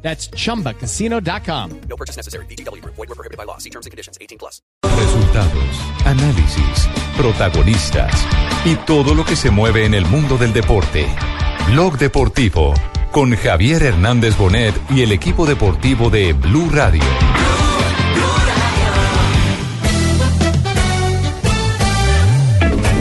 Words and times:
That's 0.00 0.30
chumbacasino.com. 0.30 1.70
No 1.88 1.96
purchase 1.96 2.16
necessary. 2.16 2.46
BGW. 2.46 2.82
Void 2.84 2.96
were 2.96 3.14
prohibited 3.14 3.36
by 3.36 3.44
law. 3.44 3.58
See 3.58 3.70
terms 3.70 3.84
and 3.84 3.90
conditions. 3.90 4.16
18 4.20 4.38
plus. 4.38 4.62
Resultados, 4.82 5.80
análisis, 6.04 6.88
protagonistas 7.16 8.12
y 8.64 8.76
todo 8.86 9.14
lo 9.14 9.24
que 9.24 9.36
se 9.36 9.50
mueve 9.50 9.84
en 9.84 9.94
el 9.94 10.06
mundo 10.06 10.38
del 10.38 10.52
deporte. 10.52 11.06
Blog 11.68 11.98
Deportivo 11.98 12.74
con 13.10 13.34
Javier 13.34 13.82
Hernández 13.82 14.36
Bonet 14.36 14.74
y 14.90 15.02
el 15.02 15.12
equipo 15.12 15.46
deportivo 15.46 16.10
de 16.10 16.32
Blue 16.32 16.70
Radio. 16.70 17.02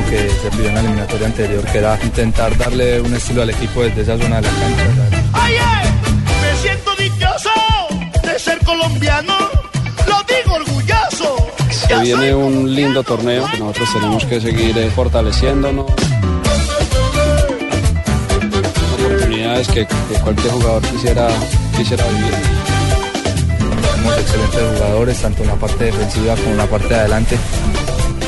que 0.09 0.29
se 0.29 0.49
pidió 0.51 0.69
en 0.69 0.75
la 0.75 0.79
eliminatoria 0.79 1.27
anterior, 1.27 1.65
que 1.65 1.77
era 1.77 1.99
intentar 2.01 2.57
darle 2.57 3.01
un 3.01 3.13
estilo 3.13 3.41
al 3.41 3.49
equipo 3.49 3.83
desde 3.83 4.03
esa 4.03 4.17
zona 4.17 4.37
de 4.37 4.43
la 4.43 4.49
cancha. 4.49 5.23
¡Ay, 5.33 5.55
colombiano. 8.67 9.33
Lo 10.07 10.23
digo 10.23 10.55
orgulloso. 10.55 11.37
Se 11.71 11.95
viene 12.01 12.35
un 12.35 12.75
lindo 12.75 13.01
torneo 13.01 13.49
que 13.49 13.59
nosotros 13.59 13.93
tenemos 13.93 14.25
que 14.25 14.41
seguir 14.41 14.77
eh, 14.77 14.91
fortaleciéndonos. 14.93 15.85
Oportunidades 18.99 19.67
que, 19.69 19.87
que 19.87 20.19
cualquier 20.21 20.51
jugador 20.51 20.81
quisiera, 20.83 21.29
quisiera 21.77 22.05
vivir. 22.07 22.33
Tenemos 23.95 24.17
excelentes 24.19 24.61
jugadores, 24.77 25.21
tanto 25.21 25.43
en 25.43 25.47
la 25.47 25.55
parte 25.55 25.85
defensiva 25.85 26.35
como 26.35 26.49
en 26.49 26.57
la 26.57 26.65
parte 26.65 26.89
de 26.89 26.95
adelante. 26.95 27.37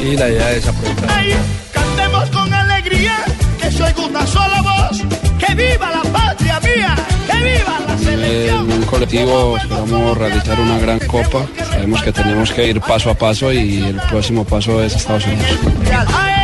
Y 0.02 0.16
la 0.16 0.30
idea 0.30 0.52
es 0.52 0.67
aprovechar. 0.67 1.09
¡Ay! 1.09 1.36
Cantemos 1.73 2.30
con 2.30 2.53
alegría 2.53 3.17
que 3.61 3.71
soy 3.71 3.94
una 4.08 4.25
sola 4.25 4.61
voz. 4.61 5.02
¡Que 5.38 5.53
viva 5.53 5.92
la 5.92 6.03
patria 6.11 6.59
mía! 6.61 6.95
¡Que 7.27 7.38
viva 7.44 7.69
En 8.22 8.72
un 8.72 8.84
colectivo 8.84 9.58
esperamos 9.58 10.17
realizar 10.17 10.59
una 10.59 10.78
gran 10.80 11.00
copa. 11.00 11.45
Sabemos 11.70 12.02
que 12.03 12.12
tenemos 12.12 12.52
que 12.52 12.67
ir 12.67 12.81
paso 12.81 13.09
a 13.09 13.14
paso 13.14 13.52
y 13.52 13.84
el 13.84 13.95
próximo 14.09 14.44
paso 14.44 14.81
es 14.84 14.95
Estados 14.95 15.26
Unidos. 15.26 16.39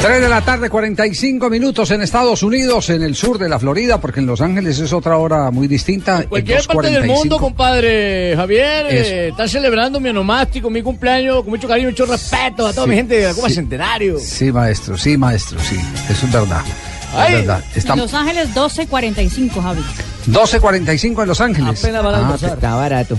3 0.00 0.22
de 0.22 0.28
la 0.30 0.40
tarde, 0.40 0.70
45 0.70 1.50
minutos 1.50 1.90
en 1.90 2.00
Estados 2.00 2.42
Unidos, 2.42 2.88
en 2.88 3.02
el 3.02 3.14
sur 3.14 3.38
de 3.38 3.50
la 3.50 3.58
Florida, 3.58 4.00
porque 4.00 4.20
en 4.20 4.26
Los 4.26 4.40
Ángeles 4.40 4.78
es 4.78 4.94
otra 4.94 5.18
hora 5.18 5.50
muy 5.50 5.68
distinta. 5.68 6.24
Cualquier 6.26 6.64
parte 6.64 6.90
del 6.90 7.02
2:45. 7.04 7.06
mundo, 7.06 7.38
compadre 7.38 8.34
Javier, 8.34 8.86
eh, 8.88 9.28
está 9.28 9.46
celebrando 9.46 10.00
mi 10.00 10.08
onomástico, 10.08 10.70
mi 10.70 10.80
cumpleaños, 10.82 11.42
con 11.42 11.50
mucho 11.50 11.68
cariño, 11.68 11.90
mucho 11.90 12.06
respeto 12.06 12.66
a 12.66 12.72
toda 12.72 12.84
Sí, 12.84 12.90
mi 12.90 12.96
gente 12.96 13.16
de 13.16 13.26
la 13.26 13.34
Cuba 13.34 13.48
sí. 13.48 13.54
Centenario. 13.56 14.18
Sí, 14.18 14.50
maestro, 14.50 14.96
sí, 14.96 15.18
maestro, 15.18 15.58
sí. 15.60 15.76
Eso 16.08 16.24
es 16.26 16.32
verdad. 16.32 16.62
Ay. 17.14 17.34
Es 17.34 17.38
verdad. 17.40 17.64
Estamos 17.74 18.04
Los 18.04 18.14
Ángeles 18.14 18.54
12.45, 18.54 19.62
Javi. 19.62 19.82
12.45 20.28 21.22
en 21.22 21.28
Los 21.28 21.40
Ángeles. 21.42 21.84
Apenas 21.84 22.02
van 22.02 22.14
a 22.14 22.28
Ah. 22.30 22.36
Está 22.40 22.74
barato. 22.74 23.18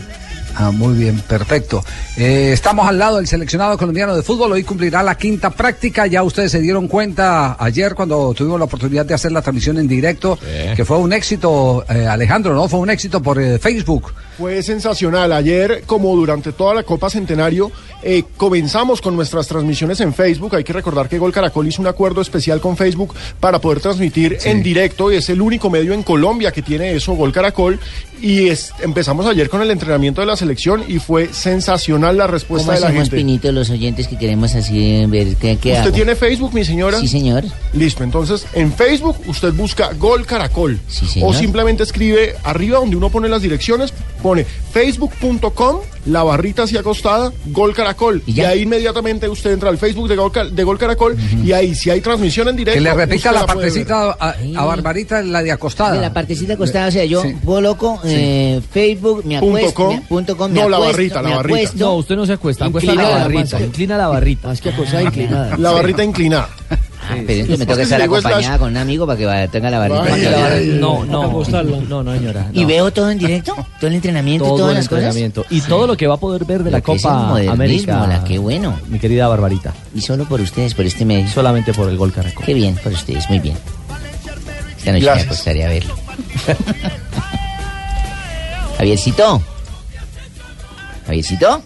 Ah, 0.55 0.71
muy 0.71 0.95
bien, 0.95 1.19
perfecto. 1.21 1.83
Eh, 2.17 2.51
estamos 2.53 2.87
al 2.87 2.97
lado 2.99 3.17
del 3.17 3.27
seleccionado 3.27 3.77
colombiano 3.77 4.15
de 4.15 4.21
fútbol. 4.21 4.51
Hoy 4.51 4.63
cumplirá 4.63 5.01
la 5.01 5.15
quinta 5.15 5.49
práctica. 5.49 6.07
Ya 6.07 6.23
ustedes 6.23 6.51
se 6.51 6.59
dieron 6.59 6.87
cuenta 6.87 7.55
ayer 7.59 7.95
cuando 7.95 8.33
tuvimos 8.33 8.59
la 8.59 8.65
oportunidad 8.65 9.05
de 9.05 9.13
hacer 9.13 9.31
la 9.31 9.41
transmisión 9.41 9.77
en 9.77 9.87
directo, 9.87 10.37
que 10.75 10.85
fue 10.85 10.97
un 10.97 11.13
éxito, 11.13 11.85
eh, 11.89 12.05
Alejandro, 12.07 12.53
¿no? 12.53 12.67
Fue 12.67 12.79
un 12.79 12.89
éxito 12.89 13.21
por 13.21 13.41
eh, 13.41 13.59
Facebook. 13.59 14.13
Fue 14.41 14.63
sensacional. 14.63 15.31
Ayer, 15.33 15.83
como 15.85 16.15
durante 16.15 16.51
toda 16.51 16.73
la 16.73 16.81
Copa 16.81 17.11
Centenario, 17.11 17.71
eh, 18.01 18.23
comenzamos 18.37 18.99
con 18.99 19.15
nuestras 19.15 19.45
transmisiones 19.47 19.99
en 19.99 20.15
Facebook. 20.15 20.55
Hay 20.55 20.63
que 20.63 20.73
recordar 20.73 21.07
que 21.07 21.19
Gol 21.19 21.31
Caracol 21.31 21.67
hizo 21.67 21.79
un 21.79 21.87
acuerdo 21.87 22.21
especial 22.21 22.59
con 22.59 22.75
Facebook 22.75 23.13
para 23.39 23.59
poder 23.61 23.81
transmitir 23.81 24.39
en 24.45 24.63
directo. 24.63 25.11
Y 25.11 25.17
es 25.17 25.29
el 25.29 25.41
único 25.43 25.69
medio 25.69 25.93
en 25.93 26.01
Colombia 26.01 26.51
que 26.51 26.63
tiene 26.63 26.95
eso, 26.95 27.13
Gol 27.13 27.31
Caracol. 27.31 27.79
Y 28.19 28.49
es- 28.49 28.71
empezamos 28.81 29.27
ayer 29.27 29.47
con 29.49 29.61
el 29.61 29.69
entrenamiento 29.69 30.21
de 30.21 30.27
la 30.27 30.35
selección 30.35 30.83
y 30.87 30.97
fue 30.97 31.31
sensacional 31.33 32.17
la 32.17 32.25
respuesta 32.27 32.65
¿Cómo 32.67 32.73
de 32.75 32.79
la 32.81 32.87
hacemos, 32.87 33.03
gente. 33.09 33.17
Pinito, 33.17 33.51
los 33.51 33.69
oyentes 33.69 34.07
que 34.07 34.17
queremos 34.17 34.55
así 34.55 35.05
ver 35.07 35.35
qué, 35.37 35.57
qué 35.57 35.73
¿Usted 35.73 35.85
hago? 35.85 35.91
tiene 35.91 36.15
Facebook, 36.15 36.53
mi 36.53 36.63
señora? 36.65 36.99
Sí, 36.99 37.07
señor. 37.07 37.43
Listo, 37.73 38.03
entonces 38.03 38.45
en 38.53 38.73
Facebook 38.73 39.17
usted 39.27 39.53
busca 39.53 39.91
Gol 39.93 40.25
Caracol 40.25 40.79
Sí, 40.87 41.05
señor. 41.07 41.29
o 41.29 41.33
simplemente 41.33 41.83
escribe 41.83 42.35
arriba 42.43 42.77
donde 42.79 42.95
uno 42.95 43.09
pone 43.09 43.27
las 43.27 43.41
direcciones, 43.41 43.91
pone 44.21 44.30
facebook.com, 44.39 45.77
la 46.05 46.23
barrita 46.23 46.63
hacia 46.63 46.79
acostada, 46.79 47.31
Gol 47.47 47.73
Caracol. 47.73 48.23
¿Y 48.25 48.41
ahí 48.41 48.61
inmediatamente 48.63 49.27
usted 49.29 49.51
entra 49.51 49.69
al 49.69 49.77
Facebook 49.77 50.07
de 50.09 50.15
Gol, 50.15 50.31
de 50.55 50.63
Gol 50.63 50.77
Caracol 50.77 51.15
y 51.43 51.51
ahí 51.51 51.75
si 51.75 51.89
hay 51.89 52.01
transmisión 52.01 52.47
en 52.47 52.55
directo. 52.55 52.77
Que 52.77 52.81
le 52.81 52.93
repita 52.93 53.31
la 53.31 53.39
ver. 53.45 53.47
partecita 53.55 54.15
a, 54.19 54.35
a 54.57 54.65
Barbarita, 54.65 55.21
la 55.21 55.43
de 55.43 55.51
acostada. 55.51 55.93
De 55.93 56.01
la 56.01 56.13
partecita 56.13 56.53
acostada, 56.53 56.87
o 56.87 56.91
sea, 56.91 57.05
yo 57.05 57.21
Sí. 57.21 57.35
coloco 57.45 57.99
eh, 58.03 58.61
Facebook, 58.71 59.23
me 59.25 59.39
Punto 59.39 59.57
acuesto, 59.57 59.73
com. 59.85 59.95
me- 59.95 60.01
punto 60.01 60.37
com, 60.37 60.51
me 60.51 60.59
No, 60.61 60.69
la 60.69 60.79
barrita, 60.79 61.21
la 61.21 61.35
barrita. 61.37 61.57
acuesto. 61.59 61.77
No, 61.85 61.93
usted 61.95 62.15
no 62.15 62.25
se 62.25 62.33
acuesta, 62.33 62.65
acuesta 62.65 62.95
la 62.95 63.09
barrita, 63.09 63.59
inclina 63.61 63.97
la 63.97 64.07
barrita. 64.07 64.47
Más 64.47 64.61
que 64.61 64.69
acostada, 64.69 65.03
inclinada. 65.03 65.57
La 65.57 65.71
barrita 65.71 66.03
inclinada. 66.03 66.49
Ah, 67.03 67.15
pero 67.25 67.41
entonces 67.41 67.59
me 67.59 67.65
toca 67.65 67.77
que 67.77 67.83
estar 67.83 68.01
acompañada 68.01 68.59
con 68.59 68.69
un 68.69 68.77
amigo 68.77 69.07
para 69.07 69.17
que 69.17 69.49
tenga 69.51 69.69
la 69.69 69.79
barrita. 69.79 70.59
No, 70.79 71.05
no, 71.05 71.43
no, 71.43 72.03
no, 72.03 72.13
señora. 72.13 72.47
¿Y 72.53 72.65
veo 72.65 72.91
todo 72.91 73.09
en 73.09 73.17
directo? 73.17 73.55
¿Todo 73.79 73.87
el 73.87 73.95
entrenamiento 73.95 74.45
y 74.45 74.47
todo 74.47 74.57
todas 74.57 74.71
el 74.71 74.77
las 74.77 74.87
cosas? 74.87 75.03
entrenamiento. 75.05 75.45
Y 75.49 75.61
todo 75.61 75.87
lo 75.87 75.97
que 75.97 76.07
va 76.07 76.15
a 76.15 76.19
poder 76.19 76.45
ver 76.45 76.63
de 76.63 76.71
la 76.71 76.81
Copa 76.81 77.37
América. 77.49 78.05
la 78.07 78.23
que 78.23 78.37
bueno. 78.37 78.79
Mi 78.87 78.99
querida 78.99 79.27
Barbarita. 79.27 79.73
Y 79.93 80.01
solo 80.01 80.25
por 80.25 80.39
ustedes, 80.41 80.73
por 80.73 80.85
este 80.85 81.05
medio. 81.05 81.27
Solamente 81.27 81.73
por 81.73 81.89
el 81.89 81.97
gol 81.97 82.11
Caracol. 82.13 82.45
Qué 82.45 82.53
bien, 82.53 82.75
por 82.75 82.91
ustedes, 82.91 83.29
muy 83.29 83.39
bien. 83.39 83.57
Esta 84.77 84.91
noche 84.93 85.05
me 85.05 85.21
acostaré 85.21 85.65
a 85.65 85.69
verlo. 85.69 85.95
Javiercito. 88.77 89.41
Javiercito. 91.05 91.61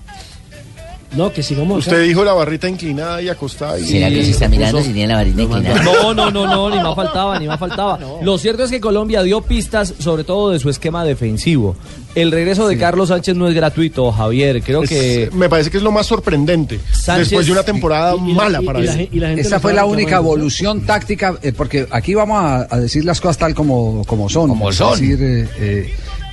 No, 1.16 1.32
que 1.32 1.42
sigamos. 1.44 1.80
Usted 1.80 2.04
dijo 2.04 2.24
la 2.24 2.34
barrita 2.34 2.68
inclinada 2.68 3.22
y 3.22 3.30
acostada. 3.30 3.80
Y... 3.80 3.86
¿Será 3.86 4.10
que 4.10 4.24
se 4.26 4.32
está 4.32 4.48
mirando 4.50 4.82
si 4.82 4.92
tiene 4.92 5.08
la 5.08 5.16
varita 5.16 5.42
inclinada? 5.42 5.82
No, 5.84 6.14
no, 6.14 6.30
no, 6.32 6.46
no, 6.46 6.70
ni 6.70 6.76
más 6.82 6.96
faltaba, 6.96 7.40
ni 7.40 7.48
más 7.48 7.60
faltaba. 7.60 8.00
Lo 8.22 8.38
cierto 8.38 8.64
es 8.64 8.72
que 8.72 8.80
Colombia 8.82 9.24
dio 9.24 9.42
pistas, 9.42 9.94
sobre 10.00 10.24
todo 10.24 10.52
de 10.52 10.60
su 10.60 10.70
esquema 10.70 11.04
defensivo. 11.06 11.76
El 12.16 12.32
regreso 12.32 12.68
de 12.68 12.78
Carlos 12.78 13.10
Sánchez 13.10 13.36
no 13.36 13.48
es 13.48 13.54
gratuito, 13.56 14.12
Javier. 14.12 14.62
Creo 14.64 14.84
Es- 14.84 14.90
que 14.90 15.30
me 15.34 15.50
parece 15.50 15.70
que 15.70 15.78
es 15.78 15.84
lo 15.84 15.92
más 15.92 16.06
sorprendente. 16.06 16.80
Sánchez- 16.94 17.18
después 17.30 17.46
de 17.46 17.52
una 17.52 17.64
temporada 17.64 18.16
mala 18.16 18.62
para 18.62 18.80
él. 18.80 19.10
Esa 19.38 19.60
fue 19.60 19.74
la 19.74 19.86
única 19.86 20.18
evolución 20.18 20.82
táctica, 20.86 21.36
eh, 21.42 21.52
porque 21.54 21.88
aquí 21.92 22.14
vamos 22.14 22.38
a, 22.44 22.68
a 22.70 22.80
decir 22.80 23.06
las 23.06 23.20
cosas 23.22 23.38
tal 23.38 23.54
como, 23.54 24.04
como 24.06 24.30
son. 24.30 24.50
Como 24.50 24.70
Es 24.70 24.76
son. 24.76 25.00
decir, 25.00 25.50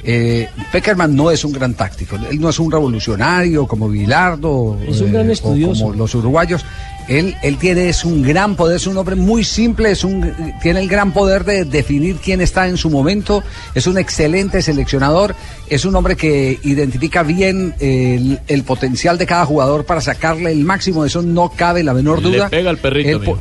eh, 0.05 0.49
Peckerman 0.73 1.15
no 1.15 1.31
es 1.31 1.45
un 1.45 1.53
gran 1.53 1.75
táctico, 1.75 2.17
él 2.17 2.41
no 2.41 2.49
es 2.49 2.59
un 2.59 2.71
revolucionario 2.71 3.67
como 3.67 3.89
Bilardo 3.89 4.79
Es 4.87 5.01
un 5.01 5.13
gran 5.13 5.27
eh, 5.27 5.31
o 5.31 5.33
estudioso. 5.33 5.85
como 5.85 5.95
los 5.97 6.15
uruguayos. 6.15 6.65
Él, 7.09 7.35
él 7.43 7.57
tiene 7.59 7.89
es 7.89 8.05
un 8.05 8.23
gran 8.23 8.55
poder, 8.55 8.77
es 8.77 8.87
un 8.87 8.97
hombre 8.97 9.17
muy 9.17 9.43
simple, 9.43 9.91
es 9.91 10.05
un, 10.05 10.33
tiene 10.63 10.81
el 10.81 10.89
gran 10.89 11.13
poder 11.13 11.45
de 11.45 11.65
definir 11.65 12.17
quién 12.17 12.41
está 12.41 12.69
en 12.69 12.77
su 12.77 12.91
momento, 12.91 13.43
es 13.75 13.89
un 13.89 13.99
excelente 13.99 14.63
seleccionador, 14.63 15.35
es 15.69 15.85
un 15.85 15.97
hombre 15.97 16.17
que 16.17 16.61
identifica 16.63 17.25
bien 17.25 17.75
el, 17.81 18.39
el 18.47 18.63
potencial 18.63 19.19
de 19.19 19.27
cada 19.27 19.45
jugador 19.45 19.85
para 19.85 20.01
sacarle 20.01 20.53
el 20.53 20.65
máximo, 20.65 21.03
de 21.03 21.09
eso 21.09 21.23
no 21.23 21.51
cabe 21.51 21.83
la 21.83 21.93
menor 21.93 22.23
duda. 22.23 22.45
Le 22.45 22.51
pega 22.51 22.71
al 22.71 22.79
perrito. 22.79 23.37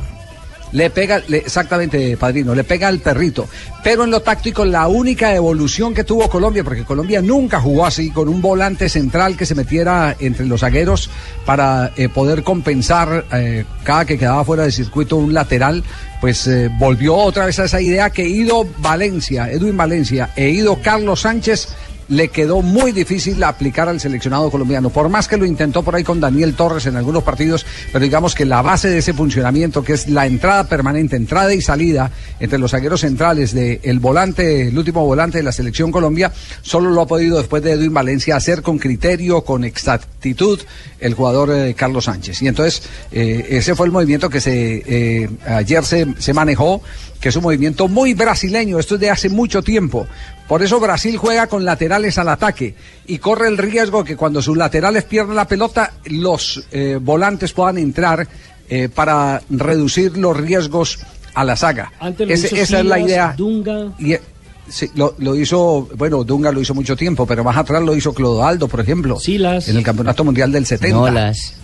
Le 0.72 0.90
pega, 0.90 1.22
exactamente, 1.28 2.16
padrino, 2.16 2.54
le 2.54 2.64
pega 2.64 2.88
al 2.88 2.98
perrito. 2.98 3.48
Pero 3.82 4.04
en 4.04 4.10
lo 4.10 4.20
táctico, 4.20 4.64
la 4.64 4.88
única 4.88 5.34
evolución 5.34 5.94
que 5.94 6.04
tuvo 6.04 6.28
Colombia, 6.28 6.64
porque 6.64 6.84
Colombia 6.84 7.20
nunca 7.20 7.60
jugó 7.60 7.86
así, 7.86 8.10
con 8.10 8.28
un 8.28 8.40
volante 8.40 8.88
central 8.88 9.36
que 9.36 9.46
se 9.46 9.54
metiera 9.54 10.16
entre 10.18 10.46
los 10.46 10.60
zagueros 10.60 11.10
para 11.44 11.92
eh, 11.96 12.08
poder 12.08 12.42
compensar 12.42 13.24
eh, 13.32 13.64
cada 13.84 14.04
que 14.04 14.18
quedaba 14.18 14.44
fuera 14.44 14.64
de 14.64 14.72
circuito 14.72 15.16
un 15.16 15.34
lateral, 15.34 15.82
pues 16.20 16.46
eh, 16.46 16.70
volvió 16.78 17.16
otra 17.16 17.46
vez 17.46 17.58
a 17.58 17.64
esa 17.64 17.80
idea 17.80 18.10
que 18.10 18.26
Ido 18.28 18.66
Valencia, 18.78 19.50
Edwin 19.50 19.76
Valencia 19.76 20.30
e 20.36 20.50
Ido 20.50 20.80
Carlos 20.80 21.20
Sánchez 21.20 21.68
le 22.12 22.28
quedó 22.28 22.60
muy 22.60 22.92
difícil 22.92 23.42
aplicar 23.42 23.88
al 23.88 23.98
seleccionado 23.98 24.50
colombiano. 24.50 24.90
Por 24.90 25.08
más 25.08 25.28
que 25.28 25.38
lo 25.38 25.46
intentó 25.46 25.82
por 25.82 25.94
ahí 25.94 26.04
con 26.04 26.20
Daniel 26.20 26.54
Torres 26.54 26.84
en 26.84 26.96
algunos 26.96 27.22
partidos, 27.22 27.64
pero 27.90 28.04
digamos 28.04 28.34
que 28.34 28.44
la 28.44 28.60
base 28.60 28.90
de 28.90 28.98
ese 28.98 29.14
funcionamiento, 29.14 29.82
que 29.82 29.94
es 29.94 30.08
la 30.08 30.26
entrada 30.26 30.68
permanente, 30.68 31.16
entrada 31.16 31.54
y 31.54 31.62
salida 31.62 32.10
entre 32.38 32.58
los 32.58 32.72
zagueros 32.72 33.00
centrales 33.00 33.54
del 33.54 33.98
volante, 33.98 34.68
el 34.68 34.76
último 34.76 35.06
volante 35.06 35.38
de 35.38 35.44
la 35.44 35.52
selección 35.52 35.90
Colombia, 35.90 36.30
solo 36.60 36.90
lo 36.90 37.00
ha 37.00 37.06
podido 37.06 37.38
después 37.38 37.62
de 37.62 37.72
Edwin 37.72 37.94
Valencia 37.94 38.36
hacer 38.36 38.60
con 38.60 38.78
criterio, 38.78 39.42
con 39.42 39.64
exactitud 39.64 40.60
el 41.00 41.14
jugador 41.14 41.50
eh, 41.50 41.74
Carlos 41.74 42.04
Sánchez. 42.04 42.42
Y 42.42 42.48
entonces 42.48 42.82
eh, 43.10 43.46
ese 43.50 43.74
fue 43.74 43.86
el 43.86 43.92
movimiento 43.92 44.28
que 44.28 44.40
se 44.40 44.82
eh, 44.86 45.30
ayer 45.46 45.82
se, 45.84 46.06
se 46.18 46.34
manejó, 46.34 46.82
que 47.22 47.30
es 47.30 47.36
un 47.36 47.44
movimiento 47.44 47.88
muy 47.88 48.14
brasileño, 48.14 48.78
esto 48.78 48.96
es 48.96 49.00
de 49.00 49.10
hace 49.10 49.28
mucho 49.28 49.62
tiempo. 49.62 50.06
Por 50.52 50.62
eso 50.62 50.78
Brasil 50.80 51.16
juega 51.16 51.46
con 51.46 51.64
laterales 51.64 52.18
al 52.18 52.28
ataque 52.28 52.74
y 53.06 53.16
corre 53.16 53.48
el 53.48 53.56
riesgo 53.56 54.04
que 54.04 54.16
cuando 54.18 54.42
sus 54.42 54.54
laterales 54.54 55.04
pierdan 55.04 55.34
la 55.34 55.48
pelota, 55.48 55.94
los 56.04 56.62
eh, 56.72 56.98
volantes 57.00 57.54
puedan 57.54 57.78
entrar 57.78 58.28
eh, 58.68 58.90
para 58.94 59.40
reducir 59.48 60.18
los 60.18 60.36
riesgos 60.36 60.98
a 61.32 61.42
la 61.44 61.56
saga. 61.56 61.90
Antes 61.98 62.28
lo 62.28 62.34
Ese- 62.34 62.46
hizo 62.48 62.56
esa 62.56 62.80
es 62.80 62.84
la 62.84 62.96
Silas, 62.96 63.08
idea. 63.08 63.34
Dunga. 63.34 63.92
Y, 63.98 64.12
eh, 64.12 64.20
sí, 64.68 64.90
lo, 64.94 65.14
lo 65.20 65.34
hizo, 65.36 65.88
bueno, 65.96 66.22
Dunga 66.22 66.52
lo 66.52 66.60
hizo 66.60 66.74
mucho 66.74 66.96
tiempo, 66.96 67.24
pero 67.24 67.42
más 67.42 67.56
atrás 67.56 67.82
lo 67.82 67.96
hizo 67.96 68.12
Clodoaldo, 68.12 68.68
por 68.68 68.80
ejemplo. 68.80 69.16
En 69.26 69.76
el 69.78 69.82
Campeonato 69.82 70.22
Mundial 70.22 70.52
del 70.52 70.66
70. 70.66 70.94
Nolas. 70.98 71.54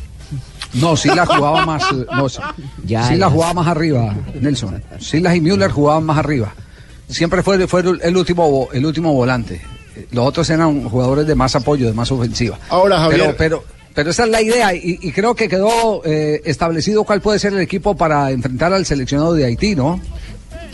No, 0.72 0.96
Silas 0.96 1.28
jugaba 1.28 1.66
más. 1.66 1.82
eh, 1.92 2.06
No, 2.10 2.26
Ya, 2.86 3.02
Silas 3.06 3.28
ya. 3.28 3.28
jugaba 3.30 3.52
más 3.52 3.66
arriba, 3.66 4.16
Nelson. 4.40 4.82
Silas 4.98 5.36
y 5.36 5.42
Müller 5.42 5.70
jugaban 5.70 6.04
más 6.04 6.16
arriba. 6.16 6.54
Siempre 7.08 7.42
fue, 7.42 7.66
fue 7.66 7.80
el 7.80 8.16
último 8.16 8.68
el 8.72 8.84
último 8.84 9.12
volante. 9.12 9.60
Los 10.12 10.26
otros 10.26 10.48
eran 10.50 10.88
jugadores 10.88 11.26
de 11.26 11.34
más 11.34 11.56
apoyo, 11.56 11.86
de 11.86 11.92
más 11.92 12.10
ofensiva. 12.12 12.58
Ahora, 12.68 12.98
Javier. 13.00 13.34
Pero, 13.36 13.36
pero, 13.36 13.64
pero 13.94 14.10
esa 14.10 14.24
es 14.24 14.30
la 14.30 14.40
idea 14.40 14.74
y, 14.74 14.98
y 15.02 15.12
creo 15.12 15.34
que 15.34 15.48
quedó 15.48 16.02
eh, 16.04 16.40
establecido 16.44 17.04
cuál 17.04 17.20
puede 17.20 17.38
ser 17.38 17.52
el 17.52 17.60
equipo 17.60 17.96
para 17.96 18.30
enfrentar 18.30 18.72
al 18.72 18.86
seleccionado 18.86 19.34
de 19.34 19.44
Haití, 19.44 19.74
¿no? 19.74 20.00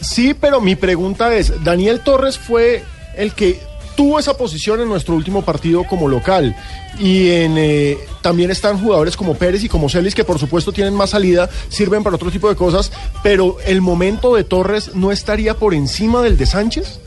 Sí, 0.00 0.34
pero 0.34 0.60
mi 0.60 0.76
pregunta 0.76 1.34
es, 1.34 1.64
Daniel 1.64 2.00
Torres 2.00 2.38
fue 2.38 2.82
el 3.16 3.32
que 3.32 3.58
tuvo 3.96 4.19
esa 4.19 4.37
posición 4.37 4.81
en 4.81 4.88
nuestro 4.88 5.14
último 5.14 5.43
partido 5.43 5.85
como 5.85 6.08
local. 6.08 6.55
Y 6.99 7.31
en, 7.31 7.55
eh, 7.58 7.96
también 8.23 8.50
están 8.50 8.79
jugadores 8.81 9.17
como 9.17 9.35
Pérez 9.35 9.64
y 9.64 9.69
como 9.69 9.88
Celis, 9.88 10.14
que 10.14 10.25
por 10.25 10.38
supuesto 10.38 10.73
tienen 10.73 10.94
más 10.94 11.11
salida, 11.11 11.49
sirven 11.69 12.02
para 12.02 12.17
otro 12.17 12.31
tipo 12.31 12.49
de 12.49 12.56
cosas, 12.56 12.93
pero 13.23 13.56
el 13.67 13.81
momento 13.81 14.35
de 14.35 14.44
Torres 14.44 14.94
no 14.94 15.11
estaría 15.12 15.55
por 15.55 15.75
encima 15.75 16.23
del 16.23 16.37
de 16.37 16.46
Sánchez. 16.46 17.00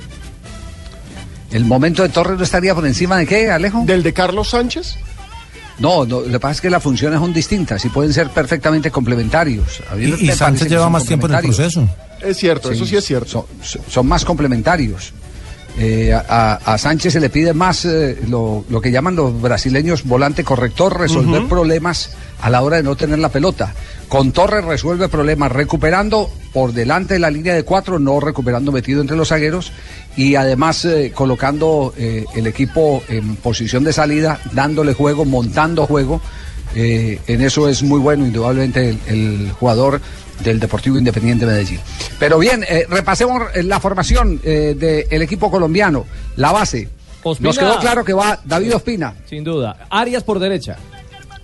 ¿El 1.51 1.63
momento 1.65 2.03
de 2.03 2.09
Torres 2.09 2.37
no 2.37 2.43
estaría 2.43 2.75
por 2.75 2.85
encima 2.85 3.17
de 3.17 3.25
qué, 3.25 3.49
Alejo? 3.49 3.83
¿Del 3.85 4.03
de 4.03 4.13
Carlos 4.13 4.49
Sánchez? 4.49 4.95
No, 5.79 6.05
no, 6.05 6.21
lo 6.21 6.29
que 6.31 6.39
pasa 6.39 6.53
es 6.53 6.61
que 6.61 6.69
las 6.69 6.81
funciones 6.83 7.19
son 7.19 7.31
distintas 7.33 7.85
y 7.85 7.89
pueden 7.89 8.11
ser 8.11 8.29
perfectamente 8.31 8.89
complementarios. 8.91 9.81
A 9.91 9.95
mí 9.95 10.13
Y- 10.19 10.31
Sánchez 10.31 10.69
lleva 10.69 10.89
más 10.89 11.05
tiempo 11.05 11.27
en 11.27 11.35
el 11.35 11.41
proceso. 11.41 11.87
Es 12.21 12.37
cierto, 12.37 12.71
eso 12.71 12.85
sí 12.85 12.95
es 12.95 13.05
cierto. 13.05 13.47
Son 13.89 14.07
más 14.07 14.25
complementarios. 14.25 15.13
Eh, 15.79 16.11
a, 16.11 16.53
a- 16.55 16.77
Sánchez 16.79 17.13
se 17.13 17.19
le 17.19 17.29
pide 17.29 17.53
más 17.53 17.85
eh, 17.85 18.17
lo, 18.27 18.65
lo 18.69 18.81
que 18.81 18.89
llaman 18.91 19.15
los 19.15 19.39
brasileños 19.39 20.03
volante 20.05 20.43
corrector, 20.43 20.99
resolver 20.99 21.47
problemas 21.47 22.11
a 22.41 22.49
la 22.49 22.63
hora 22.63 22.77
de 22.77 22.83
no 22.83 22.95
tener 22.95 23.19
la 23.19 23.29
pelota. 23.29 23.73
Con 24.07 24.31
Torres 24.31 24.65
resuelve 24.65 25.07
problemas 25.07 25.51
recuperando 25.51 26.31
por 26.53 26.73
delante 26.73 27.13
de 27.15 27.19
la 27.19 27.29
línea 27.29 27.53
de 27.53 27.63
cuatro, 27.63 27.99
no 27.99 28.19
recuperando 28.19 28.71
metido 28.71 29.01
entre 29.01 29.17
los 29.17 29.27
zagueros 29.29 29.71
y 30.15 30.33
además 30.35 30.83
eh, 30.85 31.11
colocando 31.13 31.93
el 31.97 32.47
equipo 32.47 33.03
en 33.07 33.35
posición 33.35 33.83
de 33.83 33.93
salida, 33.93 34.39
dándole 34.53 34.93
juego, 34.93 35.25
montando 35.25 35.85
juego. 35.85 36.21
En 36.75 37.41
eso 37.41 37.69
es 37.69 37.81
muy 37.83 37.99
bueno, 37.99 38.25
indudablemente, 38.25 38.89
el, 38.89 38.99
el 39.07 39.51
jugador 39.53 39.99
del 40.43 40.59
Deportivo 40.59 40.97
Independiente 40.97 41.45
Medellín. 41.45 41.79
Pero 42.19 42.39
bien, 42.39 42.63
eh, 42.67 42.85
repasemos 42.89 43.43
eh, 43.53 43.63
la 43.63 43.79
formación 43.79 44.39
eh, 44.43 44.75
del 45.09 45.21
equipo 45.21 45.49
colombiano, 45.51 46.05
la 46.35 46.51
base. 46.51 46.89
Ospina. 47.23 47.49
Nos 47.49 47.57
quedó 47.57 47.79
claro 47.79 48.05
que 48.05 48.13
va 48.13 48.39
David 48.45 48.75
Ospina. 48.75 49.13
Sin 49.27 49.43
duda. 49.43 49.87
Arias 49.89 50.23
por 50.23 50.39
derecha. 50.39 50.77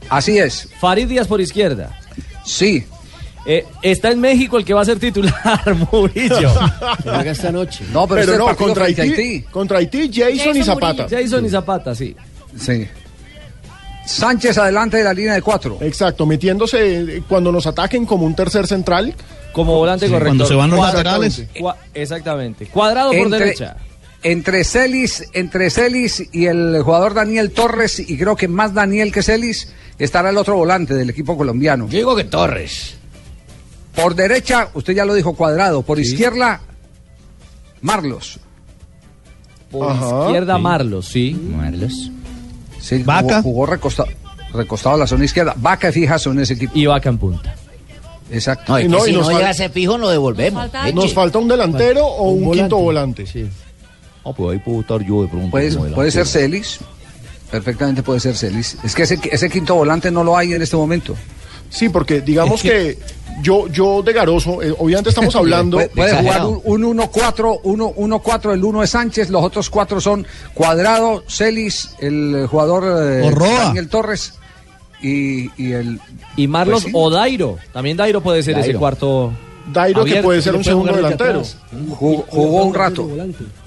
Así 0.09 0.37
es. 0.37 0.69
Farid 0.79 1.07
Díaz 1.07 1.27
por 1.27 1.41
izquierda. 1.41 1.99
Sí. 2.45 2.85
Eh, 3.45 3.65
está 3.81 4.11
en 4.11 4.21
México 4.21 4.57
el 4.57 4.63
que 4.63 4.73
va 4.73 4.81
a 4.81 4.85
ser 4.85 4.99
titular, 4.99 5.75
Murillo. 5.91 6.49
Juega 7.03 7.31
esta 7.31 7.51
noche. 7.51 7.83
No, 7.91 8.07
pero, 8.07 8.21
este 8.21 8.37
no, 8.37 8.55
contra 8.55 8.85
Haití, 8.85 9.41
contra 9.51 9.79
Haití, 9.79 10.09
Jason, 10.13 10.55
y 10.55 10.63
Zapata. 10.63 11.07
Jason 11.09 11.45
y 11.45 11.49
Zapata, 11.49 11.93
sí. 11.93 12.15
Sí. 12.57 12.87
Sánchez 14.05 14.57
adelante 14.57 14.97
de 14.97 15.03
la 15.03 15.13
línea 15.13 15.33
de 15.33 15.41
cuatro. 15.41 15.77
Exacto, 15.81 16.25
metiéndose 16.25 16.99
eh, 17.17 17.23
cuando 17.27 17.51
nos 17.51 17.65
ataquen 17.67 18.05
como 18.05 18.25
un 18.25 18.35
tercer 18.35 18.67
central. 18.67 19.13
Como 19.53 19.75
volante 19.77 20.07
Sí, 20.07 20.11
corrector. 20.11 20.29
cuando 20.37 20.45
se 20.47 20.55
van 20.55 20.69
los 20.71 20.79
laterales. 20.79 21.43
Cua- 21.55 21.75
Exactamente. 21.93 22.65
Cuadrado 22.67 23.11
por 23.13 23.29
derecha. 23.29 23.77
Entre 24.23 24.63
Celis, 24.63 25.25
entre 25.33 25.69
Celis 25.69 26.23
y 26.31 26.45
el 26.45 26.81
jugador 26.81 27.13
Daniel 27.13 27.51
Torres, 27.51 27.99
y 27.99 28.17
creo 28.17 28.35
que 28.35 28.47
más 28.47 28.73
Daniel 28.73 29.11
que 29.11 29.21
Celis, 29.21 29.73
estará 29.99 30.29
el 30.29 30.37
otro 30.37 30.55
volante 30.55 30.93
del 30.93 31.09
equipo 31.09 31.37
colombiano. 31.37 31.87
Yo 31.89 31.97
digo 31.97 32.15
que 32.15 32.23
Torres. 32.23 32.95
Por 33.95 34.15
derecha, 34.15 34.69
usted 34.73 34.93
ya 34.93 35.05
lo 35.05 35.13
dijo, 35.13 35.33
cuadrado. 35.35 35.81
Por 35.83 35.99
izquierda, 35.99 36.61
Marlos. 37.81 38.39
Por 39.69 39.91
Ajá. 39.91 40.25
izquierda, 40.25 40.57
Marlos, 40.57 41.05
sí. 41.07 41.33
Marlos. 41.55 42.09
Sí, 42.83 43.01
Vaca. 43.01 43.41
Jugó, 43.41 43.53
jugó 43.53 43.65
recostado, 43.67 44.09
recostado 44.53 44.95
a 44.95 44.99
la 44.99 45.07
zona 45.07 45.23
izquierda. 45.23 45.53
Vaca 45.55 45.89
y 45.89 45.93
Fijaso 45.93 46.31
en 46.31 46.41
ese 46.41 46.55
equipo. 46.55 46.73
Y 46.75 46.85
Vaca 46.85 47.07
en 47.07 47.17
punta. 47.17 47.55
Exacto. 48.29 48.73
No, 48.73 48.77
es 48.77 48.83
Y 48.83 48.87
que 48.87 48.91
no, 48.91 49.05
y 49.05 49.09
si 49.09 49.15
nos 49.15 49.29
no 49.29 49.37
llega 49.37 49.49
a 49.49 49.53
ser 49.53 49.71
fijo, 49.71 49.97
lo 49.97 50.09
devolvemos. 50.09 50.61
Falta. 50.61 50.91
Nos 50.91 51.13
falta 51.13 51.39
un 51.39 51.47
delantero 51.47 52.05
o 52.05 52.31
un, 52.31 52.51
quinto 52.51 52.77
volante. 52.77 53.25
Sí. 53.25 53.47
Ah, 54.25 54.31
pues 54.35 54.53
ahí 54.53 54.59
puedo 54.59 54.81
estar 54.81 55.01
yo 55.01 55.21
de 55.21 55.29
pronto. 55.29 55.49
Puede, 55.49 56.11
ser. 56.11 56.27
Celis. 56.27 56.79
Perfectamente 57.49 58.03
puede 58.03 58.19
ser 58.19 58.35
Celis. 58.35 58.77
Es 58.83 58.95
que 58.95 59.03
ese, 59.03 59.17
ese 59.31 59.49
quinto 59.49 59.75
volante 59.75 60.11
no 60.11 60.23
lo 60.23 60.35
hay 60.35 60.53
en 60.53 60.61
este 60.61 60.75
momento. 60.75 61.15
Sí, 61.69 61.87
porque 61.87 62.21
digamos 62.21 62.61
que 62.61 62.97
yo, 63.41 63.67
yo 63.67 64.01
de 64.01 64.13
Garoso, 64.13 64.61
eh, 64.61 64.73
obviamente 64.77 65.09
estamos 65.09 65.35
hablando. 65.37 65.77
Puede, 65.77 65.89
puede 65.89 66.15
jugar 66.17 66.45
un 66.45 66.83
un 66.83 66.97
1-4, 66.97 67.61
1-4, 67.63 68.53
el 68.53 68.63
1 68.63 68.83
es 68.83 68.89
Sánchez, 68.89 69.29
los 69.29 69.43
otros 69.43 69.69
cuatro 69.69 69.99
son 70.01 70.25
Cuadrado, 70.53 71.23
Celis, 71.27 71.95
el 71.99 72.47
jugador 72.49 72.83
eh. 73.01 73.31
Daniel 73.39 73.89
Torres 73.89 74.33
y, 75.01 75.49
y 75.61 75.71
el... 75.73 75.99
Y 76.37 76.47
Marlos 76.47 76.83
Pues 76.83 76.91
sí. 76.91 76.91
o 76.95 77.09
Dairo. 77.09 77.57
También 77.73 77.97
Dairo 77.97 78.21
puede 78.21 78.41
ser 78.43 78.57
ese 78.59 78.73
cuarto. 78.75 79.33
Dairo 79.71 80.03
que 80.03 80.21
puede 80.21 80.41
ser 80.41 80.55
un 80.55 80.63
segundo 80.63 80.93
delantero. 80.93 81.41
Jugó, 81.89 82.25
jugó 82.29 82.65
un 82.65 82.73
rato. 82.73 83.09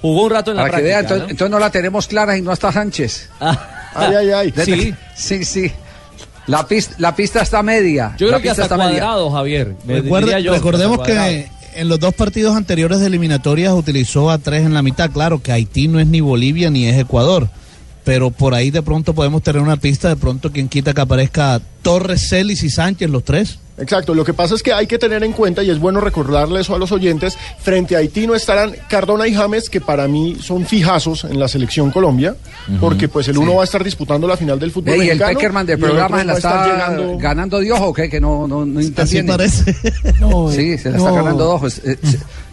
Jugó 0.02 0.25
un 0.25 0.31
rato 0.31 0.50
en 0.50 0.57
la 0.59 0.62
Para 0.64 0.76
que 0.79 0.83
práctica. 0.83 0.88
vea, 0.88 0.99
entonces, 1.00 1.23
¿no? 1.25 1.31
entonces 1.31 1.50
no 1.50 1.59
la 1.59 1.71
tenemos 1.71 2.07
clara 2.07 2.37
y 2.37 2.43
no 2.43 2.52
está 2.52 2.71
Sánchez. 2.73 3.31
Ay, 3.41 4.14
ay, 4.14 4.31
ay. 4.31 4.55
Sí. 4.64 4.95
Sí, 5.14 5.45
sí. 5.45 5.73
La 6.47 6.67
pista, 6.67 6.95
la 6.99 7.15
pista 7.17 7.43
está 7.43 7.62
media. 7.62 8.15
Yo 8.19 8.26
La 8.26 8.35
creo 8.35 8.43
que 8.43 8.50
hasta 8.50 8.62
está 8.65 8.76
media. 8.76 9.00
cuadrado, 9.00 9.31
Javier. 9.31 9.75
Recuerde- 9.87 10.43
yo, 10.43 10.53
recordemos 10.55 11.00
que 11.00 11.49
en 11.75 11.88
los 11.88 11.99
dos 12.00 12.15
partidos 12.15 12.57
anteriores 12.57 13.00
de 13.00 13.07
eliminatorias 13.07 13.73
utilizó 13.75 14.31
a 14.31 14.38
tres 14.38 14.65
en 14.65 14.73
la 14.73 14.83
mitad. 14.83 15.11
Claro 15.11 15.43
que 15.43 15.53
Haití 15.53 15.88
no 15.88 15.99
es 16.00 16.07
ni 16.07 16.21
Bolivia 16.21 16.71
ni 16.71 16.87
es 16.87 16.97
Ecuador. 16.99 17.49
Pero 18.07 18.31
por 18.31 18.55
ahí 18.55 18.71
de 18.71 18.83
pronto 18.83 19.15
podemos 19.17 19.43
tener 19.43 19.61
una 19.61 19.77
pista. 19.79 20.09
De 20.09 20.15
pronto, 20.15 20.53
quien 20.53 20.69
quita 20.69 20.95
que 20.95 21.01
aparezca 21.01 21.61
Torres, 21.83 22.29
Celis 22.29 22.63
y 22.63 22.71
Sánchez, 22.71 23.11
los 23.11 23.25
tres. 23.25 23.59
Exacto, 23.79 24.15
lo 24.15 24.25
que 24.25 24.33
pasa 24.33 24.55
es 24.55 24.63
que 24.63 24.73
hay 24.73 24.87
que 24.87 24.97
tener 24.97 25.25
en 25.25 25.33
cuenta, 25.33 25.63
y 25.65 25.71
es 25.71 25.79
bueno 25.81 26.01
recordarle 26.01 26.61
eso 26.61 26.75
a 26.75 26.79
los 26.79 26.93
oyentes, 26.93 27.37
frente 27.59 27.95
a 27.97 27.99
Haití 27.99 28.27
no 28.27 28.35
estarán 28.37 28.75
Cardona 28.89 29.27
y 29.27 29.35
James, 29.35 29.69
que 29.69 29.81
para 29.81 30.07
mí 30.07 30.37
son 30.41 30.65
fijazos 30.65 31.25
en 31.25 31.39
la 31.39 31.49
selección 31.49 31.91
Colombia, 31.91 32.37
porque 32.81 33.09
pues 33.09 33.27
el 33.29 33.37
uno 33.39 33.57
va 33.57 33.63
a 33.63 33.65
estar 33.65 33.83
disputando 33.83 34.27
la 34.29 34.37
final 34.37 34.59
del 34.61 34.71
fútbol 34.71 35.03
y 35.03 35.11
el. 35.11 35.19
Peckerman 35.19 35.65
otro 35.65 35.79
programa 35.79 36.21
se 36.21 36.25
la 36.25 36.33
está 36.35 36.67
llegando- 36.73 37.19
ganando 37.19 37.59
de 37.59 37.73
ojo, 37.73 37.93
¿qué? 37.93 38.09
Que 38.09 38.21
no, 38.21 38.47
no, 38.47 38.65
no 38.65 38.81
Así 38.97 39.23
parece. 39.25 39.77
No, 40.21 40.51
Sí, 40.51 40.79
se 40.79 40.93
la 40.93 40.99
no, 40.99 41.09
está 41.09 41.17
ganando 41.23 41.43
de 41.45 41.51
ojo. 41.51 41.67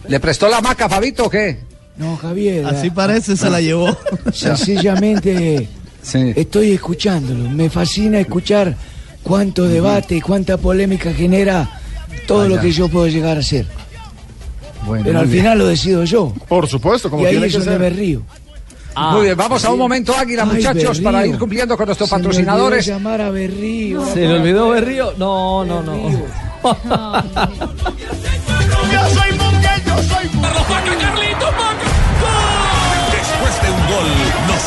¿Le 0.08 0.20
prestó 0.20 0.48
la 0.48 0.60
maca, 0.60 0.88
Fabito, 0.88 1.26
o 1.26 1.30
qué? 1.30 1.73
No, 1.96 2.16
Javier. 2.16 2.66
Así 2.66 2.90
parece, 2.90 3.36
se 3.36 3.48
la 3.50 3.60
llevó. 3.60 3.96
Sencillamente 4.32 5.68
estoy 6.12 6.72
escuchándolo. 6.72 7.48
Me 7.50 7.70
fascina 7.70 8.20
escuchar 8.20 8.74
cuánto 9.22 9.64
debate 9.68 10.16
y 10.16 10.20
cuánta 10.20 10.56
polémica 10.56 11.12
genera 11.12 11.68
todo 12.26 12.48
lo 12.48 12.60
que 12.60 12.72
yo 12.72 12.88
puedo 12.88 13.06
llegar 13.08 13.36
a 13.36 13.40
hacer. 13.40 13.66
Bueno, 14.86 15.04
Pero 15.06 15.20
al 15.20 15.26
bien. 15.26 15.42
final 15.42 15.58
lo 15.58 15.66
decido 15.66 16.04
yo. 16.04 16.34
Por 16.48 16.66
supuesto, 16.68 17.08
como 17.08 17.22
y 17.22 17.26
ahí 17.26 17.30
tiene 17.32 17.46
es 17.46 17.52
que 17.52 17.58
donde 17.58 17.72
ser. 17.72 17.80
me 17.80 17.90
río. 17.90 18.22
Ah, 18.96 19.12
Muy 19.16 19.24
bien, 19.24 19.36
vamos 19.36 19.64
a 19.64 19.70
un 19.72 19.78
momento, 19.78 20.14
Águila, 20.16 20.42
Ay, 20.48 20.56
muchachos, 20.56 21.00
para 21.00 21.18
Berrío. 21.18 21.34
ir 21.34 21.38
cumpliendo 21.40 21.76
con 21.76 21.86
nuestros 21.86 22.08
Se 22.08 22.14
me 22.14 22.18
patrocinadores. 22.22 22.86
olvidó 22.86 22.96
llamar 22.98 23.20
a 23.22 23.30
Berrío. 23.30 24.06
¿Se 24.12 24.20
le 24.20 24.34
olvidó 24.34 24.68
Berrío? 24.68 25.14
No, 25.18 25.64
no, 25.64 25.82
no. 25.82 26.10
Yo 26.10 26.18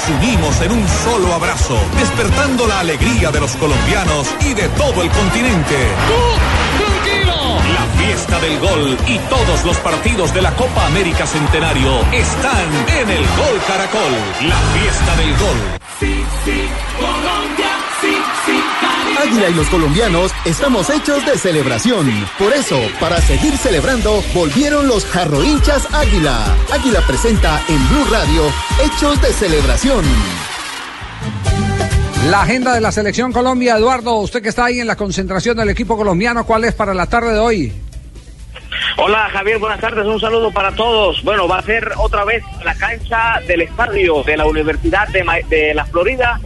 unimos 0.09 0.61
en 0.61 0.71
un 0.71 0.87
solo 0.87 1.33
abrazo, 1.33 1.77
despertando 1.97 2.67
la 2.67 2.79
alegría 2.79 3.31
de 3.31 3.39
los 3.39 3.51
colombianos 3.55 4.27
y 4.41 4.53
de 4.53 4.67
todo 4.69 5.01
el 5.01 5.09
continente. 5.09 5.75
La 7.73 8.03
fiesta 8.03 8.39
del 8.39 8.59
gol 8.59 8.97
y 9.07 9.17
todos 9.29 9.65
los 9.65 9.77
partidos 9.77 10.33
de 10.33 10.41
la 10.41 10.51
Copa 10.55 10.85
América 10.85 11.25
Centenario 11.25 11.91
están 12.11 12.87
en 12.99 13.09
el 13.09 13.21
Gol 13.21 13.61
Caracol. 13.67 14.13
La 14.47 14.57
fiesta 14.57 15.15
del 15.17 15.37
gol. 15.37 15.57
Sí, 15.99 16.25
sí, 16.45 16.69
Colombia. 16.99 17.66
Águila 19.21 19.49
y 19.49 19.53
los 19.55 19.67
colombianos 19.67 20.31
estamos 20.45 20.89
hechos 20.89 21.25
de 21.25 21.37
celebración. 21.37 22.07
Por 22.37 22.53
eso, 22.53 22.79
para 22.99 23.19
seguir 23.21 23.57
celebrando, 23.57 24.21
volvieron 24.33 24.87
los 24.87 25.05
jarrohinchas 25.05 25.91
Águila. 25.93 26.55
Águila 26.71 27.01
presenta 27.07 27.61
en 27.67 27.89
Blue 27.89 28.05
Radio 28.11 28.43
Hechos 28.83 29.21
de 29.21 29.33
Celebración. 29.33 30.05
La 32.29 32.41
agenda 32.43 32.73
de 32.73 32.81
la 32.81 32.91
selección 32.91 33.31
Colombia, 33.31 33.77
Eduardo, 33.77 34.15
usted 34.15 34.41
que 34.41 34.49
está 34.49 34.65
ahí 34.65 34.79
en 34.79 34.87
la 34.87 34.95
concentración 34.95 35.55
del 35.57 35.69
equipo 35.69 35.95
colombiano, 35.97 36.45
¿cuál 36.45 36.65
es 36.65 36.73
para 36.73 36.93
la 36.93 37.05
tarde 37.07 37.33
de 37.33 37.39
hoy? 37.39 37.73
Hola 38.97 39.29
Javier, 39.31 39.59
buenas 39.59 39.79
tardes, 39.79 40.05
un 40.05 40.19
saludo 40.19 40.51
para 40.51 40.71
todos. 40.73 41.23
Bueno, 41.23 41.47
va 41.47 41.59
a 41.59 41.63
ser 41.63 41.91
otra 41.97 42.25
vez 42.25 42.43
la 42.63 42.75
cancha 42.75 43.39
del 43.47 43.61
estadio 43.61 44.23
de 44.23 44.37
la 44.37 44.45
Universidad 44.45 45.07
de, 45.09 45.23
Ma- 45.23 45.35
de 45.49 45.73
la 45.73 45.85
Florida. 45.85 46.39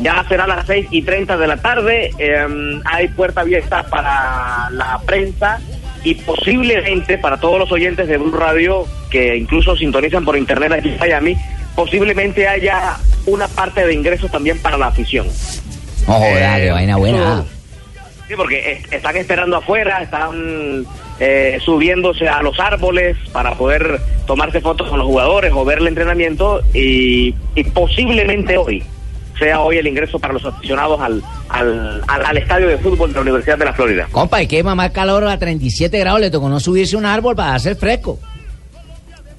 Ya 0.00 0.24
será 0.28 0.44
a 0.44 0.46
las 0.48 0.66
6 0.66 0.86
y 0.90 1.02
30 1.02 1.36
de 1.36 1.46
la 1.46 1.56
tarde. 1.58 2.10
Eh, 2.18 2.80
hay 2.84 3.08
puerta 3.08 3.42
abierta 3.42 3.82
para 3.84 4.68
la 4.70 4.98
prensa 5.06 5.60
y 6.04 6.14
posiblemente 6.14 7.18
para 7.18 7.36
todos 7.38 7.58
los 7.58 7.70
oyentes 7.72 8.08
de 8.08 8.16
Blue 8.16 8.32
Radio 8.36 8.86
que 9.10 9.36
incluso 9.36 9.76
sintonizan 9.76 10.24
por 10.24 10.36
internet 10.36 10.72
aquí 10.72 10.88
en 10.90 10.98
Miami, 10.98 11.36
posiblemente 11.74 12.48
haya 12.48 12.96
una 13.26 13.48
parte 13.48 13.84
de 13.86 13.92
ingresos 13.92 14.30
también 14.30 14.58
para 14.60 14.78
la 14.78 14.86
afición. 14.86 15.26
No 16.06 16.14
joda, 16.14 16.56
qué 16.56 16.70
vaina 16.70 16.96
buena. 16.96 17.44
Sí, 18.28 18.34
porque 18.36 18.72
es- 18.72 18.92
están 18.92 19.16
esperando 19.16 19.56
afuera, 19.56 20.02
están 20.02 20.86
eh, 21.18 21.58
subiéndose 21.64 22.28
a 22.28 22.40
los 22.42 22.58
árboles 22.58 23.16
para 23.32 23.52
poder 23.56 24.00
tomarse 24.26 24.60
fotos 24.60 24.88
con 24.88 24.98
los 24.98 25.06
jugadores 25.08 25.52
o 25.54 25.64
ver 25.64 25.78
el 25.78 25.88
entrenamiento 25.88 26.62
y, 26.72 27.34
y 27.54 27.64
posiblemente 27.64 28.56
hoy 28.56 28.82
sea 29.40 29.58
hoy 29.60 29.78
el 29.78 29.86
ingreso 29.88 30.20
para 30.20 30.32
los 30.34 30.44
aficionados 30.44 31.00
al, 31.00 31.20
al, 31.48 32.00
al- 32.06 32.26
al 32.26 32.36
estadio 32.36 32.68
de 32.68 32.78
fútbol 32.78 33.08
de 33.08 33.14
la 33.16 33.20
Universidad 33.22 33.58
de 33.58 33.64
la 33.64 33.72
Florida. 33.72 34.06
Compa, 34.12 34.40
¿y 34.40 34.46
qué 34.46 34.62
mamá 34.62 34.90
calor 34.90 35.26
a 35.26 35.36
37 35.36 35.98
grados? 35.98 36.20
Le 36.20 36.30
tocó 36.30 36.48
no 36.48 36.60
subirse 36.60 36.94
a 36.94 36.98
un 37.00 37.06
árbol 37.06 37.34
para 37.34 37.54
hacer 37.56 37.74
fresco. 37.74 38.20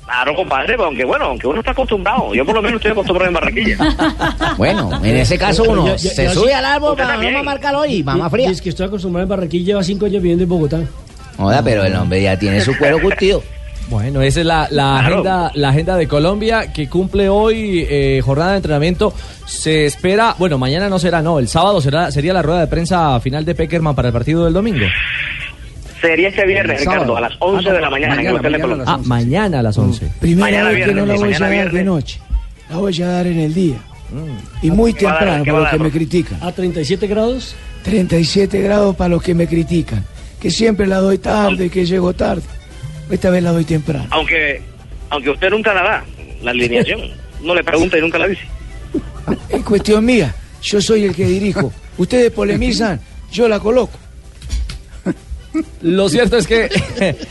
Claro, 0.04 0.36
compadre, 0.36 0.74
pero 0.74 0.86
aunque 0.86 1.06
bueno, 1.06 1.24
aunque 1.26 1.48
uno 1.48 1.60
está 1.60 1.72
acostumbrado, 1.72 2.34
yo 2.34 2.46
por 2.46 2.56
lo 2.56 2.62
menos 2.62 2.78
estoy 2.80 2.92
acostumbrado 2.92 3.30
en 3.30 3.34
Barranquilla. 3.34 3.78
Bueno, 4.58 4.90
en 5.02 5.16
ese 5.16 5.38
caso 5.38 5.64
uno 5.64 5.86
Ya- 5.88 5.96
ya- 5.96 6.10
se 6.12 6.24
ya 6.26 6.34
sube 6.34 6.48
sí. 6.48 6.54
al 6.54 6.66
árbol 6.66 6.98
para 6.98 7.16
no 7.16 7.32
mamar 7.32 7.60
calor 7.62 7.90
y 7.90 8.04
mamá 8.04 8.30
fría. 8.30 8.50
Es 8.50 8.62
que 8.62 8.70
estoy 8.70 8.88
acostumbrado 8.88 9.24
en 9.24 9.30
Barranquilla, 9.30 9.66
lleva 9.68 9.84
cinco 9.84 10.06
años 10.08 10.22
viviendo 10.22 10.44
en 10.44 10.50
Bogotá. 10.50 10.80
Joda, 11.38 11.64
pero 11.64 11.86
el 11.86 11.96
hombre 11.96 12.22
ya 12.22 12.38
tiene 12.38 12.60
su 12.60 12.78
cuero 12.78 13.00
curtido. 13.02 13.42
Bueno, 13.92 14.22
esa 14.22 14.40
es 14.40 14.46
la, 14.46 14.68
la 14.72 15.00
Claro. 15.00 15.16
agenda, 15.20 15.52
la 15.54 15.70
agenda 15.70 15.98
de 15.98 16.08
Colombia 16.08 16.72
que 16.74 16.88
cumple 16.88 17.28
hoy 17.30 17.86
eh, 17.90 18.22
jornada 18.24 18.52
de 18.52 18.58
entrenamiento. 18.58 19.14
Se 19.46 19.86
espera, 19.86 20.34
bueno, 20.40 20.58
mañana 20.58 20.88
no 20.90 20.98
será, 20.98 21.22
no, 21.22 21.38
el 21.40 21.48
sábado 21.50 21.82
será 21.82 22.10
sería 22.10 22.34
la 22.34 22.42
rueda 22.42 22.62
de 22.62 22.68
prensa 22.68 23.20
final 23.20 23.44
de 23.44 23.54
Peckerman 23.54 23.94
para 23.94 24.08
el 24.08 24.14
partido 24.14 24.46
del 24.46 24.54
domingo. 24.54 24.86
Sería 26.02 26.30
este 26.30 26.48
viernes. 26.48 26.80
Ricardo, 26.80 27.16
a 27.18 27.22
las 27.22 27.34
11 27.40 27.68
Ah, 27.68 27.70
no, 27.70 27.76
de 27.76 27.82
la 27.82 27.90
mañana, 27.90 28.14
en 28.14 28.20
el 28.28 28.34
mañana, 28.42 28.64
a 28.64 28.78
las 28.78 28.88
Ah, 28.88 29.00
mañana 29.06 29.60
a 29.60 29.64
las 29.64 29.78
11. 29.78 30.10
Primera 30.20 30.46
Mañana 30.48 30.70
vez 30.70 30.88
que 30.88 30.94
no 30.94 31.06
la 31.06 31.14
voy 31.16 31.34
a 31.34 31.40
dar 31.40 31.72
de 31.72 31.84
noche. 31.84 32.20
La 32.70 32.78
voy 32.78 33.02
a 33.04 33.08
dar 33.08 33.28
en 33.28 33.40
el 33.40 33.54
día. 33.54 33.76
Mm. 34.12 34.66
Y 34.66 34.72
muy 34.72 34.94
¿Qué 34.94 35.06
va 35.06 35.12
a 35.12 35.14
dar? 35.16 35.20
temprano 35.26 35.44
¿Qué 35.44 35.52
para 35.52 35.64
los 35.64 35.72
que 35.72 35.80
me 35.84 35.92
critican. 35.92 36.38
¿A 36.42 36.52
37 36.54 37.08
grados? 37.08 37.56
37 37.84 38.62
grados 38.62 38.96
para 38.96 39.10
los 39.10 39.22
que 39.22 39.36
me 39.36 39.48
critican. 39.48 40.04
Que 40.40 40.50
siempre 40.50 40.88
la 40.88 40.98
doy 40.98 41.18
tarde, 41.18 41.70
que 41.70 41.86
llego 41.86 42.14
tarde. 42.14 42.42
Esta 43.12 43.30
vez 43.30 43.44
la 43.44 43.52
doy 43.52 43.66
temprano. 43.66 44.08
Aunque, 44.12 44.62
aunque 45.10 45.30
usted 45.30 45.50
nunca 45.50 45.74
la 45.74 45.84
da, 45.84 46.04
la 46.42 46.52
alineación. 46.52 47.02
No 47.44 47.56
le 47.56 47.64
pregunta 47.64 47.98
y 47.98 48.02
nunca 48.02 48.18
la 48.18 48.28
dice. 48.28 48.44
Es 49.50 49.64
cuestión 49.64 50.06
mía. 50.06 50.34
Yo 50.62 50.82
soy 50.82 51.06
el 51.06 51.16
que 51.16 51.26
dirijo. 51.26 51.72
Ustedes 51.98 52.32
polemizan, 52.32 53.00
yo 53.32 53.48
la 53.48 53.60
coloco. 53.60 53.98
Lo 55.82 56.08
cierto 56.08 56.38
es 56.38 56.48
que 56.48 56.70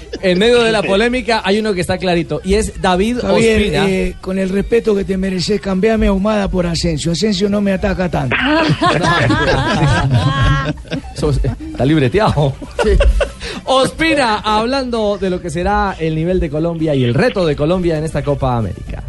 en 0.23 0.39
medio 0.39 0.63
de 0.63 0.73
la 0.73 0.83
polémica 0.83 1.41
hay 1.45 1.59
uno 1.59 1.73
que 1.73 1.81
está 1.81 1.97
clarito 1.97 2.43
y 2.45 2.55
es 2.55 2.81
David 2.83 3.19
Javier, 3.23 3.61
Ospina. 3.63 3.89
eh, 3.89 4.15
con 4.21 4.39
el 4.39 4.51
respeto 4.51 4.95
que 4.95 5.05
te 5.05 5.17
mereces, 5.17 5.59
cambiame 5.61 6.07
a 6.07 6.11
Ahumada 6.11 6.49
por 6.51 6.67
Asensio. 6.67 7.13
Asensio 7.13 7.49
no 7.49 7.61
me 7.63 7.73
ataca 7.73 8.11
tanto. 8.11 8.37
Sos- 11.17 11.41
Está 11.45 11.85
libreteado. 11.87 12.55
Ospina, 13.73 14.39
hablando 14.39 15.17
de 15.17 15.31
lo 15.31 15.41
que 15.41 15.49
será 15.49 15.95
el 15.97 16.17
nivel 16.17 16.41
de 16.41 16.51
Colombia 16.51 16.93
y 16.97 17.05
el 17.05 17.15
reto 17.15 17.47
de 17.47 17.55
Colombia 17.55 17.99
en 17.99 18.03
esta 18.03 18.25
Copa 18.25 18.57
América. 18.57 19.05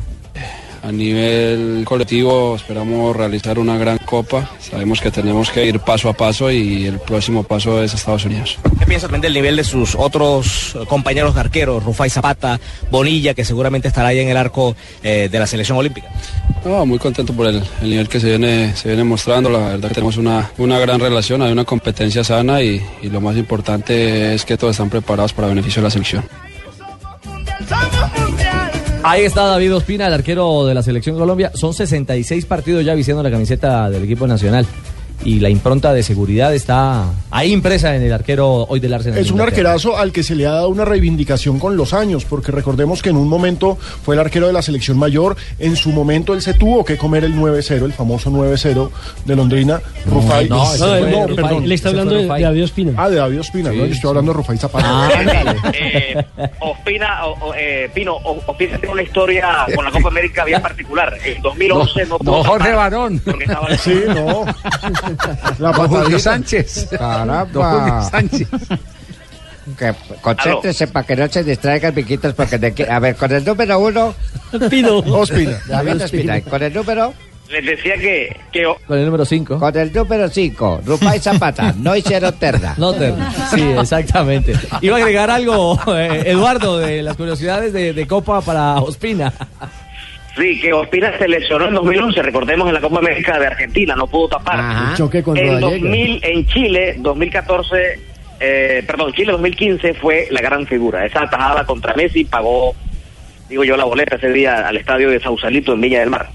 A 0.84 0.92
nivel 0.92 1.84
colectivo 1.86 2.56
esperamos 2.56 3.16
realizar 3.16 3.60
una 3.60 3.78
gran 3.78 4.00
copa. 4.00 4.50
Sabemos 4.60 5.00
que 5.00 5.12
tenemos 5.12 5.52
que 5.52 5.66
ir 5.66 5.80
paso 5.80 6.10
a 6.10 6.14
paso 6.14 6.50
y 6.50 6.86
el 6.86 6.98
próximo 7.00 7.44
paso 7.44 7.84
es 7.84 7.94
Estados 7.94 8.26
Unidos. 8.26 8.58
¿Qué 8.80 8.86
piensa 8.88 9.06
también 9.06 9.22
del 9.22 9.34
nivel 9.34 9.56
de 9.58 9.64
sus 9.64 9.94
otros 9.94 10.76
compañeros 10.88 11.36
de 11.36 11.42
arqueros, 11.42 11.84
Rufai 11.84 12.10
Zapata, 12.10 12.60
Bonilla, 12.90 13.36
que 13.36 13.46
seguramente 13.46 13.90
estará 13.90 14.08
ahí 14.08 14.20
en 14.20 14.30
el 14.30 14.38
arco 14.38 14.76
eh, 15.04 15.30
de 15.32 15.40
la 15.40 15.46
selección 15.46 15.78
olímpica? 15.78 16.08
No, 16.66 16.84
muy 16.86 16.98
contento 16.98 17.32
por 17.34 17.46
el, 17.46 17.62
el 17.82 17.90
nivel 17.90 18.10
que 18.10 18.20
se 18.20 18.30
viene, 18.30 18.76
se 18.76 18.88
viene 18.88 19.04
mostrando. 19.04 19.50
La 19.52 19.60
verdad 19.60 19.90
que 19.90 19.96
tenemos 19.96 20.18
una, 20.18 20.50
una 20.58 20.80
gran 20.80 21.00
relación, 21.00 21.44
hay 21.44 21.52
una 21.52 21.66
competencia 21.66 22.24
sana 22.24 22.62
y, 22.64 22.82
y 23.04 23.10
lo 23.10 23.22
más 23.22 23.38
importante 23.38 24.34
es 24.34 24.46
que 24.46 24.58
todos 24.58 24.72
están 24.72 24.90
preparados 24.90 25.34
para 25.34 25.48
beneficio 25.48 25.82
de 25.82 25.88
la 25.88 25.92
selección. 25.92 26.24
Ahí 29.04 29.24
está 29.24 29.48
David 29.48 29.76
Ospina, 29.76 30.06
el 30.06 30.14
arquero 30.14 30.66
de 30.66 30.76
la 30.76 30.84
selección 30.84 31.18
Colombia. 31.18 31.52
Son 31.56 31.74
66 31.74 32.46
partidos 32.46 32.86
ya 32.86 32.94
vistiendo 32.94 33.24
la 33.24 33.32
camiseta 33.32 33.90
del 33.90 34.04
equipo 34.04 34.28
nacional. 34.28 34.66
Y 35.24 35.40
la 35.40 35.50
impronta 35.50 35.94
de 35.94 36.02
seguridad 36.02 36.54
está 36.56 37.06
ahí 37.30 37.52
impresa 37.52 37.96
en 37.96 38.02
el 38.02 38.12
arquero 38.12 38.66
hoy 38.68 38.80
del 38.80 38.94
Arsenal. 38.94 39.20
Es 39.20 39.30
un 39.30 39.40
arquerazo 39.40 39.96
al 39.98 40.12
que 40.12 40.24
se 40.24 40.34
le 40.34 40.48
ha 40.48 40.52
dado 40.52 40.70
una 40.70 40.84
reivindicación 40.84 41.60
con 41.60 41.78
los 41.78 41.94
años, 41.94 42.26
porque 42.26 42.52
recordemos 42.52 43.04
que 43.04 43.10
en 43.10 43.18
un 43.18 43.28
momento 43.30 43.78
fue 44.04 44.16
el 44.16 44.22
arquero 44.22 44.48
de 44.48 44.54
la 44.54 44.62
selección 44.64 44.98
mayor, 44.98 45.36
en 45.60 45.76
su 45.76 45.90
momento 45.92 46.34
él 46.34 46.42
se 46.42 46.56
tuvo 46.56 46.84
que 46.84 46.98
comer 46.98 47.24
el 47.24 47.36
9-0, 47.36 47.86
el 47.86 47.94
famoso 47.94 48.32
9-0 48.32 48.90
de 49.26 49.36
Londrina, 49.36 49.80
Rufai. 50.08 50.50
no, 50.50 50.66
fue 50.66 51.00
Rufai. 51.02 51.36
perdón. 51.36 51.64
Él 51.66 51.72
está 51.72 51.90
hablando 51.90 52.16
de- 52.16 52.26
David 52.26 52.64
Ospina. 52.64 52.94
Ah, 52.98 53.10
de 53.10 53.16
David 53.18 53.40
Ospina, 53.42 53.70
Sí, 53.72 53.78
no, 53.78 53.86
yo 53.86 53.92
estoy 53.92 54.02
sí. 54.02 54.08
hablando 54.08 54.32
de 54.32 54.38
Rufai 54.38 54.58
Zapata. 54.58 54.88
Ah, 54.90 55.12
Eh, 55.74 56.16
Ospina, 56.60 57.26
o- 57.28 57.50
o, 57.50 57.54
eh, 57.56 57.90
Pino, 57.94 58.16
o- 58.16 58.42
Ospina 58.48 58.78
tiene 58.78 58.94
una 58.94 59.04
historia 59.04 59.66
con 59.76 59.86
la 59.86 59.92
Copa 59.92 60.08
América 60.10 60.44
bien 60.46 60.62
particular. 60.62 61.16
En 61.24 61.42
2011 61.44 62.06
no, 62.08 62.18
No, 62.24 62.44
Jorge 62.44 62.74
Barón. 62.74 63.22
porque 63.24 63.44
estaba 63.46 63.78
Sí, 63.78 64.02
no. 64.08 64.46
La 65.60 65.72
Don 65.72 65.88
Julio. 65.88 66.20
Sánchez. 66.20 66.88
Caramba. 66.92 67.46
Don 67.46 67.64
Julio 67.64 68.10
Sánchez. 68.10 68.48
Que 69.78 69.94
concéntrese 70.22 70.88
para 70.88 71.06
que 71.06 71.16
no 71.16 71.28
se 71.28 71.44
distraigan, 71.44 71.94
piquitos, 71.94 72.34
porque 72.34 72.58
de 72.58 72.74
que- 72.74 72.90
a 72.90 73.00
ver, 73.00 73.16
con 73.16 73.32
el 73.32 73.46
número 73.46 73.80
uno. 73.80 74.14
Pino. 74.70 74.98
Ospina. 74.98 75.60
David 75.68 76.04
Ospina. 76.04 76.42
Con 76.42 76.64
el 76.64 76.74
número. 76.74 77.14
Les 77.50 77.66
decía 77.66 77.96
que, 77.96 78.34
que 78.52 78.66
o- 78.66 78.78
Con 78.88 78.98
el 78.98 79.06
número 79.06 79.26
5. 79.26 79.60
Con 79.60 79.78
el 79.78 79.92
número 79.94 80.30
5, 80.30 80.82
Rufai 80.86 81.20
Zapata, 81.20 81.74
no 81.78 81.94
hicieron 81.98 82.34
terna. 82.36 82.74
No 82.78 82.94
te- 82.94 83.14
Sí, 83.54 83.62
exactamente. 83.78 84.54
Iba 84.82 84.96
a 84.96 85.00
agregar 85.00 85.30
algo, 85.30 85.78
eh, 85.98 86.24
Eduardo, 86.28 86.78
de 86.80 87.04
las 87.04 87.18
curiosidades 87.18 87.74
de, 87.74 87.92
de 87.94 88.08
Copa 88.08 88.40
para 88.42 88.76
Ospina. 88.76 89.34
Sí, 90.38 90.60
que 90.60 90.74
Ospina 90.74 91.18
se 91.18 91.28
lesionó 91.28 91.68
en 91.68 91.74
2011, 91.76 92.22
recordemos 92.22 92.68
en 92.68 92.74
la 92.74 92.82
Copa 92.82 93.00
América 93.00 93.40
de 93.40 93.48
Argentina, 93.48 93.96
no 93.96 94.08
pudo 94.08 94.30
tapar. 94.30 94.60
Ajá. 94.60 94.92
El 94.92 94.98
choque 94.98 95.24
con 95.24 95.38
en 95.38 95.48
Rodallega. 95.62 95.70
2000, 95.90 96.20
en 96.24 96.46
Chile, 96.48 96.96
2014, 97.00 98.00
eh, 98.40 98.84
perdón, 98.88 99.14
Chile 99.14 99.32
2015 99.34 99.94
fue 99.96 100.28
la 100.32 100.42
gran 100.42 100.66
figura. 100.68 101.06
Esa 101.06 101.30
tajada 101.30 101.64
contra 101.66 101.94
Messi 101.96 102.26
pagó, 102.26 102.74
digo 103.50 103.64
yo, 103.64 103.78
la 103.78 103.86
boleta 103.86 104.16
ese 104.16 104.30
día 104.32 104.68
al 104.68 104.78
estadio 104.78 105.10
de 105.10 105.20
Sausalito 105.20 105.74
en 105.74 105.82
Villa 105.82 106.00
del 106.00 106.10
Mar. 106.10 106.30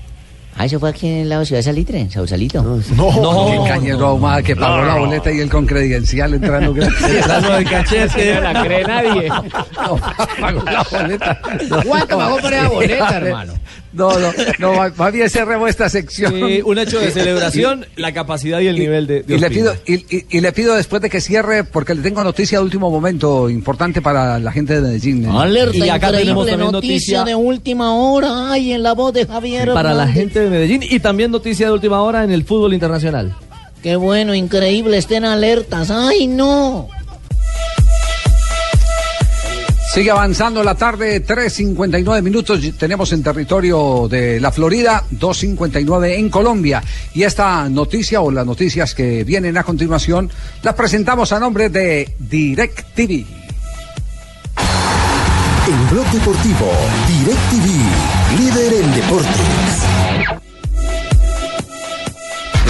Ah, 0.58 0.64
eso 0.64 0.80
fue 0.80 0.88
aquí 0.88 1.06
en 1.06 1.18
el 1.18 1.28
lado 1.28 1.40
de 1.40 1.46
Ciudad 1.48 1.60
Salitre, 1.60 2.00
en 2.00 2.10
Sausalito. 2.10 2.62
No, 2.62 2.76
No, 2.96 3.46
qué 3.64 3.68
cañero 3.68 4.06
ahumada 4.06 4.42
que 4.42 4.56
pagó 4.56 4.78
No, 4.78 4.84
la 4.86 4.94
no. 4.94 5.00
boleta 5.00 5.30
y 5.30 5.40
él 5.40 5.50
con 5.50 5.66
credencial 5.66 6.32
entrando 6.32 6.72
del 6.72 7.68
cachete. 7.68 8.36
No 8.36 8.40
la 8.40 8.64
cree 8.64 8.84
nadie. 8.84 9.28
No, 9.28 10.00
pagó 10.40 10.62
la 10.64 10.82
boleta. 10.90 11.40
¿Cuánto 11.84 12.16
pagó 12.16 12.36
por 12.38 12.52
esa 12.54 12.68
boleta, 12.70 13.16
hermano? 13.18 13.52
No, 13.96 14.18
no, 14.18 14.30
no, 14.58 14.90
más- 14.96 15.12
bien 15.12 15.30
cerremos 15.30 15.70
esta 15.70 15.88
sección. 15.88 16.32
Sí, 16.34 16.60
un 16.64 16.78
hecho 16.78 17.00
de 17.00 17.10
celebración, 17.10 17.86
la 17.96 18.12
capacidad 18.12 18.60
y 18.60 18.66
el 18.68 18.78
nivel 18.78 19.06
de, 19.06 19.22
de 19.22 19.34
Y 19.34 19.38
le, 19.38 19.50
pido, 19.50 19.74
y, 19.86 19.94
y- 20.14 20.26
y 20.30 20.40
le 20.40 20.52
pido 20.52 20.74
después 20.76 21.00
de 21.02 21.08
que 21.10 21.20
cierre, 21.20 21.64
porque 21.64 21.94
le 21.94 22.02
tengo 22.02 22.22
noticia 22.22 22.58
de 22.58 22.64
último 22.64 22.90
momento 22.90 23.48
importante 23.48 24.02
para 24.02 24.38
la 24.38 24.52
gente 24.52 24.74
de 24.74 24.80
Medellín. 24.82 25.26
Alerta 25.26 25.76
Y 25.76 25.88
acá 25.88 26.12
tenemos 26.12 26.44
increíble, 26.46 26.50
también 26.52 26.72
noticia 26.72 27.18
noticia- 27.20 27.24
de 27.24 27.34
última 27.34 27.94
hora. 27.94 28.52
Ay, 28.52 28.72
en 28.72 28.82
la 28.82 28.92
voz 28.92 29.12
de 29.14 29.26
Javier. 29.26 29.72
para 29.72 29.94
la 29.94 30.06
gente 30.08 30.40
de 30.40 30.50
Medellín 30.50 30.82
y 30.82 31.00
también 31.00 31.30
noticia 31.30 31.66
de 31.66 31.72
última 31.72 32.02
hora 32.02 32.22
en 32.24 32.30
el 32.30 32.44
fútbol 32.44 32.74
internacional. 32.74 33.34
Qué 33.82 33.96
bueno, 33.96 34.34
increíble, 34.34 34.98
estén 34.98 35.24
alertas. 35.24 35.90
Ay, 35.90 36.26
no. 36.26 36.88
Sigue 39.96 40.10
avanzando 40.10 40.62
la 40.62 40.74
tarde, 40.74 41.24
3.59 41.24 42.20
minutos. 42.20 42.60
Tenemos 42.78 43.10
en 43.14 43.22
territorio 43.22 44.06
de 44.10 44.38
la 44.38 44.52
Florida, 44.52 45.02
2.59 45.10 46.18
en 46.18 46.28
Colombia. 46.28 46.82
Y 47.14 47.22
esta 47.22 47.66
noticia 47.70 48.20
o 48.20 48.30
las 48.30 48.44
noticias 48.44 48.94
que 48.94 49.24
vienen 49.24 49.56
a 49.56 49.64
continuación 49.64 50.30
las 50.62 50.74
presentamos 50.74 51.32
a 51.32 51.40
nombre 51.40 51.70
de 51.70 52.14
DirecTV. 52.18 53.24
En 55.66 55.88
Blog 55.90 56.06
Deportivo, 56.12 56.70
DirecTV, 57.08 58.38
líder 58.38 58.72
en 58.74 58.94
deportes. 58.96 59.65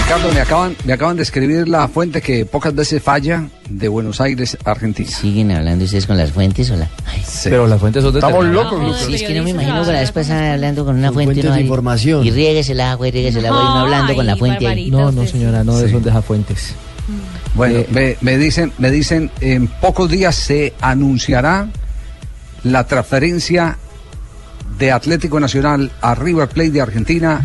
Ricardo, 0.07 0.33
me 0.33 0.41
acaban, 0.41 0.77
me 0.85 0.93
acaban 0.93 1.17
de 1.17 1.25
escribir 1.25 1.67
la 1.67 1.89
fuente 1.89 2.23
que 2.23 2.47
pocas 2.47 2.73
veces 2.73 3.03
falla 3.03 3.49
de 3.69 3.89
Buenos 3.89 4.21
Aires, 4.21 4.57
Argentina. 4.65 5.11
¿Siguen 5.11 5.51
hablando 5.51 5.85
ustedes 5.85 6.07
con 6.07 6.17
las 6.17 6.31
fuentes 6.31 6.71
o 6.71 6.77
la? 6.77 6.89
Ay, 7.07 7.25
Pero 7.43 7.67
las 7.67 7.81
fuentes 7.81 8.05
son 8.05 8.13
de 8.13 8.21
Estamos 8.21 8.45
locos. 8.47 8.97
Sí, 9.05 9.17
es 9.17 9.25
que 9.25 9.35
no 9.35 9.43
me 9.43 9.51
imagino 9.51 9.85
que 9.85 9.91
la 9.93 9.99
vez 9.99 10.13
pasada 10.13 10.53
hablando 10.53 10.85
con 10.85 10.95
una 10.97 11.11
fuente. 11.13 11.43
de 11.43 11.61
información. 11.61 12.25
Y 12.25 12.31
riegues 12.31 12.69
el 12.71 12.81
agua 12.83 13.09
y 13.09 13.11
riegues 13.11 13.35
el 13.35 13.47
agua 13.47 13.59
y 13.59 13.65
uno 13.65 13.79
hablando 13.81 14.15
con 14.15 14.27
la 14.27 14.37
fuente. 14.37 14.87
No, 14.91 15.11
no, 15.11 15.27
señora, 15.27 15.65
no 15.65 15.77
Sí. 15.77 15.91
son 15.91 16.05
de 16.05 16.13
fuentes. 16.23 16.75
Bueno, 17.57 17.81
Eh, 17.81 17.89
me, 17.91 18.17
me 18.21 18.39
dicen, 18.39 18.73
me 18.79 18.93
dicen, 18.93 19.33
en 19.41 19.67
pocos 19.67 20.09
días 20.09 20.37
se 20.37 20.73
anunciará 20.81 21.69
la 22.63 22.87
transferencia 22.87 23.77
de 24.79 24.93
Atlético 24.93 25.41
Nacional 25.41 25.91
a 26.01 26.15
River 26.15 26.49
Plate 26.49 26.71
de 26.71 26.81
Argentina 26.81 27.41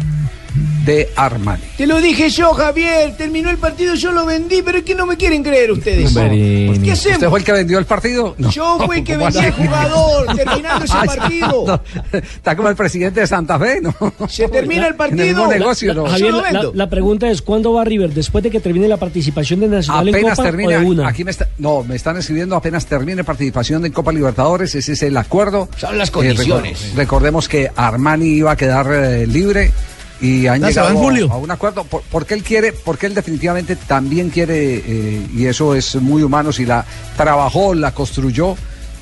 de 0.86 1.10
Armani. 1.16 1.62
Te 1.78 1.86
lo 1.86 2.02
dije 2.02 2.30
yo, 2.30 2.54
Javier. 2.54 3.16
Terminó 3.16 3.50
el 3.50 3.58
partido, 3.58 3.94
yo 3.96 4.12
lo 4.12 4.26
vendí, 4.26 4.62
pero 4.62 4.80
es 4.80 4.84
que 4.84 4.96
no 4.96 5.06
me 5.06 5.16
quieren 5.16 5.44
creer 5.44 5.72
ustedes. 5.72 6.12
¿Qué 6.14 6.70
¿Usted 6.72 6.92
hacemos? 6.92 7.30
fue 7.30 7.40
el 7.40 7.46
que 7.46 7.52
vendió 7.52 7.78
el 7.80 7.86
partido? 7.86 8.36
No. 8.38 8.50
Yo 8.50 8.80
fui 8.86 8.98
el 9.00 9.04
que 9.04 9.14
¿Cómo 9.14 9.26
vendí 9.32 9.40
al 9.40 9.52
jugador, 9.54 10.36
terminando 10.36 10.86
ese 10.86 10.94
Ay, 10.98 11.08
partido. 11.08 11.66
no. 12.14 12.20
Está 12.20 12.56
como 12.56 12.70
el 12.70 12.76
presidente 12.76 13.20
de 13.22 13.28
Santa 13.28 13.60
Fe, 13.60 13.80
¿no? 13.82 13.94
Se 14.28 14.48
termina 14.50 14.88
el 14.88 14.88
En 14.92 14.92
el 14.92 14.96
partido. 14.98 15.48
negocio, 15.48 15.94
¿no? 15.94 16.06
Javier, 16.08 16.20
Yo 16.20 16.32
lo 16.32 16.42
la, 16.42 16.52
vendo. 16.52 16.72
la 16.76 16.90
pregunta 16.90 17.30
es, 17.30 17.42
¿cuándo 17.42 17.74
va 17.74 17.84
River? 17.84 18.14
¿Después 18.14 18.44
de 18.44 18.50
que 18.50 18.60
termine 18.60 18.88
la 18.88 18.98
participación 18.98 19.60
de 19.62 19.68
Nacional 19.68 20.08
en 20.10 20.16
Apenas 20.16 20.38
Copa 20.38 20.50
termina, 20.50 20.78
o 20.78 20.80
de 20.82 20.86
una? 20.86 21.08
aquí 21.08 21.24
me 21.24 21.32
está, 21.32 21.48
no, 21.60 21.84
me 21.84 21.96
están 21.96 22.18
escribiendo 22.18 22.56
apenas 22.56 22.86
termine 22.86 23.24
participación 23.24 23.86
en 23.86 23.92
Copa 23.92 24.12
Libertadores, 24.12 24.74
ese 24.76 24.94
es 24.94 25.04
el 25.04 25.16
acuerdo. 25.18 25.70
Son 25.78 25.98
las 25.98 26.10
Eh, 26.10 26.12
condiciones. 26.12 26.92
recor- 26.94 26.98
recordemos 26.98 27.48
que 27.48 27.70
Armani 27.76 28.28
iba 28.28 28.52
a 28.52 28.56
quedar 28.56 28.88
eh, 28.92 29.28
libre 29.28 29.72
y 30.22 30.46
han 30.48 30.62
llegado 30.62 30.96
julio. 30.98 31.32
a 31.32 31.38
un 31.38 31.50
acuerdo 31.52 31.84
por- 31.84 32.04
porque 32.12 32.34
él 32.36 32.44
quiere, 32.44 32.72
porque 32.74 33.08
él 33.08 33.16
definitivamente 33.16 33.76
también 33.76 34.30
quiere 34.30 34.76
eh, 34.86 35.28
y 35.36 35.46
eso 35.48 35.74
es 35.76 35.96
muy 35.96 36.22
humano 36.24 36.52
si 36.54 36.66
la 36.66 36.86
trabajó, 37.18 37.74
la 37.74 37.92
construyó. 37.92 38.56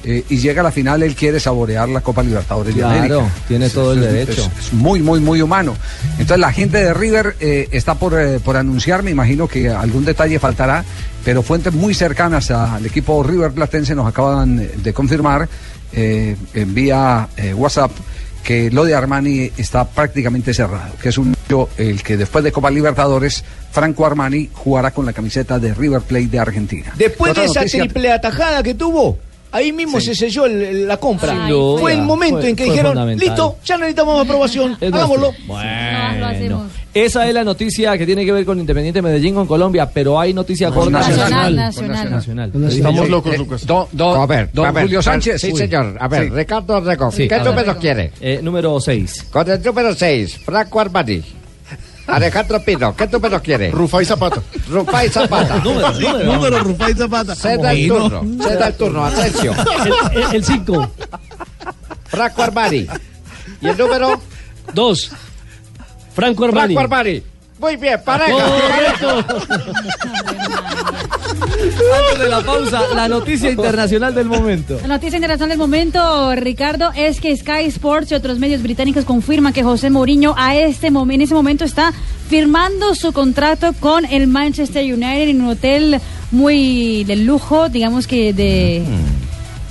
eh, 0.06 0.24
y 0.30 0.38
llega 0.38 0.62
a 0.62 0.64
la 0.64 0.72
final, 0.72 1.04
él 1.04 1.14
quiere 1.14 1.42
saborear 1.42 1.90
la 1.90 2.00
Copa 2.00 2.24
Libertadores 2.24 2.74
de 2.74 2.80
Claro, 2.80 2.98
América. 3.20 3.34
tiene 3.50 3.70
todo 3.70 3.92
el 3.92 4.00
derecho. 4.00 4.50
Es, 4.58 4.68
es 4.68 4.74
muy, 4.74 5.02
muy, 5.02 5.20
muy 5.20 5.42
humano. 5.42 5.76
Entonces 6.14 6.40
la 6.40 6.54
gente 6.54 6.78
de 6.78 6.94
River 6.94 7.36
eh, 7.42 7.68
está 7.72 7.96
por, 7.96 8.16
por 8.40 8.56
anunciar, 8.56 9.04
me 9.04 9.12
imagino 9.12 9.46
que 9.50 9.68
algún 9.70 10.06
detalle 10.06 10.40
faltará, 10.40 10.86
pero 11.26 11.44
fuentes 11.44 11.74
muy 11.74 11.94
cercanas 11.94 12.50
al 12.50 12.86
equipo 12.86 13.22
River 13.24 13.52
Platense 13.52 13.94
nos 13.94 14.08
acaban 14.08 14.66
de 14.82 14.94
confirmar 14.94 15.50
en 15.92 16.74
vía 16.74 17.28
WhatsApp 17.56 17.92
que 18.44 18.72
lo 18.72 18.84
de 18.86 18.96
Armani 18.96 19.52
está 19.58 19.86
prácticamente 19.88 20.54
cerrado, 20.54 20.94
que 21.02 21.10
es 21.10 21.18
un 21.18 21.34
hecho 21.46 21.70
el 21.78 22.02
que 22.04 22.18
después 22.18 22.44
de 22.44 22.52
Copa 22.52 22.70
Libertadores, 22.72 23.44
Franco 23.72 24.06
Armani 24.06 24.50
jugará 24.54 24.92
con 24.92 25.06
la 25.06 25.14
camiseta 25.14 25.60
de 25.60 25.74
River 25.74 26.02
Plate 26.02 26.28
de 26.28 26.40
Argentina. 26.40 26.94
Después 26.98 27.32
Otra 27.32 27.44
de 27.44 27.50
esa 27.50 27.60
noticia- 27.62 27.84
triple 27.84 28.12
atajada 28.12 28.64
que 28.64 28.74
tuvo, 28.74 29.18
ahí 29.52 29.72
mismo 29.72 30.00
se 30.00 30.16
selló 30.16 30.46
el- 30.46 30.62
el- 30.62 30.88
la 30.88 30.98
compra. 30.98 31.32
Sin 31.34 31.48
duda. 31.48 31.80
Fue 31.82 31.94
el 31.94 32.02
momento 32.02 32.40
Fue- 32.42 32.50
en 32.50 32.56
que 32.56 32.64
dijeron, 32.66 33.18
listo, 33.18 33.58
ya 33.66 33.78
necesitamos 33.78 34.22
aprobación, 34.26 34.78
Es 34.80 34.94
hagámoslo. 34.94 35.32
Bueno, 35.48 36.66
esa 36.94 37.28
es 37.28 37.34
la 37.34 37.44
noticia 37.44 37.98
que 37.98 38.06
tiene 38.06 38.26
que 38.26 38.32
ver 38.32 38.46
con 38.46 38.60
Independiente 38.60 39.02
Medellín 39.02 39.36
con 39.36 39.48
Colombia, 39.48 39.90
pero 39.94 40.20
hay 40.20 40.34
noticia 40.34 40.70
con 40.72 40.92
Nacional, 40.92 41.56
Nacional. 41.56 41.56
nacional. 41.56 42.12
Nacional. 42.52 42.52
Estamos 42.72 43.10
locos, 43.10 43.34
eh, 43.34 43.38
Lucas. 43.38 43.66
A 43.70 44.26
ver, 44.26 44.50
don 44.54 44.66
a 44.66 44.72
ver, 44.72 44.84
Julio 44.84 45.02
Sánchez. 45.02 45.42
Sí, 45.42 45.52
Uy. 45.52 45.58
señor. 45.60 45.96
A 46.00 46.08
ver, 46.08 46.24
Sí. 46.26 46.30
Ricardo 46.30 46.80
Rego. 46.82 47.12
Sí, 47.12 47.28
¿Qué 47.28 47.40
número 47.40 47.78
quiere? 47.78 48.12
Eh, 48.22 48.40
número 48.42 48.80
6. 48.80 49.26
Con 49.32 49.50
el 49.50 49.62
número 49.64 49.94
6, 49.96 50.38
Franco 50.44 50.80
Armani. 50.80 51.22
Alejandro 52.12 52.62
Pino, 52.64 52.96
¿qué 52.96 53.08
número 53.08 53.42
quiere? 53.42 53.72
Rufai 53.72 54.06
Zapata. 54.06 54.42
Rufai 54.70 55.10
Zapata. 55.10 55.58
número, 55.64 55.92
número. 55.94 56.34
Número 56.34 56.60
Rufai 56.60 56.94
Zapata. 56.94 57.36
Ceda 57.36 57.72
el 57.72 57.88
turno, 57.88 58.24
ceda 58.44 58.68
el 58.68 58.74
turno, 58.76 59.06
atención. 59.06 59.56
El 60.34 60.44
5. 60.44 60.92
Franco 62.06 62.44
Armani. 62.44 62.88
¿Y 63.62 63.68
el 63.68 63.78
número? 63.78 64.20
2. 64.74 65.12
Franco 66.14 66.46
Armani. 66.46 66.74
Franco 66.74 66.96
Armani. 66.96 67.24
Muy 67.60 67.76
bien, 67.76 68.02
pareja. 68.04 68.32
Correcto. 68.34 69.26
Antes 71.30 72.20
de 72.20 72.30
la 72.30 72.42
pausa, 72.42 72.82
la 72.96 73.08
noticia 73.08 73.52
internacional 73.52 74.14
del 74.14 74.28
momento. 74.28 74.80
La 74.82 74.88
noticia 74.88 75.18
internacional 75.18 75.50
del 75.50 75.58
momento, 75.58 76.36
Ricardo, 76.36 76.92
es 76.96 77.20
que 77.20 77.36
Sky 77.36 77.66
Sports 77.68 78.12
y 78.12 78.16
otros 78.16 78.40
medios 78.40 78.62
británicos 78.64 79.06
confirman 79.06 79.54
que 79.54 79.64
José 79.64 79.90
Mourinho 79.90 80.34
a 80.38 80.56
este 80.56 80.88
en 80.88 81.22
ese 81.22 81.34
momento 81.34 81.66
está 81.66 81.94
firmando 82.30 82.96
su 82.96 83.12
contrato 83.12 83.74
con 83.80 84.06
el 84.06 84.28
Manchester 84.28 84.84
United 84.84 85.30
en 85.30 85.42
un 85.42 85.50
hotel 85.50 86.00
muy 86.32 87.04
de 87.06 87.16
lujo, 87.16 87.70
digamos 87.70 88.08
que 88.08 88.34
de 88.34 88.84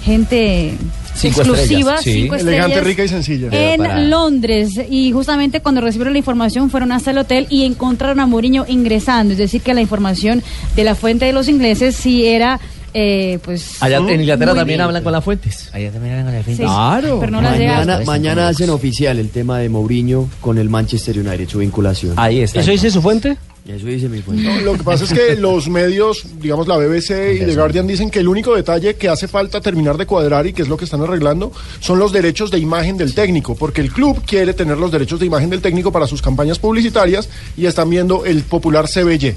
gente 0.03 0.77
Cinco 1.19 1.41
exclusiva, 1.41 1.95
estrellas, 1.97 2.03
sí. 2.03 2.13
cinco 2.23 2.35
Elegante, 2.37 2.81
rica 2.81 3.05
y 3.05 3.09
sencilla. 3.09 3.49
en 3.51 3.79
para- 3.81 4.01
Londres 4.03 4.81
y 4.91 5.13
justamente 5.13 5.61
cuando 5.61 5.81
recibieron 5.81 6.13
la 6.13 6.19
información 6.19 6.71
fueron 6.71 6.93
hasta 6.93 7.11
el 7.11 7.19
hotel 7.19 7.47
y 7.51 7.65
encontraron 7.65 8.21
a 8.21 8.27
Mourinho 8.27 8.65
ingresando, 8.69 9.33
es 9.33 9.39
decir 9.39 9.61
que 9.63 9.75
la 9.75 9.81
información 9.81 10.43
de 10.77 10.85
la 10.85 10.95
fuente 10.95 11.25
de 11.25 11.33
los 11.33 11.49
ingleses 11.49 11.97
sí 11.97 12.27
era 12.27 12.61
eh, 12.95 13.39
pues 13.45 13.83
Allá 13.83 13.99
en 13.99 14.21
Inglaterra 14.21 14.55
también 14.55 14.79
bien. 14.79 14.81
hablan 14.81 15.03
con 15.03 15.13
las 15.13 15.23
fuentes. 15.23 15.69
Allá 15.75 15.91
también 15.93 16.15
eran 16.15 16.25
con 16.33 16.43
fin. 16.43 16.57
Sí, 16.57 16.63
Claro. 16.63 17.19
pero 17.21 17.31
no 17.33 17.43
las 17.43 17.53
Mañana, 17.53 18.01
mañana 18.07 18.49
hacen 18.49 18.71
oficial 18.71 19.19
el 19.19 19.29
tema 19.29 19.59
de 19.59 19.69
Mourinho 19.69 20.29
con 20.41 20.57
el 20.57 20.71
Manchester 20.71 21.19
United, 21.19 21.49
su 21.49 21.59
vinculación. 21.59 22.15
Ahí 22.17 22.41
está. 22.41 22.61
¿Eso 22.61 22.71
dice 22.71 22.91
su 22.91 23.03
fuente? 23.03 23.37
Eso 23.67 23.87
dice 23.87 24.09
mi 24.09 24.23
fuente. 24.23 24.45
No, 24.45 24.61
lo 24.61 24.73
que 24.75 24.83
pasa 24.83 25.05
es 25.05 25.13
que 25.13 25.37
los 25.37 25.69
medios, 25.69 26.25
digamos 26.41 26.67
la 26.67 26.79
BBC 26.79 27.35
y 27.35 27.45
The 27.45 27.55
Guardian 27.55 27.87
dicen 27.87 28.11
que 28.11 28.21
el 28.21 28.29
único 28.29 28.55
detalle 28.55 28.97
que 28.97 29.09
hace 29.09 29.29
falta 29.29 29.61
terminar 29.61 29.99
de 29.99 30.07
cuadrar 30.07 30.47
y 30.47 30.55
que 30.55 30.63
es 30.63 30.69
lo 30.69 30.79
que 30.79 30.87
están 30.87 31.03
arreglando 31.03 31.53
son 31.81 31.99
los 31.99 32.11
derechos 32.13 32.51
de 32.51 32.59
imagen 32.59 32.97
del 32.97 33.15
técnico, 33.15 33.55
porque 33.55 33.83
el 33.83 33.93
club 33.93 34.23
quiere 34.27 34.55
tener 34.55 34.79
los 34.79 34.91
derechos 34.91 35.21
de 35.21 35.27
imagen 35.27 35.51
del 35.51 35.61
técnico 35.61 35.93
para 35.93 36.07
sus 36.07 36.23
campañas 36.23 36.59
publicitarias 36.59 37.29
y 37.59 37.67
están 37.67 37.91
viendo 37.91 38.25
el 38.25 38.43
popular 38.43 38.87
CBY. 38.89 39.35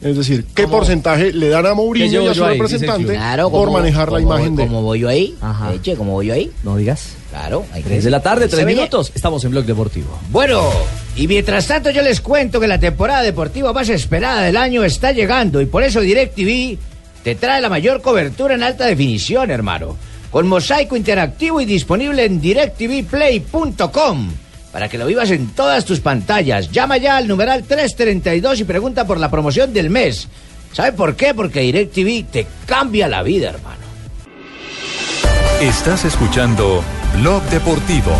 Es 0.00 0.16
decir, 0.16 0.46
qué 0.54 0.66
porcentaje 0.66 1.30
le 1.32 1.50
dan 1.50 1.66
a 1.66 1.70
¿Qué 1.70 1.74
Mourinho 1.74 2.22
y 2.22 2.26
a 2.28 2.34
su 2.34 2.44
ahí? 2.44 2.56
Representante. 2.56 3.12
Claro, 3.12 3.50
por 3.50 3.70
manejar 3.70 4.10
la 4.10 4.20
imagen 4.20 4.56
de 4.56 4.66
Como 4.66 4.82
voy 4.82 5.00
yo 5.00 5.08
ahí. 5.08 5.36
Ajá. 5.42 5.74
Eche, 5.74 5.94
como 5.96 6.12
voy 6.12 6.28
yo 6.28 6.34
ahí. 6.34 6.50
No 6.64 6.76
digas. 6.78 7.19
Claro. 7.30 7.64
hay 7.72 7.82
que 7.82 7.88
3 7.90 8.04
de 8.04 8.10
la 8.10 8.20
tarde, 8.20 8.44
Se 8.46 8.56
3 8.56 8.64
veía. 8.66 8.76
minutos. 8.78 9.12
Estamos 9.14 9.44
en 9.44 9.52
Blog 9.52 9.64
Deportivo. 9.64 10.18
Bueno, 10.30 10.68
y 11.16 11.28
mientras 11.28 11.66
tanto 11.66 11.90
yo 11.90 12.02
les 12.02 12.20
cuento 12.20 12.58
que 12.58 12.66
la 12.66 12.78
temporada 12.80 13.22
deportiva 13.22 13.72
más 13.72 13.88
esperada 13.88 14.42
del 14.42 14.56
año 14.56 14.82
está 14.84 15.12
llegando 15.12 15.60
y 15.60 15.66
por 15.66 15.82
eso 15.84 16.00
DirecTV 16.00 16.76
te 17.22 17.34
trae 17.36 17.60
la 17.60 17.68
mayor 17.68 18.02
cobertura 18.02 18.54
en 18.54 18.62
alta 18.62 18.86
definición, 18.86 19.50
hermano. 19.50 19.96
Con 20.30 20.46
mosaico 20.48 20.96
interactivo 20.96 21.60
y 21.60 21.64
disponible 21.66 22.24
en 22.24 22.40
directvplay.com 22.40 24.30
para 24.72 24.88
que 24.88 24.98
lo 24.98 25.06
vivas 25.06 25.30
en 25.30 25.48
todas 25.48 25.84
tus 25.84 25.98
pantallas. 26.00 26.70
Llama 26.70 26.96
ya 26.96 27.16
al 27.16 27.26
numeral 27.26 27.64
332 27.64 28.60
y 28.60 28.64
pregunta 28.64 29.04
por 29.06 29.18
la 29.18 29.30
promoción 29.30 29.72
del 29.72 29.90
mes. 29.90 30.28
¿Sabe 30.72 30.92
por 30.92 31.16
qué? 31.16 31.34
Porque 31.34 31.60
DirecTV 31.60 32.26
te 32.30 32.46
cambia 32.66 33.08
la 33.08 33.22
vida, 33.24 33.50
hermano. 33.50 33.80
Estás 35.60 36.04
escuchando 36.04 36.82
Blog 37.18 37.42
Deportivo. 37.50 38.12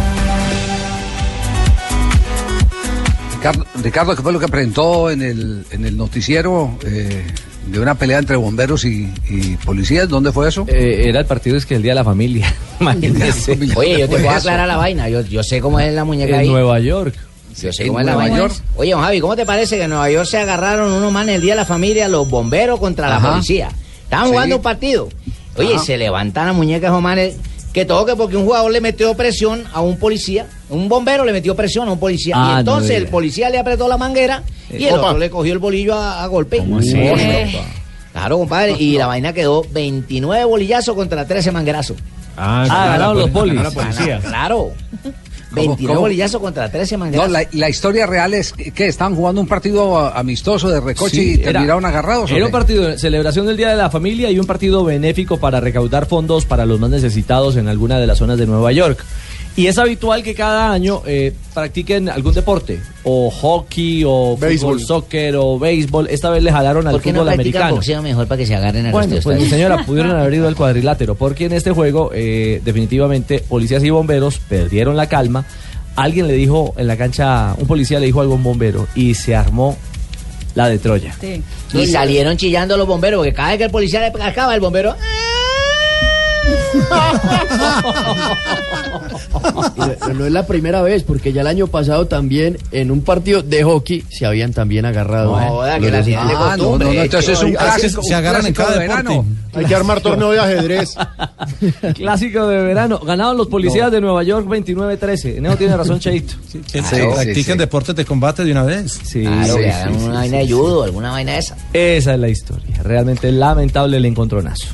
Ricardo, 3.35 3.67
Ricardo, 3.83 4.17
¿qué 4.17 4.23
fue 4.23 4.33
lo 4.33 4.41
que 4.41 4.49
presentó 4.49 5.11
en 5.11 5.23
el, 5.23 5.65
en 5.71 5.85
el 5.87 5.97
noticiero? 5.97 6.77
Eh, 6.85 7.25
de 7.67 7.79
una 7.79 7.95
pelea 7.95 8.19
entre 8.19 8.37
bomberos 8.37 8.85
y, 8.85 9.13
y 9.29 9.57
policías. 9.65 10.09
¿Dónde 10.09 10.33
fue 10.33 10.49
eso? 10.49 10.65
Eh, 10.69 11.05
era 11.07 11.21
el 11.21 11.27
partido 11.27 11.57
es 11.57 11.65
que 11.65 11.77
el 11.77 11.83
Día 11.83 11.93
de 11.93 11.97
la 11.97 12.05
Familia. 12.05 12.53
Imagínese. 12.81 13.53
Oye, 13.77 14.01
yo 14.01 14.09
te 14.09 14.17
puedo 14.17 14.29
eso. 14.29 14.31
aclarar 14.39 14.69
la 14.69 14.77
vaina. 14.77 15.09
Yo, 15.09 15.23
yo 15.23 15.43
sé 15.43 15.61
cómo 15.61 15.81
es 15.81 15.93
la 15.95 16.05
muñeca 16.05 16.35
En 16.35 16.41
ahí. 16.41 16.49
Nueva 16.49 16.79
York. 16.81 17.15
Yo 17.59 17.73
sé 17.73 17.83
En 17.83 17.89
cómo 17.89 18.01
es 18.01 18.07
la 18.07 18.13
Nueva 18.13 18.29
vaina. 18.29 18.39
York. 18.39 18.55
Oye, 18.77 18.91
don 18.93 19.01
Javi, 19.03 19.21
¿cómo 19.21 19.37
te 19.37 19.47
parece 19.47 19.77
que 19.77 19.85
en 19.85 19.91
Nueva 19.91 20.11
York 20.11 20.27
se 20.27 20.39
agarraron 20.39 20.93
unos 20.93 21.13
manes 21.13 21.37
el 21.37 21.43
día 21.43 21.53
de 21.53 21.57
la 21.61 21.65
familia, 21.65 22.09
los 22.09 22.29
bomberos 22.29 22.79
contra 22.81 23.09
la 23.09 23.21
policía? 23.21 23.69
Estaban 24.05 24.27
Sí. 24.27 24.33
jugando 24.33 24.57
un 24.57 24.63
partido. 24.63 25.09
Oye, 25.57 25.75
Ajá. 25.77 25.85
se 25.85 25.97
levantan 25.97 26.47
las 26.47 26.57
muñecas 26.57 26.93
manes 27.01 27.37
que 27.73 27.85
todo 27.85 28.05
que 28.07 28.17
porque 28.17 28.37
un 28.37 28.45
jugador 28.45 28.71
le 28.73 28.81
metió 28.81 29.15
presión 29.15 29.65
a 29.73 29.81
un 29.81 29.97
policía, 29.97 30.47
un 30.69 30.89
bombero 30.89 31.25
le 31.25 31.33
metió 31.33 31.55
presión 31.55 31.89
a 31.89 31.93
un 31.93 31.99
policía. 32.01 32.35
Ah, 32.37 32.49
y 32.51 32.53
no 32.55 32.59
entonces 32.61 32.97
el 32.97 33.07
policía 33.09 33.49
le 33.51 33.59
apretó 33.59 33.87
la 33.89 33.97
manguera 33.97 34.43
y 34.71 34.85
el 34.87 34.95
Opa. 34.95 35.07
otro 35.09 35.19
le 35.19 35.31
cogió 35.31 35.53
el 35.53 35.59
bolillo 35.59 35.95
a, 35.95 36.23
a 36.23 36.27
golpe. 36.27 36.61
así? 36.79 36.93
Eh, 36.97 37.61
Claro, 38.13 38.39
compadre. 38.39 38.75
Y 38.79 38.99
la 38.99 39.07
vaina 39.07 39.33
quedó 39.33 39.65
29 39.71 40.45
bolillazos 40.45 40.97
contra 40.97 41.25
13 41.27 41.53
manguerazos. 41.53 41.97
Ah, 42.37 42.65
ganaron 42.69 43.19
los 43.19 43.31
polis. 43.31 43.61
Ah, 43.65 44.19
Claro. 44.21 44.73
29 45.53 45.87
cómo? 45.89 46.01
bolillazos 46.01 46.41
contra 46.41 46.71
13 46.71 46.95
No, 46.97 46.99
manguerazos. 47.01 47.33
la, 47.33 47.47
la 47.53 47.69
historia 47.69 48.07
real 48.07 48.35
es 48.35 48.53
que, 48.53 48.87
estaban 48.87 49.15
jugando 49.15 49.41
un 49.41 49.47
partido 49.47 49.99
amistoso 49.99 50.69
de 50.71 50.81
recoche 50.81 51.17
Sí, 51.17 51.31
y 51.31 51.35
era- 51.43 51.53
terminaron 51.53 51.85
agarrados. 51.85 52.31
¿o 52.31 52.35
Era 52.37 52.47
un 52.47 52.53
partido 52.53 52.85
de 52.87 52.99
celebración 52.99 53.47
del 53.47 53.57
Día 53.57 53.71
de 53.71 53.77
la 53.77 53.91
Familia 53.91 54.31
y 54.31 54.39
un 54.39 54.47
partido 54.47 54.85
benéfico 54.85 55.39
para 55.39 55.61
recaudar 55.61 56.07
fondos 56.07 56.45
para 56.45 56.67
los 56.67 56.79
más 56.81 56.91
necesitados 56.91 57.57
en 57.57 57.69
alguna 57.69 57.99
de 57.99 58.07
las 58.07 58.19
zonas 58.19 58.39
de 58.39 58.47
Nueva 58.47 58.73
York. 58.73 59.05
Y 59.61 59.67
es 59.67 59.77
habitual 59.77 60.23
que 60.23 60.35
cada 60.35 60.73
año 60.73 61.03
eh, 61.05 61.35
practiquen 61.53 62.09
algún 62.09 62.33
deporte, 62.33 62.81
o 63.05 63.31
hockey, 63.31 64.05
o 64.07 64.35
Béisbol. 64.35 64.79
fútbol, 64.79 64.87
soccer, 64.87 65.37
o 65.37 65.59
béisbol. 65.59 66.09
Esta 66.09 66.31
vez 66.31 66.43
le 66.43 66.51
jalaron 66.51 66.87
al 66.87 66.95
¿Por 66.95 67.03
qué 67.03 67.13
no 67.13 67.19
fútbol 67.19 67.35
practican 67.35 67.63
americano. 67.65 67.75
boxeo 67.77 68.03
mejor 68.03 68.27
para 68.27 68.39
que 68.39 68.47
se 68.47 68.55
agarren 68.55 68.87
a 68.87 68.91
Bueno, 68.91 69.17
pues 69.23 69.39
mi 69.39 69.47
señora, 69.47 69.85
pudieron 69.87 70.17
haber 70.17 70.33
ido 70.33 70.49
al 70.49 70.57
cuadrilátero, 70.57 71.15
porque 71.15 71.45
en 71.45 71.53
este 71.53 71.73
juego, 71.73 72.11
eh, 72.15 72.63
definitivamente, 72.65 73.41
policías 73.41 73.85
y 73.85 73.91
bomberos 73.91 74.39
perdieron 74.39 74.97
la 74.97 75.11
calma. 75.11 75.45
Alguien 75.95 76.27
le 76.27 76.33
dijo 76.33 76.73
en 76.79 76.87
la 76.87 76.97
cancha, 76.97 77.55
un 77.59 77.67
policía 77.67 78.01
le 78.01 78.07
dijo 78.07 78.23
algo 78.23 78.33
a 78.33 78.37
un 78.37 78.43
bombero, 78.43 78.89
y 78.95 79.13
se 79.13 79.37
armó 79.37 79.77
la 80.55 80.71
de 80.71 80.79
Troya. 80.79 81.15
Sí. 81.21 81.43
Y 81.75 81.87
salieron 81.87 82.39
chillando 82.39 82.79
los 82.79 82.87
bomberos, 82.87 83.19
porque 83.19 83.35
cada 83.35 83.51
vez 83.51 83.59
que 83.59 83.65
el 83.65 83.71
policía 83.71 84.01
le 84.01 84.23
acaba, 84.23 84.55
el 84.55 84.63
bombero... 84.63 84.97
Y 84.97 85.30
no- 90.09 90.15
no 90.15 90.27
es 90.27 90.33
la 90.33 90.47
primera 90.47 90.83
vez, 90.83 91.03
porque 91.03 91.33
ya 91.33 91.41
el 91.43 91.47
año 91.47 91.67
pasado 91.67 92.07
también 92.07 92.59
en 92.73 92.91
un 92.91 93.03
partido 93.03 93.43
de 93.43 93.63
hockey 93.63 94.05
se 94.11 94.27
habían 94.27 94.53
también 94.53 94.85
agarrado. 94.85 95.39
No, 95.39 95.67
¿eh? 95.67 95.79
que 95.81 95.91
la 95.91 96.03
de. 96.03 96.17
Ah, 96.17 96.57
no, 96.59 96.79
no, 96.79 96.85
no, 96.85 96.93
entonces 96.93 97.31
es 97.39 97.43
un 97.43 97.53
clásico. 97.53 98.03
se 98.03 98.15
agarran 98.15 98.47
en 98.47 98.53
cada 98.55 98.73
de 98.75 98.81
deporte. 98.81 99.03
verano. 99.03 99.27
Hay 99.53 99.65
que 99.65 99.75
armar 99.75 100.01
torneo 100.01 100.31
de 100.31 100.39
ajedrez. 100.39 100.95
Clásico 101.95 102.47
de 102.47 102.63
verano. 102.63 103.01
Ganaron 103.01 103.37
los 103.37 103.49
policías 103.49 103.91
de 103.91 104.01
Nueva 104.01 104.23
York 104.23 104.47
29-13. 104.47 105.37
En 105.39 105.47
eso 105.47 105.57
tiene 105.57 105.77
razón 105.77 105.99
Cheito. 106.01 106.35
Que 106.73 106.81
Claro. 106.81 107.15
practiquen 107.15 107.59
deportes 107.59 107.95
de 107.97 108.05
combate 108.05 108.45
de 108.45 108.53
una 108.53 108.63
vez. 108.63 108.99
Sí, 109.03 109.23
Claro, 109.23 109.55
sí, 109.55 109.59
que 109.61 109.65
sí, 109.65 109.71
hagan 109.71 109.99
sí, 109.99 110.05
una 110.05 110.13
sí, 110.13 110.19
vaina 110.19 110.37
de 110.39 110.47
sí. 110.47 110.53
judo, 110.53 110.83
alguna 110.85 111.11
vaina 111.11 111.33
de 111.33 111.39
esa. 111.39 111.57
Esa 111.73 112.15
es 112.15 112.21
la 112.21 112.29
historia. 112.29 112.83
Realmente 112.83 113.33
lamentable 113.33 113.97
el 113.97 114.05
encontronazo. 114.05 114.67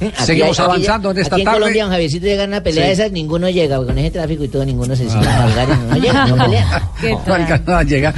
Aquí 0.00 0.24
Seguimos 0.24 0.58
aquí- 0.58 0.66
avanzando 0.70 1.10
en 1.10 1.18
esta 1.18 1.34
aquí 1.36 1.44
tarde. 1.44 1.56
en 1.56 1.60
Colombia, 1.62 1.82
don 1.84 1.92
Javiercito, 1.92 2.26
llega 2.26 2.44
una 2.44 2.62
pelea 2.62 2.82
Sí. 2.82 2.86
de 2.88 2.92
esas, 2.94 3.12
ninguno 3.12 3.50
llega, 3.50 3.76
porque 3.76 3.92
con 3.92 3.98
ese 3.98 4.10
tráfico 4.10 4.44
y 4.44 4.48
todo, 4.48 4.64
ninguno 4.64 4.96
se 4.96 5.08
sigue 5.10 5.26
a 5.28 5.42
colgar 5.44 5.68
y 5.68 5.88
no 5.90 5.96
llega, 5.98 6.26
no 6.26 6.36
pelea. 6.44 6.90
¿Qué 7.00 7.10
No 7.12 7.18
tal? 7.18 7.40
alcanzó 7.42 7.74
a 7.76 7.82
llegar. 7.82 8.14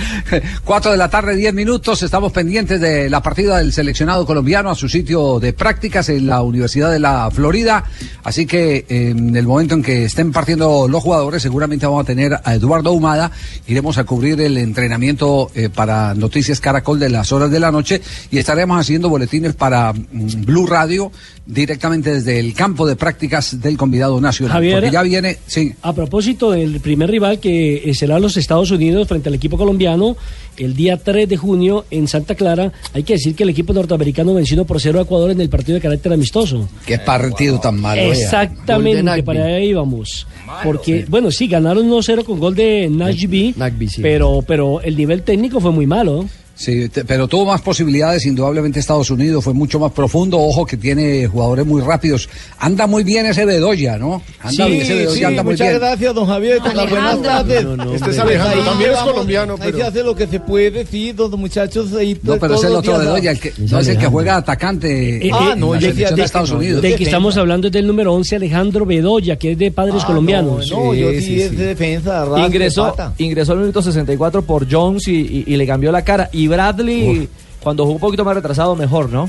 Cuatro 0.65 0.91
de 0.93 0.97
la 0.97 1.09
tarde, 1.09 1.35
diez 1.35 1.53
minutos. 1.53 2.03
Estamos 2.03 2.31
pendientes 2.33 2.81
de 2.81 3.11
la 3.11 3.21
partida 3.21 3.59
del 3.59 3.73
seleccionado 3.73 4.25
colombiano 4.25 4.71
a 4.71 4.75
su 4.77 4.89
sitio 4.89 5.41
de 5.41 5.53
prácticas 5.53 6.09
en 6.09 6.27
la 6.29 6.41
Universidad 6.43 6.91
de 6.93 7.01
la 7.01 7.29
Florida. 7.33 7.83
Así 8.23 8.47
que 8.47 8.85
eh, 8.89 9.11
en 9.11 9.35
el 9.35 9.47
momento 9.47 9.75
en 9.75 9.83
que 9.83 10.05
estén 10.05 10.31
partiendo 10.31 10.87
los 10.87 11.03
jugadores, 11.03 11.43
seguramente 11.43 11.87
vamos 11.87 12.03
a 12.03 12.07
tener 12.07 12.39
a 12.45 12.55
Eduardo 12.55 12.93
Humada. 12.93 13.33
Iremos 13.67 13.99
a 13.99 14.05
cubrir 14.05 14.41
el 14.41 14.57
entrenamiento 14.59 15.51
eh, 15.57 15.69
para 15.69 16.15
Noticias 16.15 16.61
Caracol 16.61 17.01
de 17.01 17.09
las 17.11 17.33
horas 17.33 17.51
de 17.51 17.59
la 17.59 17.73
noche 17.73 18.01
y 18.31 18.39
estaremos 18.39 18.79
haciendo 18.81 19.09
boletines 19.09 19.55
para 19.55 19.93
mm, 19.93 20.45
Blue 20.45 20.67
Radio 20.67 21.11
directamente 21.45 21.72
desde 22.11 22.39
el 22.39 22.55
campo 22.55 22.87
de 22.87 22.97
prácticas 22.97 23.61
del 23.61 23.77
convidado 23.77 24.21
nacional. 24.21 24.53
Javier. 24.53 24.75
Porque 24.75 24.91
ya 24.91 25.03
viene, 25.03 25.39
sí. 25.47 25.75
A 25.83 25.93
propósito 25.93 26.51
del 26.53 26.81
primer 26.81 27.11
rival 27.11 27.39
que 27.39 27.91
será 27.95 28.19
los 28.19 28.37
Estados 28.37 28.71
Unidos 28.71 29.09
frente 29.09 29.29
al 29.29 29.35
equipo 29.35 29.57
colombiano 29.57 30.17
el 30.57 30.75
día 30.75 30.97
3 30.99 31.29
de 31.29 31.37
junio 31.37 31.85
en 31.91 32.09
Santa 32.09 32.35
Clara, 32.35 32.73
hay 32.93 33.03
que 33.03 33.15
decir 33.15 33.35
que 33.35 33.43
el 33.43 33.51
equipo 33.51 33.73
norteamericano 33.73 34.35
venció 34.35 34.65
por 34.65 34.81
cero 34.81 34.99
a 34.99 35.03
Ecuador 35.03 35.31
en 35.31 35.41
el 35.41 35.49
partido 35.49 35.77
de 35.77 35.81
carácter 35.81 36.13
amistoso. 36.13 36.69
Qué 36.87 36.99
partido 36.99 37.59
tan 37.59 37.81
malo. 37.81 38.03
Exactamente, 38.03 39.23
para 39.23 39.45
allá 39.45 39.61
íbamos. 39.61 40.27
Porque, 40.63 41.07
bueno, 41.09 41.31
sí, 41.31 41.49
ganaron 41.49 41.89
1-0 41.89 42.25
con 42.25 42.39
gol 42.39 42.55
de 42.55 42.91
sí. 43.89 44.03
pero, 44.03 44.45
pero 44.47 44.81
el 44.83 44.97
nivel 44.97 45.23
técnico 45.23 45.61
fue 45.61 45.71
muy 45.71 45.87
malo. 45.87 46.27
Sí, 46.55 46.89
te- 46.91 47.05
pero 47.05 47.27
tuvo 47.29 47.47
más 47.47 47.61
posibilidades, 47.63 48.25
indudablemente 48.27 48.79
Estados 48.79 49.11
Unidos 49.11 49.43
fue 49.43 49.55
mucho 49.55 49.81
más 49.81 49.91
profundo, 49.93 50.39
ojo 50.39 50.65
que 50.67 50.77
tiene 50.77 51.27
jugadores 51.27 51.67
muy 51.67 51.81
rápidos. 51.83 52.29
Anda 52.59 52.87
muy 52.87 53.03
bien 53.05 53.27
ese 53.27 53.45
Bedoya, 53.45 53.97
¿no? 53.99 54.23
Anda 54.41 54.67
bien, 54.67 54.83
ese 54.83 54.95
Bedoya 54.95 55.29
anda 55.29 55.43
muy 55.43 55.55
bien. 55.57 55.75
gracias, 55.79 56.15
don 56.15 56.27
Javier, 56.27 56.59
por 56.59 56.75
las 56.75 56.91
buenas 56.91 57.23
tardes. 57.23 57.65
No, 57.65 57.77
no, 57.77 57.95
Este 57.95 58.11
es. 58.11 58.19
Alejandro, 58.19 58.61
Ahí 58.61 58.67
también 58.69 58.91
es 58.91 58.97
vamos, 58.97 59.13
colombiano, 59.13 59.53
Ahí 59.55 59.59
pero... 59.63 59.79
se 59.79 59.83
hace 59.85 60.03
lo 60.03 60.15
que 60.15 60.27
se 60.27 60.41
puede, 60.41 60.87
sí, 60.87 61.13
los 61.17 61.31
muchachos 61.33 61.93
ahí. 61.95 62.19
No, 62.23 62.37
pero 62.37 62.55
es 62.55 62.65
el 62.65 62.73
otro 62.75 62.99
Bedoya, 62.99 63.31
el 63.33 63.41
que, 63.41 63.53
no 63.59 63.79
es 63.81 63.89
el 63.89 63.99
que 63.99 64.07
juega 64.07 64.37
atacante 64.37 65.17
Eh, 65.17 65.29
en 65.29 65.35
ah, 65.35 65.47
la 65.51 65.57
no, 65.57 65.75
yo 65.75 65.81
selección 65.81 65.95
decía 65.97 66.11
de 66.11 66.17
de- 66.17 66.23
Estados 66.23 66.51
no, 66.53 66.59
Unidos. 66.59 66.83
Del 66.83 66.97
que 66.97 67.05
estamos 67.05 67.37
hablando 67.37 67.67
es 67.69 67.73
del 67.73 67.87
número 67.87 68.13
11, 68.15 68.37
Alejandro 68.37 68.85
Bedoya, 68.87 69.37
que 69.37 69.53
es 69.53 69.59
de 69.59 69.71
padres 69.71 70.03
Ah, 70.03 70.07
colombianos. 70.07 70.71
No, 70.71 70.85
no, 70.85 70.95
yo 70.95 71.11
Sí, 71.13 71.21
sí, 71.21 71.25
sí, 71.27 71.41
es 71.43 71.51
sí. 71.51 71.57
de 71.57 71.67
defensa, 71.67 72.27
Ingresó, 72.47 72.91
pata. 72.95 73.15
ingresó 73.19 73.53
al 73.53 73.59
minuto 73.59 73.81
64 73.83 74.43
por 74.43 74.71
Jones 74.71 75.09
y, 75.09 75.13
y- 75.17 75.45
y 75.47 75.57
le 75.57 75.67
cambió 75.67 75.91
la 75.91 76.03
cara. 76.05 76.29
Y 76.33 76.42
Bradley, 76.49 77.29
cuando 77.61 77.85
jugó 77.85 77.95
un 77.97 78.01
poquito 78.01 78.25
más 78.25 78.35
retrasado, 78.35 78.75
mejor, 78.77 79.09
¿no? 79.11 79.29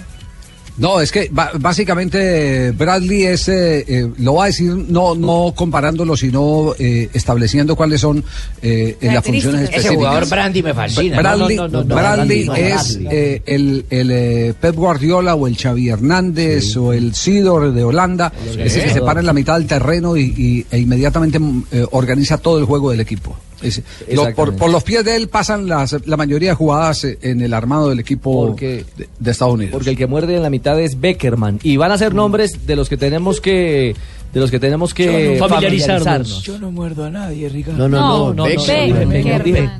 No, 0.75 0.99
es 0.99 1.11
que 1.11 1.29
básicamente 1.59 2.71
Bradley 2.71 3.23
es, 3.25 3.47
eh, 3.47 3.85
eh, 3.87 4.09
lo 4.17 4.33
va 4.35 4.45
a 4.45 4.47
decir 4.47 4.71
no, 4.71 5.13
no 5.13 5.53
comparándolo, 5.55 6.17
sino 6.17 6.73
eh, 6.79 7.09
estableciendo 7.13 7.75
cuáles 7.75 8.01
son 8.01 8.23
eh, 8.61 8.97
las 9.01 9.23
funciones 9.23 9.61
Ese 9.61 9.69
específicas. 9.69 9.95
jugador 9.95 10.29
Brandy 10.29 10.63
me 10.63 10.73
fascina. 10.73 11.17
Bradley, 11.17 11.57
No, 11.57 11.67
no, 11.67 11.77
no, 11.79 11.83
no, 11.83 11.95
Bradley 11.95 12.49
es 12.55 12.99
eh, 13.11 13.41
el, 13.45 13.85
el, 13.91 14.11
eh, 14.11 14.53
Pep 14.59 14.75
Guardiola 14.75 15.35
o 15.35 15.45
el 15.47 15.57
Xavi 15.57 15.89
Hernández 15.89 16.75
o 16.75 16.91
el 16.91 17.13
Sidor 17.13 17.71
de 17.71 17.83
Holanda, 17.83 18.31
es 18.57 18.75
el 18.75 18.83
que 18.85 18.89
se 18.93 19.01
para 19.01 19.19
en 19.19 19.27
la 19.27 19.33
mitad 19.33 19.59
del 19.59 19.67
terreno 19.67 20.17
y, 20.17 20.23
y- 20.35 20.65
e 20.71 20.79
inmediatamente 20.79 21.37
mm, 21.37 21.63
eh, 21.71 21.85
organiza 21.91 22.37
todo 22.39 22.57
el 22.57 22.65
juego 22.65 22.89
del 22.89 22.99
equipo. 22.99 23.37
Es- 23.63 23.81
lo- 24.11 24.33
por, 24.35 24.69
los 24.69 24.83
pies 24.83 25.03
de 25.03 25.15
él 25.15 25.27
pasan 25.29 25.67
las, 25.67 25.95
la 26.05 26.17
mayoría 26.17 26.49
de 26.49 26.55
jugadas 26.55 27.03
eh, 27.03 27.17
en 27.21 27.41
el 27.41 27.53
armado 27.53 27.89
del 27.89 27.99
equipo 27.99 28.47
Porque- 28.47 28.85
de, 28.97 29.07
de 29.19 29.31
Estados 29.31 29.53
Unidos. 29.55 29.71
Porque 29.73 29.89
el 29.89 29.97
que 29.97 30.07
muerde 30.07 30.35
en 30.35 30.43
la 30.43 30.49
mitad 30.49 30.79
es 30.79 30.99
Beckerman. 30.99 31.59
Y 31.63 31.77
van 31.77 31.91
a 31.91 31.97
ser 31.97 32.13
nombres 32.13 32.65
de 32.67 32.75
los 32.75 32.89
que 32.89 32.97
tenemos 32.97 33.41
que 33.41 33.95
de 34.33 34.39
los 34.39 34.49
que 34.49 34.59
tenemos 34.59 34.93
que 34.95 35.37
no- 35.39 35.47
familiarizarnos. 35.47 36.03
familiarizarnos. 36.03 36.43
Yo 36.43 36.57
no 36.59 36.71
muerdo 36.71 37.05
a 37.05 37.09
nadie, 37.11 37.49
Ricardo. 37.49 37.77
No, 37.77 37.87
no, 37.87 37.99
no, 37.99 38.17
No, 38.29 38.33
no, 38.33 38.45
dije 38.45 38.93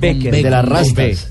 De 0.00 0.50
las 0.50 0.64
rastas. 0.64 1.30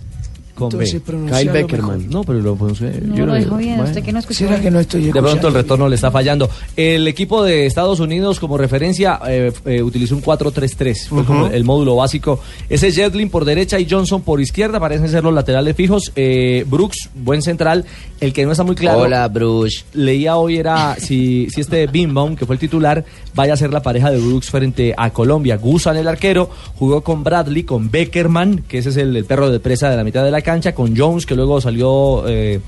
Con 0.55 0.71
Entonces, 0.71 1.01
B. 1.05 1.13
Kyle 1.31 1.49
Beckerman. 1.51 1.97
mejor. 1.97 2.11
No, 2.13 2.23
pero 2.23 2.39
lo 2.39 2.55
pronuncié. 2.55 2.91
No 3.01 3.15
yo 3.15 3.25
lo 3.25 3.33
no- 3.33 3.39
dijo 3.39 3.57
bien, 3.57 3.75
bueno. 3.77 3.89
usted 3.89 4.03
que 4.03 4.11
no 4.13 4.19
escuchó. 4.19 4.39
¿Será 4.47 4.61
que 4.61 4.69
no 4.69 4.79
estoy 4.79 5.05
De 5.11 5.11
pronto 5.21 5.47
el 5.47 5.53
retorno 5.55 5.89
le 5.89 5.95
está 5.95 6.11
fallando. 6.11 6.49
El 6.75 7.07
equipo 7.07 7.43
de 7.43 7.65
Estados 7.65 7.99
Unidos 7.99 8.39
como 8.39 8.57
referencia 8.57 9.19
eh, 9.27 9.51
eh, 9.65 9.81
utilizó 9.81 10.15
un 10.15 10.21
4-3-3. 10.21 11.07
Fue 11.09 11.25
como 11.25 11.47
el 11.47 11.63
módulo 11.63 11.95
básico. 11.95 12.39
Ese 12.69 12.89
es 12.89 12.95
Jetlin 12.95 13.29
por 13.29 13.45
derecha 13.45 13.79
y 13.79 13.87
Johnson 13.89 14.21
por 14.21 14.39
izquierda. 14.41 14.79
Parecen 14.79 15.09
ser 15.09 15.23
los 15.23 15.33
laterales 15.33 15.75
fijos. 15.75 16.11
Eh, 16.15 16.65
Brooks, 16.69 17.09
buen 17.15 17.41
central. 17.41 17.85
El 18.19 18.31
que 18.31 18.45
no 18.45 18.51
está 18.51 18.63
muy 18.63 18.75
claro. 18.75 18.99
Hola, 18.99 19.27
Bruce. 19.29 19.83
Leía 19.93 20.37
hoy 20.37 20.57
era 20.57 20.95
si, 20.99 21.47
si 21.49 21.61
este 21.61 21.87
Bimbaum, 21.87 22.35
que 22.35 22.45
fue 22.45 22.55
el 22.55 22.59
titular, 22.59 23.03
vaya 23.33 23.53
a 23.53 23.57
ser 23.57 23.73
la 23.73 23.81
pareja 23.81 24.11
de 24.11 24.19
Brooks 24.19 24.49
frente 24.51 24.93
a 24.95 25.09
Colombia. 25.09 25.57
Gusan, 25.57 25.97
el 25.97 26.07
arquero, 26.07 26.49
jugó 26.75 27.01
con 27.01 27.23
Bradley, 27.23 27.63
con 27.63 27.89
Beckerman, 27.89 28.63
que 28.67 28.77
ese 28.77 28.89
es 28.89 28.97
el, 28.97 29.15
el 29.17 29.25
perro 29.25 29.49
de 29.49 29.59
presa 29.59 29.89
de 29.89 29.97
la 29.97 30.03
mitad 30.03 30.23
de 30.23 30.31
la 30.31 30.42
cancha, 30.43 30.73
con 30.75 30.95
Jones, 30.95 31.25
que 31.25 31.35
luego 31.35 31.59
salió 31.61 32.23
eh, 32.27 32.59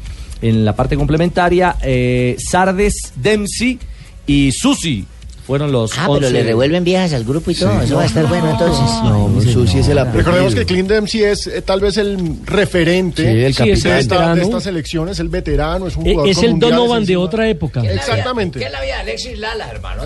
en 0.42 0.66
la 0.66 0.76
parte 0.76 0.96
complementaria, 0.98 1.76
eh, 1.84 2.36
Sardes, 2.40 3.14
Dempsey 3.16 3.78
y 4.26 4.52
Susi. 4.52 5.06
Fueron 5.46 5.72
los 5.72 5.92
Ah, 5.94 6.06
pero 6.08 6.14
11. 6.26 6.32
le 6.32 6.44
revuelven 6.44 6.84
viejas 6.84 7.14
al 7.14 7.24
grupo 7.24 7.52
y 7.52 7.54
todo. 7.54 7.80
Eso 7.80 7.98
va 7.98 8.02
a 8.02 8.06
estar 8.08 8.26
bueno 8.28 8.50
entonces. 8.50 8.82
No, 9.04 9.30
Susi 9.54 9.78
es 9.78 9.88
el 9.90 10.04
Recordemos 10.12 10.56
que. 10.56 10.66
Clint 10.66 10.90
Dempsey 10.90 11.22
es 11.22 11.46
eh, 11.46 11.62
tal 11.62 11.82
vez 11.82 11.98
el 11.98 12.18
referente 12.46 13.22
Sí, 13.22 13.44
el 13.44 13.54
Sí, 13.54 13.70
es 13.70 13.84
de, 13.84 13.92
el 13.92 13.98
esta, 14.00 14.16
veterano. 14.16 14.36
de 14.38 14.42
esta 14.42 14.60
selección, 14.60 15.08
es 15.10 15.20
el 15.20 15.30
veterano, 15.30 15.86
es 15.86 15.96
un 15.98 16.04
jugador 16.06 16.30
es 16.30 16.42
el 16.42 16.58
Donovan 16.58 17.06
de 17.06 17.16
otra 17.16 17.48
época. 17.48 17.82
¿Qué 17.82 17.90
es 17.90 17.94
la 17.96 18.02
vida- 18.02 18.12
Exactamente. 18.14 18.58
¿Qué 18.58 18.66
es 18.66 18.72
la 18.72 18.82
vida 18.82 18.96
de 18.96 19.02
Alexis 19.02 19.38
Lala, 19.38 19.70
hermano? 19.70 20.04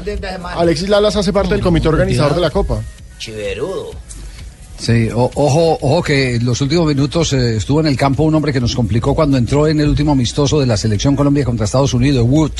Alexis 0.57 0.89
Lalas 0.89 1.15
hace 1.15 1.31
parte 1.31 1.53
del 1.53 1.61
comité 1.63 1.87
organizador 1.87 2.35
de 2.35 2.41
la 2.41 2.49
Copa. 2.49 2.81
Chiverudo. 3.17 3.91
Sí, 4.79 5.09
o- 5.13 5.29
ojo, 5.35 5.77
ojo 5.81 6.01
que 6.01 6.35
en 6.35 6.45
los 6.45 6.61
últimos 6.61 6.87
minutos 6.87 7.33
eh, 7.33 7.57
estuvo 7.57 7.81
en 7.81 7.87
el 7.87 7.97
campo 7.97 8.23
un 8.23 8.33
hombre 8.33 8.53
que 8.53 8.61
nos 8.61 8.75
complicó 8.75 9.13
cuando 9.13 9.37
entró 9.37 9.67
en 9.67 9.79
el 9.81 9.89
último 9.89 10.13
amistoso 10.13 10.59
de 10.59 10.65
la 10.65 10.77
selección 10.77 11.15
Colombia 11.15 11.43
contra 11.45 11.65
Estados 11.65 11.93
Unidos, 11.93 12.25
Wood. 12.27 12.51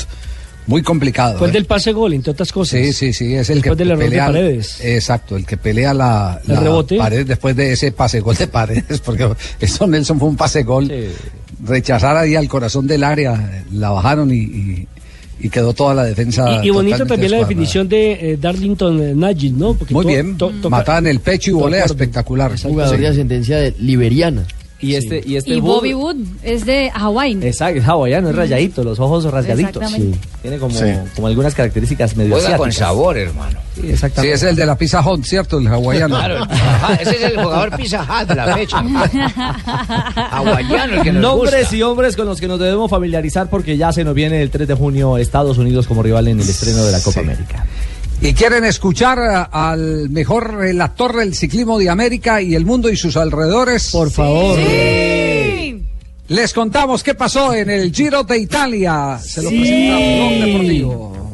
Muy 0.66 0.82
complicado. 0.82 1.38
Fue 1.38 1.46
el 1.48 1.52
¿eh? 1.52 1.54
del 1.54 1.64
pase 1.64 1.90
gol, 1.92 2.12
entre 2.12 2.32
otras 2.32 2.52
cosas. 2.52 2.78
Sí, 2.78 2.92
sí, 2.92 3.12
sí, 3.14 3.34
es 3.34 3.48
el 3.50 3.56
Después 3.62 3.76
que 3.76 3.82
del 3.84 3.90
error 3.92 3.98
de 4.04 4.08
pelea. 4.10 4.26
Paredes. 4.26 4.78
Exacto, 4.84 5.36
el 5.36 5.46
que 5.46 5.56
pelea 5.56 5.94
la, 5.94 6.40
El 6.46 6.54
la 6.54 6.60
rebote. 6.60 6.98
pared 6.98 7.26
después 7.26 7.56
de 7.56 7.72
ese 7.72 7.90
pase 7.92 8.20
gol 8.20 8.36
de 8.36 8.46
paredes, 8.46 9.00
porque 9.04 9.26
eso 9.58 9.86
Nelson 9.86 10.18
fue 10.20 10.28
un 10.28 10.36
pase 10.36 10.62
gol. 10.62 10.92
Rechazar 11.64 12.16
ahí 12.16 12.36
al 12.36 12.48
corazón 12.48 12.86
del 12.86 13.02
área, 13.02 13.64
la 13.72 13.90
bajaron 13.90 14.30
y, 14.32 14.36
y- 14.38 14.86
y 15.40 15.48
quedó 15.48 15.72
toda 15.72 15.94
la 15.94 16.04
defensa. 16.04 16.60
Y, 16.62 16.68
y 16.68 16.70
bonito 16.70 17.06
también 17.06 17.32
la 17.32 17.38
definición 17.38 17.88
de 17.88 18.12
eh, 18.32 18.36
Darlington 18.40 19.02
eh, 19.02 19.14
Nagin, 19.14 19.58
¿no? 19.58 19.74
Porque 19.74 19.94
Muy 19.94 20.06
bien, 20.06 20.36
to- 20.36 20.50
toca- 20.62 20.98
en 20.98 21.06
el 21.06 21.20
pecho 21.20 21.50
y 21.50 21.54
volea 21.54 21.84
espectacular. 21.84 22.56
Jugador 22.58 22.98
de 22.98 23.08
ascendencia 23.08 23.56
de 23.58 23.74
liberiana. 23.78 24.44
Y 24.82 24.94
este, 24.94 25.22
y 25.26 25.36
este 25.36 25.50
Y 25.50 25.60
Wood- 25.60 25.62
Bobby 25.62 25.92
Wood 25.94 26.16
es 26.42 26.64
de 26.64 26.90
Hawái. 26.90 27.38
Exacto, 27.42 27.80
es 27.80 27.86
hawaiano, 27.86 28.30
es 28.30 28.34
rayadito, 28.36 28.82
los 28.82 28.98
ojos 28.98 29.24
rasgaditos. 29.30 29.90
Sí. 29.90 30.14
Tiene 30.40 30.56
como, 30.56 30.74
Sí. 30.74 30.84
como 31.14 31.26
algunas 31.26 31.54
características 31.54 32.16
medio 32.16 32.34
Juega 32.36 32.56
con 32.56 32.72
sabor, 32.72 33.18
hermano. 33.18 33.58
Sí, 33.74 33.82
Sí, 33.82 33.90
exactamente. 33.90 34.34
es 34.36 34.42
el 34.42 34.56
de 34.56 34.64
la 34.66 34.76
Pizza 34.78 35.02
Hut, 35.06 35.22
¿cierto? 35.24 35.58
El 35.58 35.66
hawaiano. 35.68 36.16
Claro, 36.16 36.44
ajá, 36.44 36.94
ese 36.94 37.10
es 37.16 37.22
el 37.24 37.42
jugador 37.42 37.76
Pizza 37.76 38.02
Hut 38.04 38.28
de 38.28 38.34
la 38.34 38.54
fecha. 38.56 38.78
Hawaiano, 40.30 40.94
el 40.96 41.02
que 41.02 41.12
nos 41.12 41.22
Nombres 41.22 41.60
gusta. 41.62 41.76
y 41.76 41.82
hombres 41.82 42.16
con 42.16 42.26
los 42.26 42.40
que 42.40 42.48
nos 42.48 42.58
debemos 42.58 42.90
familiarizar 42.90 43.48
porque 43.50 43.76
ya 43.76 43.92
se 43.92 44.04
nos 44.04 44.14
viene 44.14 44.40
el 44.42 44.50
3 44.50 44.66
de 44.68 44.74
junio 44.74 45.18
Estados 45.18 45.58
Unidos 45.58 45.86
como 45.86 46.02
rival 46.02 46.28
en 46.28 46.40
el 46.40 46.48
estreno 46.48 46.84
de 46.84 46.92
la 46.92 47.00
Copa 47.00 47.20
América. 47.20 47.64
Y 48.22 48.34
quieren 48.34 48.64
escuchar 48.64 49.18
a- 49.18 49.42
al 49.44 50.10
mejor 50.10 50.54
relator 50.54 51.16
del 51.16 51.34
ciclismo 51.34 51.78
de 51.78 51.88
América 51.88 52.42
y 52.42 52.54
el 52.54 52.66
mundo 52.66 52.90
y 52.90 52.96
sus 52.96 53.16
alrededores. 53.16 53.90
Por 53.90 54.10
favor. 54.10 54.58
Les 56.28 56.52
contamos 56.54 57.02
qué 57.02 57.14
pasó 57.14 57.54
en 57.54 57.70
el 57.70 57.92
Giro 57.92 58.22
de 58.22 58.38
Italia. 58.38 59.18
Se 59.22 59.42
lo 59.42 59.48
presentamos 59.48 60.16
Blog 60.16 60.46
Deportivo. 60.46 61.29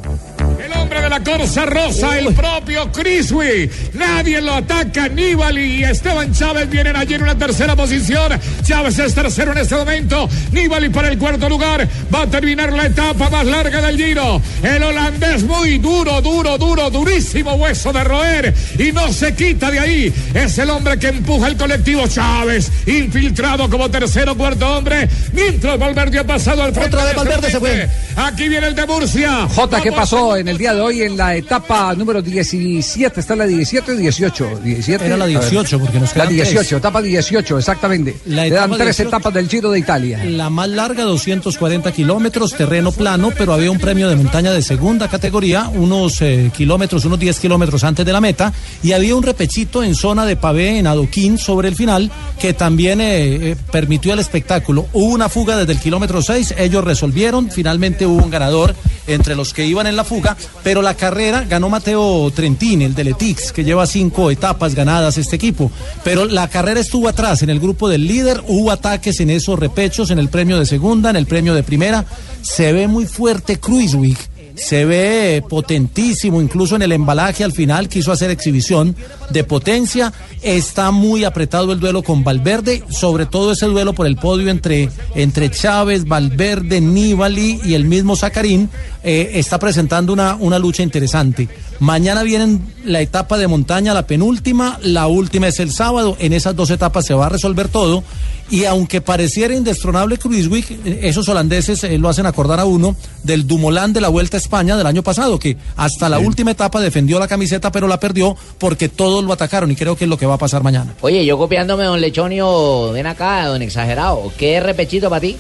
De 1.07 1.11
la 1.11 1.21
Corsa 1.23 1.65
Rosa, 1.67 2.19
el 2.19 2.35
propio 2.35 2.91
Criswi. 2.91 3.71
Nadie 3.93 4.41
lo 4.41 4.55
ataca. 4.55 5.07
Nibali 5.07 5.77
y 5.77 5.85
Esteban 5.85 6.33
Chávez 6.33 6.69
vienen 6.69 6.97
allí 6.97 7.15
en 7.15 7.23
una 7.23 7.39
tercera 7.39 7.77
posición. 7.77 8.33
Chávez 8.65 8.99
es 8.99 9.15
tercero 9.15 9.53
en 9.53 9.59
este 9.59 9.77
momento. 9.77 10.29
Nibali 10.51 10.89
para 10.89 11.07
el 11.07 11.17
cuarto 11.17 11.49
lugar. 11.49 11.87
Va 12.13 12.23
a 12.23 12.27
terminar 12.27 12.73
la 12.73 12.87
etapa 12.87 13.31
más 13.31 13.47
larga 13.47 13.81
del 13.83 13.97
Giro. 13.97 14.43
El 14.65 14.83
holandés 14.83 15.45
muy 15.45 15.79
duro, 15.79 16.21
duro, 16.21 16.59
duro, 16.59 16.91
durísimo 16.91 17.53
hueso 17.55 17.93
de 17.93 18.03
roer. 18.03 18.53
Y 18.77 18.91
no 18.91 19.13
se 19.13 19.33
quita 19.33 19.71
de 19.71 19.79
ahí. 19.79 20.13
Es 20.35 20.59
el 20.59 20.71
hombre 20.71 20.99
que 20.99 21.07
empuja 21.07 21.47
el 21.47 21.57
colectivo 21.57 22.09
Chávez. 22.09 22.69
Infiltrado 22.85 23.71
como 23.71 23.89
tercero, 23.89 24.37
cuarto 24.37 24.79
hombre. 24.79 25.09
Mientras 25.33 25.79
Valverde 25.79 26.19
ha 26.19 26.27
pasado 26.27 26.65
al 26.65 26.73
frente. 26.73 26.97
Otra 26.97 27.07
vez 27.07 27.15
Valverde 27.15 27.51
se 27.53 27.61
fue. 27.61 27.89
Aquí 28.17 28.49
viene 28.49 28.67
el 28.67 28.75
de 28.75 28.87
Murcia. 28.87 29.47
Jota, 29.55 29.81
¿qué 29.81 29.93
pasó 29.93 30.37
en 30.37 30.49
el 30.49 30.59
día 30.59 30.75
de 30.75 30.81
hoy 30.81 30.96
en 31.03 31.17
la 31.17 31.35
etapa 31.37 31.95
número 31.95 32.23
17? 32.23 33.21
¿Está 33.21 33.37
la 33.37 33.47
17 33.47 33.93
o 33.93 33.97
18? 33.97 34.61
17. 34.63 35.07
Era 35.07 35.17
la 35.17 35.25
A 35.25 35.29
ver. 35.29 35.41
18, 35.41 35.79
porque 35.79 35.99
nos 36.01 36.09
La 36.11 36.23
quedan 36.25 36.29
18, 36.35 36.59
tres. 36.59 36.73
etapa 36.73 37.03
18, 37.03 37.59
exactamente. 37.59 38.17
La 38.27 38.45
Quedan 38.45 38.65
etapa 38.71 38.77
tres 38.77 38.97
18. 38.97 39.09
etapas 39.09 39.35
del 39.35 39.49
Giro 39.49 39.71
de 39.71 39.79
Italia. 39.79 40.25
La 40.25 40.51
más 40.51 40.69
larga, 40.69 41.05
240 41.05 41.93
kilómetros, 41.93 42.55
terreno 42.55 42.93
plano, 42.93 43.33
pero 43.37 43.53
había 43.53 43.71
un 43.71 43.79
premio 43.79 44.09
de 44.09 44.17
montaña 44.17 44.53
de 44.53 44.63
segunda 44.63 45.09
categoría, 45.09 45.69
unos 45.75 46.21
eh, 46.23 46.51
kilómetros, 46.57 47.05
unos 47.05 47.19
10 47.19 47.39
kilómetros 47.41 47.85
antes 47.85 48.05
de 48.05 48.13
la 48.13 48.21
meta, 48.21 48.53
y 48.83 48.93
había 48.93 49.15
un 49.17 49.23
repechito 49.23 49.83
en 49.83 49.95
zona 49.95 50.27
de 50.27 50.37
pavé, 50.37 50.79
en 50.79 50.87
adoquín, 50.87 51.39
sobre 51.39 51.69
el 51.69 51.75
final, 51.77 52.11
que 52.41 52.53
también 52.53 53.01
eh, 53.01 53.51
eh, 53.53 53.57
permitió 53.71 54.13
el 54.13 54.19
espectáculo. 54.19 54.87
Hubo 54.93 55.07
una 55.15 55.29
fuga 55.29 55.57
desde 55.57 55.73
el 55.73 55.81
kilómetro 55.81 56.23
6, 56.23 56.55
ellos 56.59 56.85
resolvieron, 56.85 57.51
finalmente 57.51 58.07
hubo 58.07 58.23
un 58.23 58.31
ganador 58.31 58.75
entre 59.07 59.35
los 59.35 59.53
que 59.53 59.67
iban 59.67 59.87
en 59.87 59.97
la 59.97 60.05
fuga, 60.05 60.37
pero 60.63 60.83
la 60.83 60.95
carrera 60.95 61.45
ganó 61.49 61.69
Mateo 61.69 62.31
Trentin, 62.35 62.83
el 62.83 62.95
de 62.95 63.05
Letix, 63.05 63.53
que 63.53 63.65
lleva 63.65 63.87
cinco 63.87 64.31
etapas 64.31 64.75
ganadas 64.75 65.19
este 65.19 65.37
equipo. 65.37 65.71
Pero 66.05 66.25
la 66.25 66.49
carrera 66.49 66.81
estuvo 66.81 67.09
atrás, 67.09 67.43
en 67.43 67.51
el 67.51 67.61
grupo 67.61 67.89
del 67.89 68.07
líder, 68.07 68.43
hubo 68.47 68.71
ataques 68.71 69.21
en 69.21 69.31
esos 69.31 69.59
repechos, 69.59 70.11
en 70.11 70.19
el 70.19 70.29
premio 70.29 70.59
de 70.59 70.67
segunda, 70.67 71.11
en 71.11 71.17
el 71.17 71.27
premio 71.27 71.55
de 71.55 71.63
primera. 71.63 72.05
Se 72.43 72.73
ve 72.73 72.89
muy 72.89 73.07
fuerte 73.07 73.59
Cruiswick. 73.59 74.19
Se 74.57 74.87
ve 74.87 75.45
potentísimo, 75.47 76.41
incluso 76.41 76.77
en 76.77 76.83
el 76.83 76.93
embalaje 76.93 77.45
al 77.45 77.53
final 77.53 77.91
quiso 77.91 78.11
hacer 78.11 78.31
exhibición 78.31 78.97
de 79.29 79.45
potencia. 79.45 80.15
Está 80.41 80.91
muy 80.93 81.25
apretado 81.25 81.73
el 81.73 81.81
duelo 81.81 82.03
con 82.03 82.25
Valverde, 82.25 82.83
sobre 82.89 83.27
todo 83.27 83.53
ese 83.53 83.67
duelo 83.67 83.93
por 83.93 84.07
el 84.07 84.17
podio 84.17 84.49
entre, 84.49 84.89
entre 85.15 85.51
Chávez, 85.51 86.07
Valverde, 86.07 86.81
Nibali 86.81 87.61
y 87.65 87.75
el 87.75 87.85
mismo 87.85 88.17
Zacarín. 88.17 88.71
Eh, 89.09 89.39
está 89.39 89.61
presentando 89.61 90.13
una, 90.13 90.35
una 90.35 90.59
lucha 90.59 90.83
interesante. 90.83 91.49
Mañana 91.79 92.25
vienen 92.25 92.61
la 92.85 93.01
etapa 93.01 93.39
de 93.39 93.47
montaña, 93.47 93.95
la 93.95 94.05
penúltima, 94.05 94.81
la 94.83 95.07
última 95.07 95.47
es 95.47 95.61
el 95.61 95.71
sábado. 95.71 96.17
En 96.19 96.33
esas 96.33 96.57
dos 96.57 96.71
etapas 96.71 97.07
se 97.07 97.15
va 97.15 97.27
a 97.27 97.29
resolver 97.29 97.69
todo. 97.69 98.03
Y 98.51 98.65
aunque 98.65 99.01
pareciera 99.01 99.55
indestronable 99.55 100.19
Cruiswick, 100.19 100.73
eh, 100.85 101.01
esos 101.05 101.29
holandeses 101.29 101.85
eh, 101.85 101.99
lo 101.99 102.09
hacen 102.09 102.27
acordar 102.27 102.59
a 102.59 102.65
uno 102.65 102.97
del 103.23 103.47
Dumoulin 103.47 103.93
de 103.93 104.01
la 104.01 104.09
Vuelta 104.09 104.39
a 104.39 104.41
España 104.41 104.77
del 104.77 104.89
año 104.89 105.05
pasado, 105.05 105.39
que 105.39 105.57
hasta 105.77 106.09
la 106.09 106.19
última 106.19 106.51
etapa 106.51 106.81
defendió 106.81 107.21
la 107.21 107.29
camiseta, 107.29 107.71
pero 107.71 107.87
la 107.87 108.01
perdió 108.01 108.37
porque 108.59 108.89
todos 108.89 109.23
lo 109.23 109.33
atacaron. 109.33 109.71
Y 109.71 109.77
creo 109.77 109.95
que 109.95 110.05
es 110.05 110.11
lo 110.11 110.19
que 110.19 110.27
va 110.27 110.35
a 110.35 110.39
pasar 110.39 110.65
mañana. 110.65 110.95
Oye, 111.03 111.25
yo 111.25 111.39
copiándome, 111.39 111.85
don 111.85 112.01
Lechonio, 112.01 112.91
ven 112.91 113.07
acá, 113.07 113.47
don 113.47 113.63
exagerado. 113.63 114.33
¿Qué 114.37 114.59
repechito 114.59 115.09
para 115.09 115.21
ti? 115.21 115.37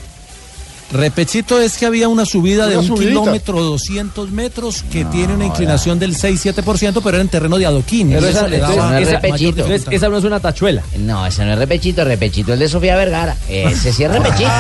Repechito 0.92 1.60
es 1.60 1.76
que 1.78 1.86
había 1.86 2.08
una 2.08 2.24
subida 2.24 2.66
de 2.68 2.78
un 2.78 2.86
subidita. 2.86 3.08
kilómetro 3.08 3.60
200 3.60 4.30
metros 4.30 4.84
que 4.90 5.04
tiene 5.06 5.34
una 5.34 5.44
inclinación 5.46 5.98
del 5.98 6.14
6-7%, 6.16 7.00
pero 7.02 7.16
era 7.16 7.20
en 7.20 7.28
terreno 7.28 7.58
de 7.58 7.66
adoquín. 7.66 8.10
Pero 8.10 8.28
esa- 8.28 8.46
esa 8.46 8.68
no 8.90 8.98
es 8.98 9.10
repechito. 9.10 9.66
Esa 9.90 10.08
no 10.08 10.18
es 10.18 10.24
una 10.24 10.38
tachuela. 10.40 10.82
No, 10.98 11.26
ese 11.26 11.44
no 11.44 11.52
es 11.54 11.58
repechito, 11.58 12.04
repechito 12.04 12.52
el 12.52 12.58
de 12.60 12.68
Sofía 12.68 12.96
Vergara. 12.96 13.36
Ese 13.48 13.92
sí 13.92 14.04
es 14.04 14.10
repechito. 14.12 14.48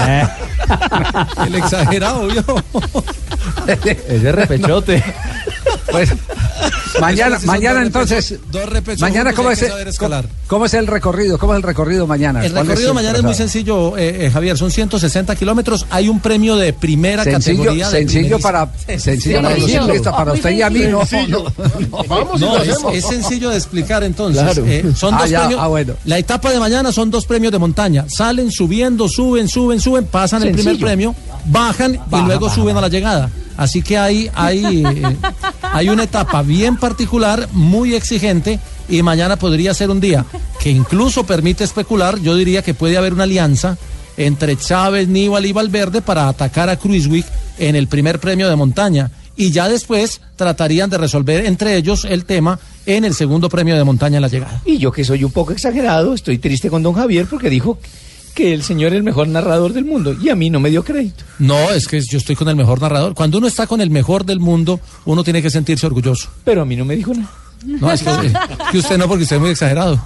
El 1.46 1.54
exagerado, 1.54 2.28
yo. 2.28 2.42
Ese 4.08 4.32
repechote. 4.32 5.02
Pues 5.96 6.10
mañana, 7.00 7.38
mañana 7.44 7.80
dos 7.80 7.86
entonces. 7.86 8.30
repechos- 8.32 8.50
dos 8.50 8.68
repechos 8.68 9.00
mañana 9.00 9.32
cómo 9.32 9.50
es, 9.50 9.64
cómo, 9.98 10.16
cómo 10.46 10.66
es 10.66 10.74
el 10.74 10.86
recorrido, 10.86 11.38
cómo 11.38 11.52
es 11.54 11.56
el 11.58 11.62
recorrido 11.62 12.06
mañana. 12.06 12.44
El 12.44 12.52
¿Cuál 12.52 12.66
recorrido 12.66 12.94
mañana 12.94 13.18
es 13.18 13.24
muy 13.24 13.34
sencillo, 13.34 13.96
eh, 13.98 14.26
eh, 14.26 14.30
Javier. 14.30 14.56
Son 14.56 14.70
160 14.70 15.36
kilómetros. 15.36 15.86
Hay 15.90 16.08
un 16.08 16.20
premio 16.20 16.56
de 16.56 16.72
primera 16.72 17.24
Sencillo, 17.24 17.58
categoría. 17.58 17.90
de 17.90 17.98
sencillo 17.98 18.38
para 18.38 18.68
sencillo 18.98 19.42
para 19.42 20.16
para 20.16 20.32
usted 20.32 20.50
y 20.50 20.62
a 20.62 20.70
mí 20.70 20.80
no. 20.88 21.00
Vamos 22.08 22.40
y 22.40 22.44
No, 22.44 22.56
lo 22.56 22.62
es, 22.62 22.78
es 22.94 23.06
sencillo 23.06 23.50
de 23.50 23.56
explicar 23.56 24.02
entonces. 24.04 24.42
Claro. 24.42 24.64
Eh, 24.66 24.84
son 24.96 25.14
Ah, 25.14 25.18
dos 25.20 25.30
ya, 25.30 25.40
premios. 25.40 25.60
ah, 25.62 25.66
bueno. 25.68 25.94
La 26.04 26.18
etapa 26.18 26.50
de 26.50 26.58
mañana 26.58 26.92
son 26.92 27.10
dos 27.10 27.26
premios 27.26 27.52
de 27.52 27.58
montaña. 27.58 28.04
Salen 28.08 28.50
subiendo, 28.50 29.08
suben, 29.08 29.48
suben, 29.48 29.80
suben, 29.80 30.04
pasan 30.06 30.42
el 30.42 30.52
primer 30.52 30.78
premio, 30.78 31.14
bajan 31.46 31.94
y 31.94 32.16
luego 32.26 32.46
baja, 32.46 32.54
suben 32.54 32.76
a 32.76 32.80
la 32.80 32.88
llegada. 32.88 33.30
Así 33.56 33.82
que 33.82 33.98
hay, 33.98 34.30
hay, 34.34 34.84
eh, 34.84 35.16
hay 35.62 35.88
una 35.88 36.04
etapa 36.04 36.42
bien 36.42 36.76
particular, 36.76 37.48
muy 37.52 37.94
exigente, 37.94 38.60
y 38.88 39.02
mañana 39.02 39.36
podría 39.36 39.74
ser 39.74 39.90
un 39.90 40.00
día 40.00 40.24
que 40.60 40.70
incluso 40.70 41.24
permite 41.24 41.64
especular. 41.64 42.18
Yo 42.20 42.36
diría 42.36 42.62
que 42.62 42.74
puede 42.74 42.96
haber 42.96 43.14
una 43.14 43.24
alianza 43.24 43.76
entre 44.16 44.56
Chávez, 44.56 45.08
Nibali 45.08 45.50
y 45.50 45.52
Valverde 45.52 46.02
para 46.02 46.28
atacar 46.28 46.68
a 46.70 46.76
Cruiswick 46.76 47.26
en 47.58 47.76
el 47.76 47.88
primer 47.88 48.20
premio 48.20 48.48
de 48.48 48.56
montaña. 48.56 49.10
Y 49.36 49.50
ya 49.50 49.68
después 49.68 50.22
tratarían 50.36 50.88
de 50.88 50.96
resolver 50.96 51.44
entre 51.44 51.76
ellos 51.76 52.06
el 52.06 52.24
tema 52.24 52.58
en 52.86 53.04
el 53.04 53.14
segundo 53.14 53.50
premio 53.50 53.76
de 53.76 53.84
montaña 53.84 54.16
en 54.16 54.22
la 54.22 54.28
llegada. 54.28 54.62
Y 54.64 54.78
yo 54.78 54.90
que 54.90 55.04
soy 55.04 55.24
un 55.24 55.32
poco 55.32 55.52
exagerado, 55.52 56.14
estoy 56.14 56.38
triste 56.38 56.70
con 56.70 56.82
don 56.82 56.94
Javier 56.94 57.26
porque 57.26 57.50
dijo 57.50 57.78
que 58.36 58.52
el 58.52 58.62
señor 58.62 58.92
es 58.92 58.98
el 58.98 59.02
mejor 59.02 59.28
narrador 59.28 59.72
del 59.72 59.86
mundo 59.86 60.14
y 60.22 60.28
a 60.28 60.36
mí 60.36 60.50
no 60.50 60.60
me 60.60 60.68
dio 60.68 60.84
crédito. 60.84 61.24
No, 61.38 61.70
es 61.70 61.88
que 61.88 62.02
yo 62.02 62.18
estoy 62.18 62.36
con 62.36 62.48
el 62.50 62.54
mejor 62.54 62.82
narrador. 62.82 63.14
Cuando 63.14 63.38
uno 63.38 63.46
está 63.46 63.66
con 63.66 63.80
el 63.80 63.88
mejor 63.88 64.26
del 64.26 64.40
mundo, 64.40 64.78
uno 65.06 65.24
tiene 65.24 65.40
que 65.40 65.48
sentirse 65.48 65.86
orgulloso. 65.86 66.28
Pero 66.44 66.60
a 66.60 66.66
mí 66.66 66.76
no 66.76 66.84
me 66.84 66.96
dijo 66.96 67.14
nada. 67.14 67.32
No, 67.64 67.90
es 67.90 68.02
que, 68.02 68.10
que 68.70 68.78
usted 68.78 68.98
no, 68.98 69.08
porque 69.08 69.22
usted 69.22 69.36
es 69.36 69.42
muy 69.42 69.50
exagerado. 69.50 69.98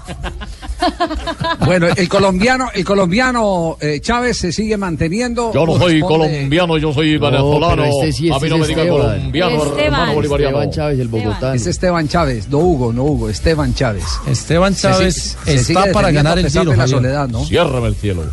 Bueno, 1.65 1.87
el 1.95 2.09
colombiano, 2.09 2.71
el 2.75 2.85
colombiano 2.85 3.77
eh, 3.81 4.01
Chávez 4.01 4.39
se 4.39 4.53
sigue 4.53 4.77
manteniendo. 4.77 5.53
Yo 5.53 5.67
no 5.67 5.79
soy 5.79 6.01
colombiano, 6.01 6.79
yo 6.79 6.93
soy 6.93 7.19
venezolano. 7.19 7.85
este 7.85 8.13
sí, 8.13 8.31
a 8.31 8.37
ese 8.37 8.45
mí 8.45 8.51
no 8.51 8.57
es 8.57 8.61
me 8.63 8.67
diga 8.69 8.89
colombiano, 8.89 9.57
Esteban. 9.65 9.79
hermano 9.85 10.15
bolivariano. 10.15 10.57
Esteban 10.59 10.71
Chávez, 10.75 10.99
el 11.01 11.09
bogotano. 11.09 11.55
Es 11.55 11.67
Esteban 11.67 12.09
Chávez, 12.09 12.49
no 12.49 12.59
Hugo, 12.59 12.93
no 12.93 13.05
Hugo, 13.05 13.29
Esteban 13.29 13.75
Chávez. 13.75 14.05
Esteban 14.27 14.75
Se 14.75 14.83
Chávez 14.89 15.37
se 15.45 15.55
está 15.55 15.93
para 15.93 16.11
ganar 16.11 16.39
el 16.39 16.51
de 16.51 16.77
la 16.77 16.89
soledad, 16.89 17.29
¿no? 17.29 17.45
Ciérrame 17.45 17.89
el 17.89 17.95
cielo. 17.95 18.25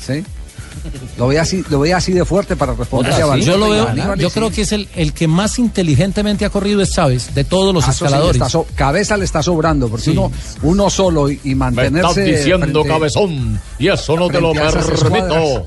Sí. 0.00 0.24
Lo 1.16 1.28
ve 1.28 1.38
así, 1.38 1.64
lo 1.70 1.80
ve 1.80 1.94
así 1.94 2.12
de 2.12 2.24
fuerte 2.24 2.56
para 2.56 2.74
responder 2.74 3.12
a 3.12 3.36
Yo 3.38 3.56
lo 3.58 3.70
veo, 3.70 3.88
Aníbal, 3.88 4.18
yo 4.18 4.28
sí. 4.30 4.34
creo 4.34 4.50
que 4.50 4.62
es 4.62 4.72
el, 4.72 4.88
el 4.94 5.12
que 5.12 5.26
más 5.28 5.58
inteligentemente 5.58 6.44
ha 6.44 6.50
corrido 6.50 6.80
es 6.80 6.92
Chávez, 6.92 7.34
de 7.34 7.44
todos 7.44 7.74
los 7.74 7.84
Ah, 7.84 7.92
sí, 7.92 8.04
escaladores. 8.04 8.36
está 8.36 8.48
so- 8.48 8.66
cabeza 8.74 9.16
le 9.16 9.24
está 9.24 9.42
sobrando, 9.42 9.88
porque 9.88 10.04
Sí. 10.06 10.10
uno, 10.10 10.30
uno 10.62 10.90
solo 10.90 11.28
y, 11.30 11.40
y 11.44 11.48
Me 11.50 11.54
mantenerse. 11.56 12.08
estás 12.08 12.24
diciendo 12.24 12.66
frente- 12.82 12.88
cabezón 12.88 13.60
y 13.78 13.88
eso 13.88 14.16
no 14.16 14.28
te 14.28 14.40
lo 14.40 14.52
frente 14.54 15.64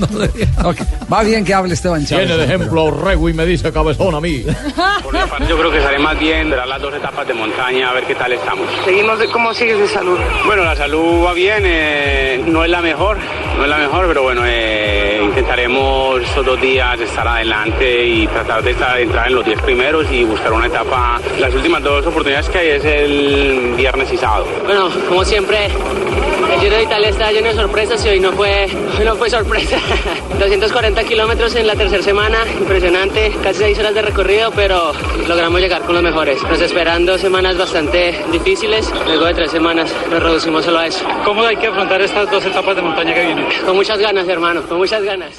Va 1.12 1.22
bien 1.22 1.44
que 1.44 1.54
hable 1.54 1.74
Esteban 1.74 2.04
Chávez. 2.06 2.26
Tiene 2.26 2.40
de 2.40 2.46
pero- 2.48 2.56
ejemplo 2.62 2.90
Rego 2.90 3.28
y 3.28 3.32
me 3.34 3.46
dice 3.46 3.72
cabezón 3.72 4.14
a 4.14 4.20
mí. 4.20 4.44
Yo 5.48 5.58
creo 5.58 5.70
que 5.70 5.80
sale 5.80 5.98
más 5.98 6.18
bien 6.18 6.50
de 6.50 6.56
las 6.56 6.80
dos 6.80 6.94
etapas 6.94 7.26
de 7.26 7.34
montaña, 7.34 7.90
a 7.90 7.92
ver 7.94 8.04
qué 8.04 8.14
tal 8.14 8.32
estamos. 8.32 8.66
Seguimos, 8.84 9.18
de, 9.18 9.28
¿cómo 9.28 9.52
sigues 9.54 9.78
de 9.78 9.86
salud? 9.88 10.18
Bueno, 10.46 10.64
la 10.64 10.74
salud 10.76 11.24
va 11.24 11.32
bien, 11.32 11.62
eh, 11.64 12.42
no 12.46 12.64
es 12.64 12.70
la 12.70 12.80
mejor, 12.80 13.18
no 13.56 13.62
es 13.64 13.68
la 13.70 13.78
mejor, 13.78 14.06
pero 14.08 14.22
bueno, 14.22 14.42
eh, 14.44 15.20
intentaremos 15.24 16.20
estos 16.22 16.44
dos 16.44 16.60
días 16.60 16.98
estar 17.00 17.26
adelante 17.28 18.06
y 18.06 18.26
tratar 18.26 18.62
de 18.62 18.72
estar- 18.72 18.98
entrar 19.00 19.28
en 19.28 19.34
los 19.34 19.44
10 19.44 19.60
primeros 19.62 20.06
y 20.10 20.24
buscar 20.24 20.52
una 20.52 20.66
etapa. 20.66 21.20
Las 21.38 21.54
últimas 21.54 21.82
dos 21.82 22.04
oportunidades 22.06 22.48
que 22.48 22.58
hay 22.58 22.68
es 22.68 22.84
el 22.84 23.74
viernes 23.76 24.12
y 24.12 24.16
sábado. 24.16 24.46
Bueno, 24.64 24.88
como 25.08 25.24
siempre, 25.24 25.66
el 25.66 26.60
Giro 26.60 26.76
de 26.76 26.82
Italia 26.84 27.08
está 27.10 27.30
lleno 27.32 27.48
de 27.48 27.54
sorpresas 27.54 28.04
y 28.04 28.08
hoy 28.08 28.20
no 28.20 28.32
fue, 28.32 28.66
hoy 28.98 29.04
no 29.04 29.14
fue 29.16 29.30
sorpresa. 29.30 29.78
240 30.38 31.04
kilómetros 31.04 31.54
en 31.54 31.66
la 31.66 31.74
tercera 31.74 32.02
semana, 32.02 32.38
impresionante, 32.58 33.32
casi 33.42 33.60
6 33.60 33.78
horas 33.78 33.94
de 33.94 34.02
recorrido, 34.02 34.50
pero 34.54 34.92
logramos 35.28 35.60
llegar 35.60 35.82
con 35.82 35.94
los 35.94 36.02
mejores. 36.02 36.42
Nos 36.42 36.60
esperan 36.60 37.06
dos 37.06 37.20
semanas 37.20 37.56
bastante 37.56 38.14
difíciles, 38.32 38.90
luego 39.06 39.26
de 39.26 39.34
tres 39.34 39.50
semanas 39.50 39.90
nos 40.10 40.22
reducimos 40.22 40.64
solo 40.64 40.78
a 40.78 40.86
eso. 40.86 41.04
¿Cómo 41.24 41.42
hay 41.42 41.56
que 41.56 41.66
afrontar 41.68 42.00
estas 42.00 42.30
dos 42.30 42.44
etapas 42.44 42.76
de 42.76 42.82
montaña 42.82 43.14
que 43.14 43.24
vienen? 43.24 43.46
Con 43.64 43.76
muchas 43.76 43.98
ganas, 43.98 44.28
hermano, 44.28 44.62
con 44.62 44.78
muchas 44.78 45.02
ganas. 45.02 45.32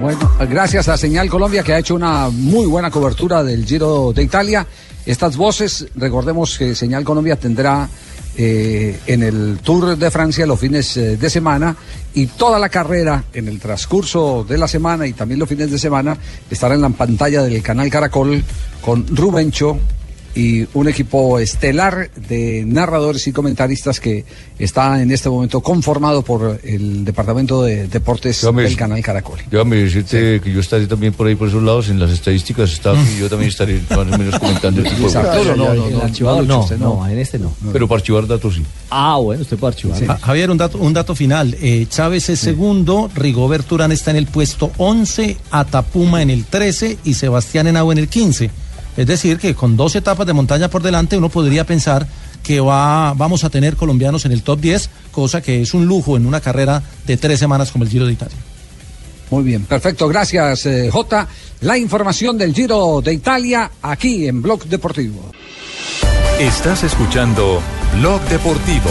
Bueno, 0.00 0.18
gracias 0.48 0.88
a 0.88 0.96
Señal 0.96 1.28
Colombia 1.28 1.62
que 1.62 1.74
ha 1.74 1.78
hecho 1.78 1.94
una 1.94 2.30
muy 2.30 2.66
buena 2.66 2.90
cobertura 2.90 3.44
del 3.44 3.66
Giro 3.66 4.12
de 4.12 4.22
Italia. 4.22 4.66
Estas 5.04 5.36
voces, 5.36 5.86
recordemos 5.96 6.56
que 6.56 6.74
Señal 6.74 7.04
Colombia 7.04 7.36
tendrá 7.36 7.88
eh, 8.36 8.98
en 9.06 9.22
el 9.22 9.58
Tour 9.62 9.96
de 9.96 10.10
Francia 10.10 10.46
los 10.46 10.58
fines 10.58 10.96
eh, 10.96 11.16
de 11.16 11.30
semana 11.30 11.76
y 12.14 12.26
toda 12.26 12.58
la 12.58 12.68
carrera 12.68 13.24
en 13.32 13.48
el 13.48 13.58
transcurso 13.58 14.44
de 14.48 14.56
la 14.58 14.68
semana 14.68 15.06
y 15.06 15.12
también 15.12 15.38
los 15.38 15.48
fines 15.48 15.70
de 15.70 15.78
semana 15.78 16.16
estará 16.50 16.74
en 16.74 16.80
la 16.80 16.88
pantalla 16.90 17.42
del 17.42 17.62
canal 17.62 17.90
Caracol 17.90 18.42
con 18.80 19.06
Rubencho 19.08 19.78
y 20.34 20.66
un 20.74 20.88
equipo 20.88 21.38
estelar 21.38 22.10
de 22.28 22.64
narradores 22.66 23.26
y 23.26 23.32
comentaristas 23.32 24.00
que 24.00 24.24
está 24.58 25.02
en 25.02 25.10
este 25.10 25.28
momento 25.28 25.60
conformado 25.60 26.22
por 26.22 26.58
el 26.62 27.04
Departamento 27.04 27.62
de 27.62 27.86
Deportes 27.88 28.40
Déjame 28.40 28.62
del 28.62 28.76
canal 28.76 29.02
Caracol. 29.02 29.38
Déjame 29.50 29.76
decirte 29.76 30.40
que 30.40 30.52
yo 30.52 30.60
estaré 30.60 30.86
también 30.86 31.12
por 31.12 31.26
ahí 31.26 31.34
por 31.34 31.48
esos 31.48 31.62
lados 31.62 31.88
en 31.88 31.98
las 31.98 32.10
estadísticas 32.10 32.72
está 32.72 32.94
y 32.94 33.18
yo 33.20 33.28
también 33.28 33.50
estaré 33.50 33.80
más 33.90 33.98
o 33.98 34.04
menos 34.04 34.38
comentando 34.38 34.80
el 34.80 34.88
tipo 34.88 35.08
de. 35.08 35.14
No, 35.14 35.54
no, 35.56 35.74
no, 35.74 35.90
no, 35.90 36.02
archivador 36.02 36.46
no, 36.46 36.66
no, 36.78 37.08
en 37.08 37.18
este 37.18 37.38
no. 37.38 37.52
Pero 37.72 37.86
para 37.88 37.98
archivar 37.98 38.26
datos 38.26 38.54
sí. 38.54 38.62
Ah, 38.90 39.16
bueno, 39.18 39.42
usted 39.42 39.58
puede 39.58 39.72
archivar. 39.74 40.04
Ja- 40.06 40.18
Javier, 40.18 40.50
un 40.50 40.58
dato, 40.58 40.78
un 40.78 40.92
dato 40.92 41.14
final. 41.14 41.56
Eh, 41.60 41.86
Chávez 41.88 42.28
es 42.30 42.38
segundo, 42.40 43.10
Rigobert 43.14 43.70
Urán 43.72 43.92
está 43.92 44.10
en 44.12 44.16
el 44.16 44.26
puesto 44.26 44.70
11, 44.78 45.36
Atapuma 45.50 46.22
en 46.22 46.30
el 46.30 46.44
13 46.44 46.98
y 47.04 47.14
Sebastián 47.14 47.66
Henao 47.66 47.92
en 47.92 47.98
el 47.98 48.08
15. 48.08 48.50
Es 48.96 49.06
decir, 49.06 49.38
que 49.38 49.54
con 49.54 49.76
dos 49.76 49.96
etapas 49.96 50.26
de 50.26 50.32
montaña 50.32 50.68
por 50.68 50.82
delante 50.82 51.16
uno 51.16 51.28
podría 51.28 51.64
pensar 51.64 52.06
que 52.42 52.60
va, 52.60 53.14
vamos 53.14 53.44
a 53.44 53.50
tener 53.50 53.76
colombianos 53.76 54.24
en 54.24 54.32
el 54.32 54.42
top 54.42 54.60
10, 54.60 54.90
cosa 55.10 55.40
que 55.40 55.62
es 55.62 55.74
un 55.74 55.86
lujo 55.86 56.16
en 56.16 56.26
una 56.26 56.40
carrera 56.40 56.82
de 57.06 57.16
tres 57.16 57.38
semanas 57.38 57.70
como 57.70 57.84
el 57.84 57.90
Giro 57.90 58.06
de 58.06 58.12
Italia. 58.12 58.36
Muy 59.30 59.44
bien, 59.44 59.64
perfecto. 59.64 60.08
Gracias, 60.08 60.66
eh, 60.66 60.90
Jota. 60.90 61.26
La 61.62 61.78
información 61.78 62.36
del 62.36 62.54
Giro 62.54 63.00
de 63.00 63.14
Italia 63.14 63.70
aquí 63.80 64.26
en 64.26 64.42
Blog 64.42 64.66
Deportivo. 64.66 65.32
Estás 66.38 66.82
escuchando 66.82 67.62
Blog 67.98 68.20
Deportivo. 68.22 68.90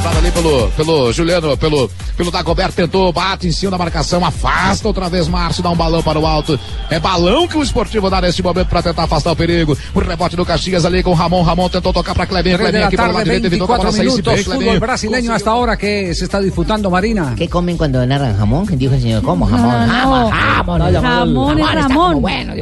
Cobrada 0.00 0.18
ali 0.18 0.30
pelo, 0.30 0.70
pelo 0.70 1.12
Juliano, 1.12 1.56
pelo, 1.58 1.90
pelo 2.16 2.30
Dagoberto, 2.30 2.74
tentou, 2.74 3.12
bate 3.12 3.46
em 3.46 3.52
cima 3.52 3.72
da 3.72 3.76
marcação, 3.76 4.24
afasta 4.24 4.88
outra 4.88 5.10
vez 5.10 5.28
Márcio, 5.28 5.62
dá 5.62 5.68
um 5.68 5.76
balão 5.76 6.02
para 6.02 6.18
o 6.18 6.26
alto. 6.26 6.58
É 6.88 6.98
balão 6.98 7.46
que 7.46 7.58
o 7.58 7.62
esportivo 7.62 8.08
dá 8.08 8.18
nesse 8.22 8.42
momento 8.42 8.68
para 8.68 8.82
tentar 8.82 9.02
afastar 9.02 9.32
o 9.32 9.36
perigo. 9.36 9.76
O 9.94 10.00
rebote 10.00 10.36
do 10.36 10.46
Caxias 10.46 10.86
ali 10.86 11.02
com 11.02 11.10
o 11.10 11.14
Ramon. 11.14 11.42
Ramon 11.42 11.68
tentou 11.68 11.92
tocar 11.92 12.14
para 12.14 12.24
Cleber. 12.24 12.56
3 12.56 12.72
de 12.72 12.72
Cleber 12.72 12.80
la 12.80 12.86
aqui 12.86 12.96
para 12.96 13.10
o 13.10 13.12
lado 13.12 13.24
direito, 13.24 13.46
evitou 13.46 13.66
que 13.66 13.74
a 13.74 13.76
24 13.76 14.02
bola 14.02 14.10
saísse 14.10 14.22
bem, 14.22 14.58
Cleber. 14.58 14.80
brasileño 14.80 15.32
hasta 15.34 15.50
ahora 15.50 15.76
que 15.76 16.14
se 16.14 16.24
está 16.24 16.40
disfrutando, 16.40 16.90
Marina. 16.90 17.34
¿Qué 17.36 17.46
comen 17.46 17.76
cuando 17.76 18.06
narran 18.06 18.38
jamón? 18.38 18.66
Dijo 18.70 18.94
el 18.94 19.02
señor, 19.02 19.22
¿cómo? 19.22 19.44
Jamón, 19.44 19.86
no, 19.86 20.30
jamón, 20.30 20.92
no. 20.92 21.02
jamón. 21.02 21.58
Ramón 21.58 22.16
es 22.16 22.22
bueno. 22.22 22.54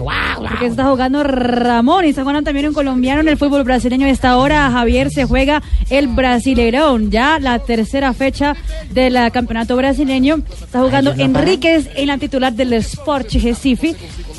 Porque 0.48 0.66
está 0.66 0.86
jugando 0.86 1.22
Ramón 1.22 2.04
y 2.04 2.08
está 2.08 2.22
jugando 2.22 2.42
también 2.42 2.66
un 2.66 2.74
colombiano 2.74 3.20
en 3.20 3.28
el 3.28 3.36
fútbol 3.36 3.62
brasileño. 3.62 4.06
A 4.06 4.10
esta 4.10 4.36
hora, 4.36 4.70
Javier, 4.72 5.10
se 5.10 5.24
juega 5.24 5.62
el 5.88 6.08
Brasileirón, 6.08 7.10
ya 7.10 7.27
la 7.38 7.58
tercera 7.58 8.12
fecha 8.14 8.56
del 8.92 9.16
eh, 9.16 9.30
campeonato 9.32 9.76
brasileño. 9.76 10.40
Está 10.62 10.80
jugando. 10.80 11.12
Enríquez 11.18 11.88
en 11.96 12.06
la 12.06 12.16
titular 12.18 12.52
del 12.54 12.72
Sport 12.74 13.30
Recife 13.34 13.94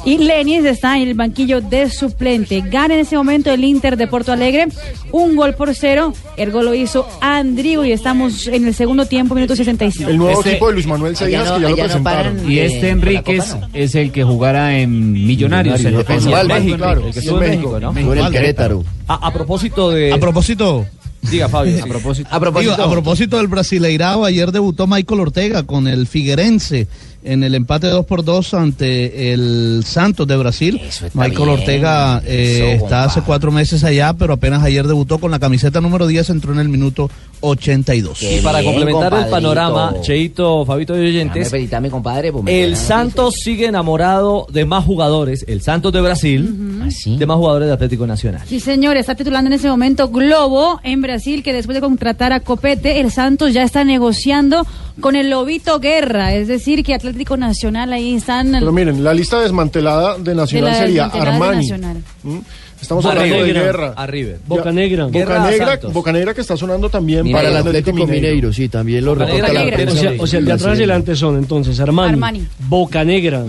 y 0.06 0.18
Lenis 0.18 0.64
está 0.66 0.98
en 0.98 1.10
el 1.10 1.14
banquillo 1.14 1.62
de 1.62 1.90
suplente. 1.90 2.62
Gana 2.66 2.96
en 2.96 3.02
ese 3.02 3.16
momento 3.18 3.52
el 3.52 3.64
Inter 3.64 3.98
de 3.98 4.08
Porto 4.08 4.32
Alegre, 4.32 4.68
un 5.12 5.36
gol 5.36 5.54
por 5.56 5.76
cero. 5.76 6.14
El 6.38 6.52
gol 6.52 6.66
lo 6.66 6.74
hizo 6.74 7.06
Andrigo 7.22 7.84
y 7.86 7.92
estamos 7.92 8.48
en 8.48 8.66
el 8.68 8.74
segundo 8.74 9.06
tiempo, 9.06 9.36
minuto 9.36 9.56
65. 9.56 10.10
El 10.10 10.18
nuevo 10.18 10.40
Este- 10.40 10.52
equipo 10.52 10.68
de 10.68 10.74
Luis 10.74 10.88
Manuel 10.88 11.14
no- 11.14 11.20
que 11.20 11.32
ya 11.32 11.44
lo 11.44 11.60
no 11.70 11.76
presentaron. 11.76 12.04
paran 12.04 12.52
Y 12.52 12.60
este 12.60 12.90
Enríquez 12.90 13.56
es 13.74 13.94
el 13.96 14.12
que 14.12 14.24
jugará 14.24 14.78
en 14.80 15.12
Millonarios, 15.12 15.84
el 15.84 15.98
defensa. 15.98 16.30
Osvaldo, 16.30 16.54
México, 16.56 16.78
claro, 16.78 17.06
el 17.08 17.14
que 17.14 17.20
estuvo 17.20 17.42
en 17.44 17.50
México, 17.50 17.80
México, 17.80 18.14
¿no? 18.14 18.26
El 18.26 18.32
Querétaro. 18.32 18.84
A, 19.08 19.28
a 19.28 19.34
propósito 19.34 19.90
de. 19.92 20.14
A 20.14 20.18
propósito. 20.18 20.86
Diga, 21.22 21.50
Fabio. 21.50 21.84
A 21.84 21.88
propósito. 21.88 22.30
A 22.32 22.40
propósito. 22.40 22.76
Digo, 22.76 22.84
a 22.84 22.92
propósito 22.92 23.38
del 23.38 23.48
Brasileirao, 23.48 24.26
ayer 24.26 24.52
debutó 24.52 24.88
Michael 24.88 25.20
Ortega 25.20 25.64
con 25.64 25.88
el 25.88 26.08
Figuerense 26.08 26.88
en 27.24 27.44
el 27.44 27.56
empate 27.56 27.88
2 27.88 28.06
por 28.06 28.24
2 28.24 28.54
ante 28.54 29.34
el 29.34 29.84
Santos 29.86 30.28
de 30.28 30.38
Brasil. 30.38 30.82
Michael 31.14 31.36
bien. 31.36 31.50
Ortega 31.50 32.22
eh, 32.26 32.76
Eso, 32.76 32.86
está 32.86 33.04
hace 33.04 33.22
cuatro 33.22 33.52
meses 33.52 33.84
allá, 33.84 34.14
pero 34.14 34.34
apenas 34.34 34.64
ayer 34.64 34.88
debutó 34.88 35.20
con 35.20 35.32
la 35.32 35.40
camiseta 35.40 35.82
número 35.82 36.08
10, 36.08 36.30
entró 36.30 36.54
en 36.54 36.60
el 36.60 36.70
minuto 36.70 37.10
82. 37.42 38.22
Y 38.24 38.40
para 38.42 38.64
complementar 38.64 39.14
el 39.14 39.26
panorama, 39.28 39.96
Cheito, 40.02 40.66
Fabito 40.66 40.96
y 40.96 41.08
oyentes, 41.08 41.50
Felicitame, 41.50 41.90
compadre. 41.90 42.32
pues, 42.32 42.46
el 42.48 42.76
Santos 42.76 43.36
sigue 43.44 43.68
enamorado 43.68 44.48
de 44.52 44.66
más 44.66 44.86
jugadores, 44.86 45.46
el 45.48 45.62
Santos 45.62 45.94
de 45.94 46.02
Brasil, 46.02 46.84
de 47.06 47.26
más 47.26 47.38
jugadores 47.38 47.68
de 47.68 47.74
Atlético 47.74 48.08
Nacional. 48.08 48.42
Sí, 48.48 48.60
señor, 48.60 48.98
está 48.98 49.16
titulando 49.16 49.48
en 49.50 49.54
ese 49.54 49.70
momento 49.70 50.10
Globo 50.10 50.80
en 50.84 51.02
Brasil, 51.02 51.44
que 51.44 51.54
después 51.54 51.76
de 51.76 51.82
contratar 51.82 52.34
a 52.34 52.40
Copete, 52.42 53.00
el 53.00 53.12
Santos 53.12 53.54
ya 53.54 53.64
está 53.64 53.84
negociando 53.84 54.66
con 55.00 55.16
el 55.16 55.30
Lobito 55.30 55.80
Guerra, 55.80 56.34
es 56.34 56.48
decir, 56.48 56.84
que 56.84 56.94
Atlético 56.94 57.38
Nacional 57.38 57.94
ahí 57.94 58.16
están... 58.16 58.52
Pero 58.52 58.72
miren, 58.72 59.04
la 59.04 59.14
lista 59.14 59.40
desmantelada 59.40 60.18
de 60.18 60.36
Nacional 60.36 60.72
De 60.74 60.78
la 60.80 60.86
sería 60.86 61.08
de 61.08 61.20
Armani. 61.20 61.58
Nacional. 61.58 62.04
¿Mm? 62.24 62.38
Estamos 62.82 63.04
Boca 63.04 63.16
hablando 63.16 63.36
de 63.38 63.44
Negra. 63.48 63.62
guerra. 63.64 63.94
A 63.96 64.08
River. 64.08 64.40
Boca 64.48 64.72
Negra. 64.72 65.06
Boca 65.06 65.18
Guerra 65.20 65.50
Negra. 65.50 65.80
Boca 65.92 66.12
Negra 66.12 66.34
que 66.34 66.42
está 66.42 66.56
sonando 66.58 66.90
también 66.90 67.30
Para 67.32 67.50
el 67.50 67.56
el 67.56 67.58
Atlético 67.58 68.08
Mineiro, 68.08 68.54
sí, 68.54 68.70
también 68.70 69.04
lo 69.06 69.16
reporta 69.16 69.54
la 69.54 69.64
O 69.64 69.70
prensa. 69.70 69.96
sea, 69.98 70.14
o 70.18 70.26
sea, 70.28 70.40
el 70.40 70.46
de 70.46 70.52
atrás 70.54 70.74
y 70.76 70.78
adelante 70.80 71.16
son 71.16 71.38
entonces 71.38 71.80
Armani, 71.80 72.14
Armani. 72.14 72.48
Boca 72.68 73.04
Negra, 73.04 73.44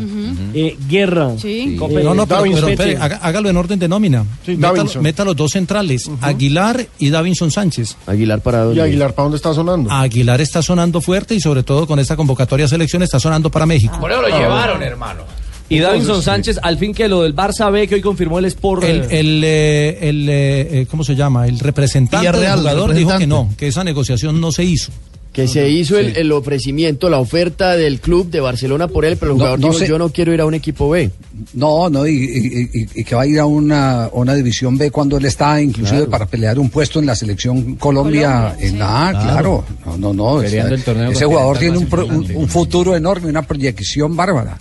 eh, 0.54 0.76
Guerra. 0.88 1.30
Sí. 1.38 1.76
eh, 1.80 2.00
No, 2.02 2.14
no, 2.14 2.26
pero, 2.26 2.42
pero 2.76 3.02
hágalo 3.22 3.48
en 3.48 3.56
orden 3.56 3.78
de 3.78 3.88
nómina. 3.88 4.24
meta, 4.46 4.60
Davinson. 4.72 5.02
meta 5.02 5.24
los 5.24 5.36
dos 5.36 5.52
centrales, 5.52 6.10
Aguilar 6.20 6.86
y 6.98 7.10
Davinson 7.10 7.50
Sánchez. 7.50 7.96
Aguilar 8.06 8.40
para 8.40 8.72
¿Y 8.72 8.80
Aguilar 8.80 9.14
para 9.14 9.24
dónde 9.24 9.36
está 9.36 9.54
sonando? 9.54 9.90
Aguilar 9.90 10.40
está 10.40 10.60
sonando 10.62 11.00
fuerte 11.00 11.34
y 11.34 11.40
sobre 11.40 11.62
todo 11.62 11.86
con 11.86 11.98
esta 11.98 12.16
convocatoria 12.16 12.66
a 12.66 12.68
selección 12.68 13.02
está 13.02 13.20
sonando 13.20 13.50
para 13.50 13.64
México. 13.66 13.96
Por 14.00 14.10
eso 14.10 14.22
lo 14.22 14.28
llevaron, 14.28 14.82
hermano. 14.82 15.22
Y 15.70 15.78
Davinson 15.78 16.22
Sánchez, 16.22 16.58
al 16.62 16.76
fin 16.78 16.92
que 16.92 17.08
lo 17.08 17.22
del 17.22 17.34
Barça 17.34 17.70
B 17.72 17.86
que 17.88 17.94
hoy 17.94 18.00
confirmó 18.02 18.38
el 18.40 18.44
Sport. 18.46 18.82
El, 18.84 19.02
el, 19.10 19.42
eh, 19.44 19.98
el, 20.08 20.28
eh, 20.28 20.80
eh, 20.80 20.86
¿cómo 20.90 21.04
se 21.04 21.14
llama? 21.14 21.46
El 21.46 21.58
representante 21.60 22.30
del 22.38 22.52
jugador 22.58 22.92
dijo 22.92 23.16
que 23.16 23.26
no, 23.26 23.48
que 23.56 23.68
esa 23.68 23.82
negociación 23.84 24.40
no 24.40 24.50
se 24.52 24.64
hizo. 24.64 24.90
Que 25.32 25.46
se 25.46 25.70
hizo 25.70 25.96
el, 25.96 26.16
el 26.16 26.32
ofrecimiento, 26.32 27.08
la 27.08 27.20
oferta 27.20 27.76
del 27.76 28.00
club 28.00 28.28
de 28.32 28.40
Barcelona 28.40 28.88
por 28.88 29.04
él, 29.04 29.16
pero 29.16 29.30
el 29.30 29.38
No, 29.38 29.44
jugador 29.44 29.60
no 29.60 29.66
dijo, 29.68 29.78
sé. 29.78 29.86
yo 29.88 29.96
no 29.96 30.08
quiero 30.10 30.34
ir 30.34 30.40
a 30.40 30.44
un 30.44 30.54
equipo 30.54 30.90
B. 30.90 31.08
No, 31.54 31.88
no, 31.88 32.04
y, 32.04 32.14
y- 32.16 32.68
y- 32.80 32.88
y 32.96 33.04
que 33.04 33.14
va 33.14 33.22
a 33.22 33.26
ir 33.28 33.38
a 33.38 33.46
una, 33.46 34.08
una 34.12 34.34
división 34.34 34.76
B 34.76 34.90
cuando 34.90 35.18
él 35.18 35.24
está, 35.26 35.62
inclusive 35.62 35.98
Claro. 35.98 36.10
para 36.10 36.26
pelear 36.26 36.58
un 36.58 36.68
puesto 36.68 36.98
en 36.98 37.06
la 37.06 37.14
selección 37.14 37.76
Colombia. 37.76 38.56
en 38.58 38.76
la 38.80 39.08
A, 39.08 39.12
claro. 39.12 39.64
No, 39.86 39.96
no, 39.98 40.12
no. 40.12 40.42
Está- 40.42 40.66
el 40.68 40.82
torneo 40.82 41.12
ese 41.12 41.24
jugador 41.26 41.58
tiene 41.58 41.78
un, 41.78 41.86
pro- 41.86 42.06
un- 42.06 42.28
un 42.34 42.48
futuro 42.48 42.96
enorme, 42.96 43.28
una 43.30 43.42
proyección 43.42 44.16
bárbara. 44.16 44.58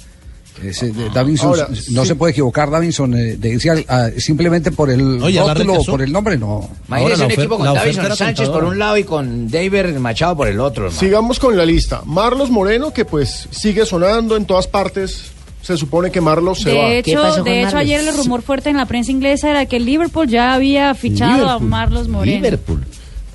De 0.61 1.09
Davinson, 1.13 1.49
Ahora, 1.49 1.67
no 1.91 2.01
sí. 2.03 2.07
se 2.07 2.15
puede 2.15 2.31
equivocar 2.31 2.69
Davinson 2.69 3.13
eh, 3.15 3.37
de 3.37 3.49
irse 3.49 3.69
al- 3.69 3.85
a- 3.87 4.09
simplemente 4.17 4.71
por 4.71 4.89
el 4.89 5.21
Oye, 5.21 5.39
rótulo 5.39 5.83
por 5.83 6.01
el 6.01 6.11
nombre, 6.11 6.37
no. 6.37 6.69
Imagínese 6.87 7.25
un 7.25 7.31
equipo 7.31 7.57
con 7.57 7.67
era 7.77 8.15
Sánchez 8.15 8.49
por 8.49 8.63
un 8.63 8.77
lado 8.79 8.97
y 8.97 9.03
con 9.03 9.49
David 9.49 9.95
Machado 9.97 10.35
por 10.37 10.47
el 10.47 10.59
otro, 10.59 10.85
hermano. 10.85 10.99
Sigamos 10.99 11.39
con 11.39 11.55
la 11.57 11.65
lista. 11.65 12.01
Marlos 12.05 12.49
Moreno, 12.49 12.91
que 12.93 13.05
pues 13.05 13.47
sigue 13.51 13.85
sonando 13.85 14.35
en 14.35 14.45
todas 14.45 14.67
partes. 14.67 15.31
Se 15.61 15.75
supone 15.77 16.09
que 16.09 16.21
Marlos 16.21 16.61
se 16.61 16.73
va. 16.73 16.85
De 16.89 16.99
hecho, 16.99 17.43
de 17.43 17.63
hecho 17.63 17.77
ayer 17.77 17.99
el 18.07 18.15
rumor 18.15 18.41
fuerte 18.41 18.69
en 18.69 18.77
la 18.77 18.85
prensa 18.85 19.11
inglesa 19.11 19.49
era 19.49 19.65
que 19.65 19.75
el 19.75 19.85
Liverpool 19.85 20.27
ya 20.27 20.53
había 20.53 20.95
fichado 20.95 21.33
a 21.33 21.37
Liverpool. 21.37 21.67
Marlos 21.69 22.07
Moreno. 22.07 22.35
Liverpool. 22.37 22.85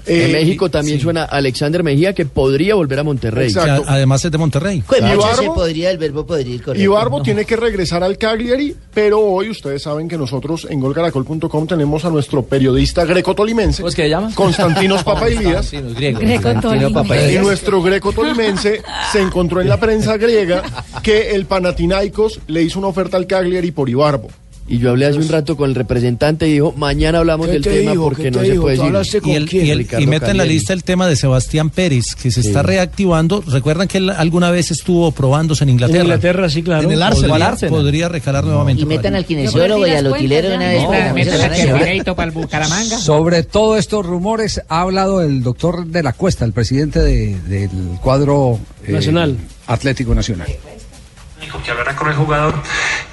Eh, 0.06 0.26
en 0.26 0.32
México 0.32 0.70
también 0.70 1.00
suena 1.00 1.24
Alexander 1.24 1.82
Mejía 1.82 2.12
que 2.12 2.26
podría 2.26 2.74
volver 2.74 2.98
a 2.98 3.04
Monterrey. 3.04 3.52
A- 3.56 3.80
además 3.86 4.24
es 4.24 4.30
de 4.30 4.38
Monterrey. 4.38 4.82
Pues 4.86 5.00
Claro. 5.00 5.34
se 5.36 5.46
podría, 5.50 5.90
el 5.90 5.98
verbo 5.98 6.26
podría 6.26 6.54
ir 6.54 6.62
Y 6.76 6.86
Barbo 6.86 7.22
tiene 7.22 7.44
que 7.44 7.56
regresar 7.56 8.02
al 8.02 8.18
Cagliari, 8.18 8.74
pero 8.92 9.20
hoy 9.20 9.50
ustedes 9.50 9.82
saben 9.82 10.08
que 10.08 10.16
nosotros 10.18 10.66
en 10.70 10.80
golcaracol.com 10.80 11.66
tenemos 11.66 12.04
a 12.04 12.10
nuestro 12.10 12.44
periodista 12.44 13.04
greco-tolimense. 13.04 13.78
¿Cómo 13.82 13.88
es 13.88 13.94
que 13.94 14.02
se 14.02 14.08
llama? 14.10 14.30
Constantinos 14.34 15.02
Papailías. 15.04 15.72
Y 15.72 15.78
Papailías. 16.92 17.42
nuestro 17.42 17.82
greco-tolimense 17.82 18.82
se 19.12 19.20
encontró 19.20 19.60
en 19.60 19.68
la 19.68 19.78
prensa 19.80 20.16
griega 20.16 20.62
que 21.02 21.30
el 21.32 21.46
Panathinaikos 21.46 22.40
le 22.48 22.62
hizo 22.62 22.78
una 22.78 22.88
oferta 22.88 23.16
al 23.16 23.26
Cagliari 23.26 23.70
por 23.70 23.88
Ibarbo. 23.88 24.28
Y 24.66 24.78
yo 24.78 24.88
hablé 24.90 25.04
hace 25.04 25.18
un 25.18 25.28
rato 25.28 25.58
con 25.58 25.68
el 25.68 25.74
representante 25.74 26.48
y 26.48 26.54
dijo, 26.54 26.72
mañana 26.78 27.18
hablamos 27.18 27.48
¿Qué 27.48 27.52
del 27.52 27.62
te 27.62 27.70
tema 27.80 27.90
dijo? 27.90 28.04
porque 28.04 28.22
¿Qué 28.24 28.30
no 28.30 28.38
te 28.38 28.46
se 28.46 28.50
dijo? 28.52 28.62
puede 28.62 28.76
¿Tú 28.78 28.82
decir. 28.92 29.22
Y, 29.26 29.32
el- 29.32 29.46
quién? 29.48 29.66
y 29.66 29.70
el- 29.70 29.78
Ricardo 29.78 30.02
y 30.02 30.06
mete 30.06 30.30
en 30.30 30.36
la 30.38 30.44
lista 30.46 30.72
el 30.72 30.82
tema 30.84 31.06
de 31.06 31.16
Sebastián 31.16 31.68
Pérez, 31.68 32.14
que 32.14 32.30
se 32.30 32.40
Sí. 32.40 32.48
está 32.48 32.62
reactivando. 32.62 33.42
Recuerdan 33.46 33.88
que 33.88 33.98
él 33.98 34.08
alguna 34.08 34.50
vez 34.50 34.70
estuvo 34.70 35.12
probándose 35.12 35.64
en 35.64 35.70
Inglaterra. 35.70 35.98
En 36.00 36.06
Inglaterra, 36.06 36.48
sí, 36.48 36.62
claro. 36.62 36.84
En 36.84 36.92
el 36.92 36.98
Podría- 36.98 37.46
Arsenal. 37.46 37.70
Podría 37.70 38.08
recalar 38.08 38.44
nuevamente. 38.44 38.82
Y 38.82 38.86
metan 38.86 39.14
al 39.14 39.26
kinesiólogo 39.26 39.86
y 39.86 39.90
al 39.90 40.06
utilero 40.06 40.48
de 40.48 40.56
una 40.56 40.68
vez. 40.68 40.82
No, 40.82 40.88
para 40.88 41.12
metan 41.12 41.52
el 41.54 42.30
Bucaramanga. 42.34 42.98
Sobre 42.98 43.42
todos 43.42 43.78
estos 43.78 44.06
rumores 44.06 44.62
ha 44.68 44.80
hablado 44.80 45.20
el 45.20 45.42
doctor 45.42 45.86
de 45.86 46.02
la 46.02 46.14
Cuesta, 46.14 46.46
el 46.46 46.52
presidente 46.52 47.00
de- 47.00 47.38
del 47.48 47.68
cuadro 48.02 48.58
eh, 48.86 48.92
Nacional. 48.92 49.36
Atlético 49.66 50.14
Nacional. 50.14 50.48
Que 51.62 51.70
hablara 51.70 51.96
con 51.96 52.08
el 52.08 52.14
jugador 52.14 52.54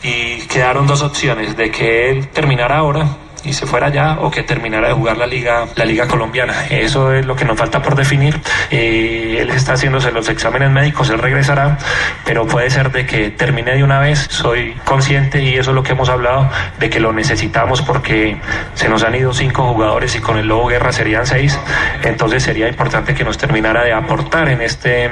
y 0.04 0.42
quedaron 0.48 0.88
dos 0.88 1.02
opciones, 1.02 1.56
de 1.56 1.72
que 1.72 2.10
él 2.10 2.30
terminara 2.30 2.78
ahora 2.78 3.08
y 3.44 3.54
se 3.54 3.66
fuera 3.66 3.89
ya 3.89 4.18
o 4.20 4.30
que 4.30 4.44
terminara 4.44 4.88
de 4.89 4.94
jugar 4.94 5.18
la 5.18 5.28
liga 5.28 5.66
la 5.76 5.86
liga 5.86 6.08
colombiana. 6.08 6.66
Eso 6.70 7.14
es 7.14 7.26
lo 7.26 7.36
que 7.36 7.46
nos 7.46 7.58
falta 7.58 7.82
por 7.82 7.96
definir. 7.96 8.39
Eh, 8.70 9.38
él 9.39 9.50
está 9.50 9.74
haciéndose 9.74 10.12
los 10.12 10.30
exámenes 10.30 10.72
médicos 10.72 11.10
él 11.10 11.20
regresará 11.20 11.78
pero 12.26 12.46
puede 12.46 12.70
ser 12.70 12.92
de 12.92 13.06
que 13.06 13.30
termine 13.30 13.76
de 13.76 13.84
una 13.84 14.00
vez. 14.00 14.28
Soy 14.30 14.74
consciente 14.86 15.42
y 15.42 15.56
eso 15.56 15.72
es 15.72 15.76
lo 15.76 15.84
que 15.84 15.94
hemos 15.94 16.10
hablado 16.10 16.50
de 16.80 16.89
que 16.89 17.00
lo 17.00 17.14
necesitamos 17.14 17.82
porque 17.82 18.38
se 18.74 18.89
nos 18.89 19.04
han 19.04 19.16
ido 19.16 19.34
cinco 19.34 19.64
jugadores 19.74 20.16
y 20.16 20.20
con 20.20 20.38
el 20.38 20.48
Lobo 20.48 20.68
Guerra 20.68 20.92
serían 20.92 21.26
seis. 21.26 21.60
Entonces 22.04 22.44
sería 22.44 22.68
importante 22.68 23.14
que 23.14 23.24
nos 23.24 23.38
terminara 23.38 23.84
de 23.84 23.94
aportar 23.94 24.50
en 24.50 24.62
este 24.62 25.10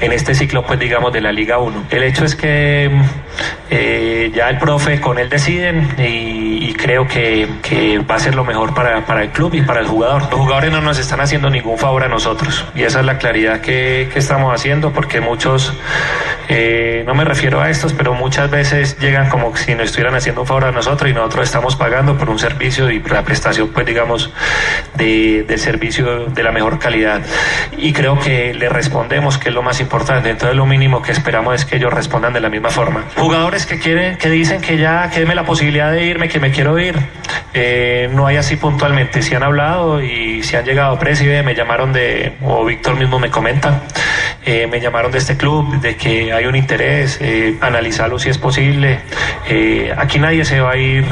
en 0.00 0.12
este 0.12 0.34
ciclo 0.34 0.64
pues 0.64 0.78
digamos 0.78 1.12
de 1.12 1.20
la 1.20 1.32
Liga 1.32 1.58
1 1.58 1.86
el 1.90 2.02
hecho 2.02 2.24
es 2.24 2.34
que 2.34 2.90
eh, 3.70 4.30
ya 4.34 4.48
el 4.48 4.58
profe 4.58 5.00
con 5.00 5.18
él 5.18 5.28
deciden 5.28 5.88
y, 5.98 6.68
y 6.68 6.72
creo 6.74 7.06
que, 7.06 7.46
que 7.62 7.98
va 7.98 8.16
a 8.16 8.18
ser 8.18 8.34
lo 8.34 8.44
mejor 8.44 8.74
para, 8.74 9.04
para 9.06 9.22
el 9.22 9.30
club 9.30 9.54
y 9.54 9.62
para 9.62 9.80
el 9.80 9.86
jugador. 9.86 10.22
Los 10.22 10.40
jugadores 10.40 10.70
no 10.70 10.80
nos 10.80 10.98
están 10.98 11.20
haciendo 11.20 11.50
ningún 11.50 11.78
favor 11.78 12.04
a 12.04 12.08
nosotros. 12.08 12.64
Y 12.74 12.82
esa 12.82 13.00
es 13.00 13.06
la 13.06 13.18
claridad 13.18 13.60
que, 13.60 14.08
que 14.12 14.18
estamos 14.18 14.54
haciendo 14.54 14.92
porque 14.92 15.20
muchos, 15.20 15.72
eh, 16.48 17.04
no 17.06 17.14
me 17.14 17.24
refiero 17.24 17.60
a 17.60 17.70
estos, 17.70 17.92
pero 17.92 18.14
muchas 18.14 18.50
veces 18.50 18.98
llegan 18.98 19.28
como 19.28 19.56
si 19.56 19.74
nos 19.74 19.86
estuvieran 19.86 20.14
haciendo 20.14 20.42
un 20.42 20.46
favor 20.46 20.66
a 20.66 20.72
nosotros 20.72 21.10
y 21.10 21.14
nosotros 21.14 21.46
estamos 21.46 21.76
pagando 21.76 22.16
por 22.16 22.30
un 22.30 22.38
servicio 22.38 22.90
y 22.90 22.98
por 22.98 23.12
la 23.12 23.22
prestación 23.22 23.68
pues 23.68 23.86
digamos 23.86 24.30
de, 24.94 25.44
servicio 25.58 26.26
de 26.26 26.42
la 26.42 26.52
mejor 26.52 26.78
calidad. 26.78 27.22
Y 27.76 27.92
creo 27.92 28.18
que 28.18 28.54
le 28.54 28.68
respondemos 28.68 29.38
que 29.38 29.48
es 29.48 29.54
lo 29.54 29.62
más 29.62 29.80
importante. 29.80 30.30
Entonces 30.30 30.56
lo 30.56 30.66
mínimo 30.66 31.02
que 31.02 31.12
esperamos 31.12 31.54
es 31.54 31.64
que 31.64 31.76
ellos 31.76 31.92
respondan 31.92 32.32
de 32.32 32.40
la 32.40 32.48
misma 32.48 32.70
forma. 32.70 33.04
Jugadores 33.16 33.66
que 33.66 33.78
quieren 33.78 34.18
que 34.18 34.30
dicen 34.30 34.60
que 34.60 34.78
ya 34.78 35.10
que 35.10 35.24
la 35.34 35.44
posibilidad 35.44 35.92
de 35.92 36.04
irme 36.04 36.28
que 36.28 36.40
me 36.40 36.50
quiero 36.50 36.78
ir 36.78 36.96
eh, 37.54 38.08
no 38.12 38.26
hay 38.26 38.36
así 38.36 38.56
puntualmente. 38.56 39.22
Si 39.22 39.34
han 39.34 39.42
hablado 39.42 40.02
y 40.02 40.42
si 40.42 40.56
han 40.56 40.64
llegado 40.64 40.98
preside 40.98 41.42
me 41.42 41.54
llamaron 41.54 41.92
de 41.92 42.36
o 42.42 42.64
Víctor 42.64 42.96
mismo 42.96 43.18
me 43.18 43.30
comenta 43.30 43.82
eh, 44.44 44.66
me 44.66 44.80
llamaron 44.80 45.10
de 45.12 45.18
este 45.18 45.36
club 45.36 45.80
de 45.80 45.96
que 45.96 46.32
hay 46.32 46.46
un 46.46 46.56
interés 46.56 47.18
eh, 47.20 47.56
analizarlo 47.60 48.18
si 48.18 48.30
es 48.30 48.38
posible. 48.38 49.00
Eh, 49.48 49.94
aquí 49.96 50.18
nadie 50.18 50.44
se 50.44 50.60
va 50.60 50.72
a 50.72 50.76
ir 50.76 51.04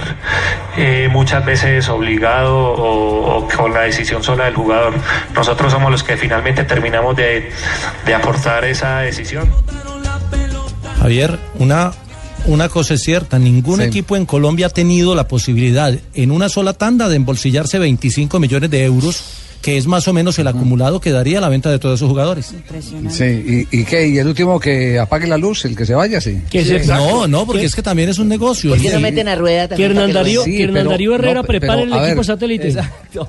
eh, 0.77 1.09
muchas 1.11 1.45
veces 1.45 1.89
obligado 1.89 2.57
o, 2.57 3.37
o 3.37 3.49
con 3.49 3.73
la 3.73 3.83
decisión 3.83 4.23
sola 4.23 4.45
del 4.45 4.55
jugador. 4.55 4.95
Nosotros 5.35 5.73
somos 5.73 5.91
los 5.91 6.03
que 6.03 6.17
finalmente 6.17 6.65
terminamos 6.65 7.17
de, 7.17 7.51
de 8.05 8.15
aportar 8.15 8.65
esa 8.65 9.01
decisión. 9.01 9.51
Javier, 11.01 11.39
una, 11.59 11.93
una 12.47 12.69
cosa 12.69 12.95
es 12.95 13.03
cierta, 13.03 13.39
ningún 13.39 13.79
Sí. 13.81 13.85
equipo 13.87 14.17
en 14.17 14.27
Colombia 14.27 14.67
ha 14.67 14.71
tenido 14.71 15.15
la 15.15 15.29
posibilidad 15.29 15.97
en 16.15 16.31
una 16.31 16.49
sola 16.49 16.73
tanda 16.73 17.09
de 17.09 17.17
embolsillarse 17.17 17.79
25 17.79 18.39
millones 18.41 18.71
de 18.71 18.85
euros, 18.85 19.21
que 19.63 19.77
es 19.77 19.87
más 19.87 20.07
o 20.07 20.13
menos 20.13 20.39
el 20.39 20.47
acumulado 20.47 21.01
que 21.01 21.11
daría 21.11 21.41
la 21.41 21.49
venta 21.49 21.71
de 21.71 21.79
todos 21.79 21.99
esos 21.99 22.09
jugadores. 22.09 22.55
Sí, 23.11 23.67
¿y, 23.71 23.81
y 23.81 23.85
qué? 23.85 24.07
¿Y 24.09 24.19
el 24.19 24.29
último 24.29 24.61
que 24.61 24.99
apague 24.99 25.27
la 25.27 25.37
luz, 25.37 25.65
el 25.65 25.75
que 25.77 25.85
se 25.85 25.95
vaya, 25.95 26.21
sí? 26.21 26.41
Se- 26.53 26.87
no, 26.87 27.27
no, 27.27 27.47
porque 27.47 27.65
es 27.65 27.75
que 27.75 27.83
también 27.83 28.09
es 28.09 28.19
un 28.19 28.29
negocio. 28.29 28.71
¿Por 28.71 28.81
qué 28.81 28.91
no 28.91 28.97
Sí. 28.99 29.03
meten 29.03 29.29
a 29.29 29.35
rueda 29.35 29.69
también? 29.69 29.91
Hernán 29.91 30.07
que 30.09 30.13
lo 30.13 30.19
Darío, 30.21 30.45
Sí, 30.45 30.57
que 30.57 30.63
Hernán 30.65 30.75
pero- 30.83 30.91
Darío 30.91 31.15
Herrera 31.15 31.35
no, 31.35 31.45
prepare 31.45 31.83
el 31.83 31.91
ver. 31.91 32.05
equipo 32.07 32.23
satélite. 32.25 32.77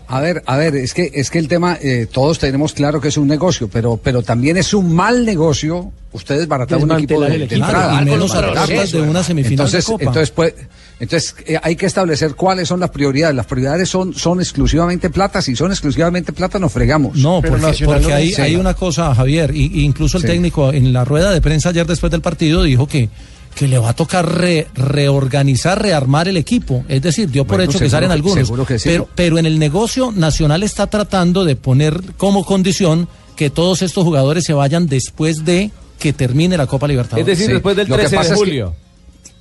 A 0.08 0.22
ver, 0.22 0.44
a 0.46 0.58
ver, 0.58 0.76
es 0.76 0.94
que 0.94 1.12
es 1.14 1.30
que 1.32 1.40
el 1.40 1.48
tema 1.48 1.78
eh, 1.82 2.08
todos 2.12 2.38
tenemos 2.40 2.74
claro 2.74 3.02
que 3.02 3.08
es 3.08 3.18
un 3.18 3.28
negocio, 3.28 3.68
pero 3.68 3.98
pero 3.98 4.22
también 4.22 4.58
es 4.58 4.74
un 4.74 4.94
mal 4.94 5.26
negocio 5.26 5.92
ustedes 6.12 6.48
baratan 6.48 6.84
un 6.84 6.92
equipo 6.94 7.22
de, 7.22 7.38
de 7.38 7.44
entrada. 7.56 7.90
Claro, 7.90 8.02
y 8.02 8.06
menos 8.12 8.34
a 8.34 8.66
sí. 8.66 8.92
de 8.98 9.02
una 9.02 9.24
semifinal 9.24 9.54
entonces, 9.68 9.86
de 9.86 9.92
Copa. 9.92 10.04
entonces 10.06 10.32
pues, 10.32 10.54
entonces 11.00 11.36
eh, 11.46 11.60
hay 11.62 11.76
que 11.76 11.86
establecer 11.86 12.36
cuáles 12.36 12.68
son 12.68 12.80
las 12.80 12.90
prioridades. 12.90 13.36
Las 13.36 13.46
prioridades 13.46 13.88
son 13.90 14.14
son 14.14 14.40
exclusivamente 14.40 15.10
plata. 15.10 15.42
Si 15.42 15.56
son 15.56 15.72
exclusivamente 15.72 16.34
plata, 16.34 16.58
nos 16.60 16.72
fregamos. 16.72 17.16
No, 17.18 17.40
Pero 17.42 17.54
porque, 17.54 17.68
Nacional 17.68 18.00
porque 18.02 18.14
hay, 18.14 18.34
hay 18.36 18.56
una 18.56 18.74
cosa, 18.74 19.14
Javier, 19.14 19.56
y, 19.56 19.80
y 19.82 19.84
incluso 19.84 20.18
el 20.18 20.24
Sí. 20.24 20.28
técnico 20.30 20.72
en 20.74 20.92
la 20.94 21.06
rueda 21.06 21.32
de 21.32 21.42
prensa 21.42 21.70
ayer 21.70 21.86
después 21.86 22.12
del 22.12 22.22
partido 22.22 22.64
dijo 22.64 22.88
que, 22.88 23.10
que 23.56 23.68
le 23.68 23.78
va 23.80 23.90
a 23.90 23.94
tocar 23.94 24.28
re- 24.40 24.68
reorganizar, 24.76 25.82
rearmar 25.82 26.28
el 26.28 26.38
equipo. 26.38 26.84
Es 26.88 27.02
decir, 27.02 27.30
dio 27.30 27.46
por 27.46 27.58
Bueno, 27.58 27.72
hecho 27.72 27.80
que 27.80 27.90
salen 27.90 28.12
algunos. 28.12 28.40
seguro 28.46 28.66
que 28.66 28.78
sí. 28.80 28.90
pero, 28.90 29.08
pero 29.16 29.38
en 29.38 29.46
el 29.46 29.60
negocio 29.60 30.12
Nacional 30.12 30.64
está 30.64 30.88
tratando 30.88 31.46
de 31.46 31.56
poner 31.56 32.02
como 32.18 32.44
condición 32.46 33.08
que 33.36 33.50
todos 33.50 33.82
estos 33.84 34.04
jugadores 34.04 34.44
se 34.46 34.54
vayan 34.54 34.88
después 34.88 35.46
de 35.46 35.72
que 36.00 36.14
termine 36.14 36.58
la 36.58 36.68
Copa 36.68 36.88
Libertadores. 36.88 37.28
Es 37.28 37.38
decir, 37.38 37.48
Sí. 37.48 37.54
después 37.54 37.76
del 37.76 37.88
Lo 37.88 37.96
que 37.96 38.02
13 38.04 38.16
de 38.16 38.18
pasa 38.18 38.34
es 38.34 38.40
que- 38.40 38.46
julio. 38.46 38.76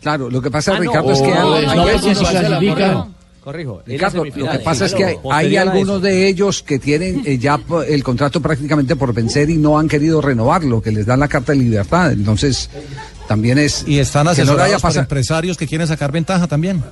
Claro, 0.07 0.30
lo 0.30 0.40
que 0.40 0.52
pasa, 0.52 0.70
Ah, 0.70 0.74
no. 0.76 0.80
Ricardo, 0.82 1.11
es 1.11 1.20
que 1.20 1.32
Oh, 1.32 1.54
hay- 1.57 1.66
no, 1.66 1.74
no, 1.74 1.84
no, 1.84 1.84
no, 1.84 2.61
no, 2.61 2.92
no. 2.92 3.16
Corrijo. 3.42 3.82
Ricardo, 3.84 4.24
lo 4.24 4.50
que 4.52 4.59
pasa 4.61 4.86
es 4.86 4.94
que 4.94 5.18
hay, 5.32 5.57
algunos 5.57 6.00
de 6.00 6.28
ellos 6.28 6.62
que 6.62 6.78
tienen 6.78 7.22
eh, 7.26 7.38
ya 7.38 7.59
el 7.88 8.04
contrato 8.04 8.40
prácticamente 8.40 8.94
por 8.94 9.12
vencer 9.12 9.50
y 9.50 9.57
no 9.57 9.78
han 9.80 9.88
querido 9.88 10.20
renovarlo, 10.20 10.80
que 10.80 10.92
les 10.92 11.07
dan 11.07 11.18
la 11.18 11.26
carta 11.26 11.50
de 11.52 11.59
libertad. 11.59 12.12
Entonces, 12.12 12.70
también 13.26 13.59
es... 13.59 13.82
Y 13.88 13.98
están 13.98 14.26
no 14.26 14.30
asesorados 14.30 14.80
por 14.80 14.90
pasar- 14.92 15.02
empresarios 15.02 15.57
que 15.57 15.66
quieren 15.66 15.88
sacar 15.88 16.12
ventaja 16.12 16.46
también. 16.46 16.82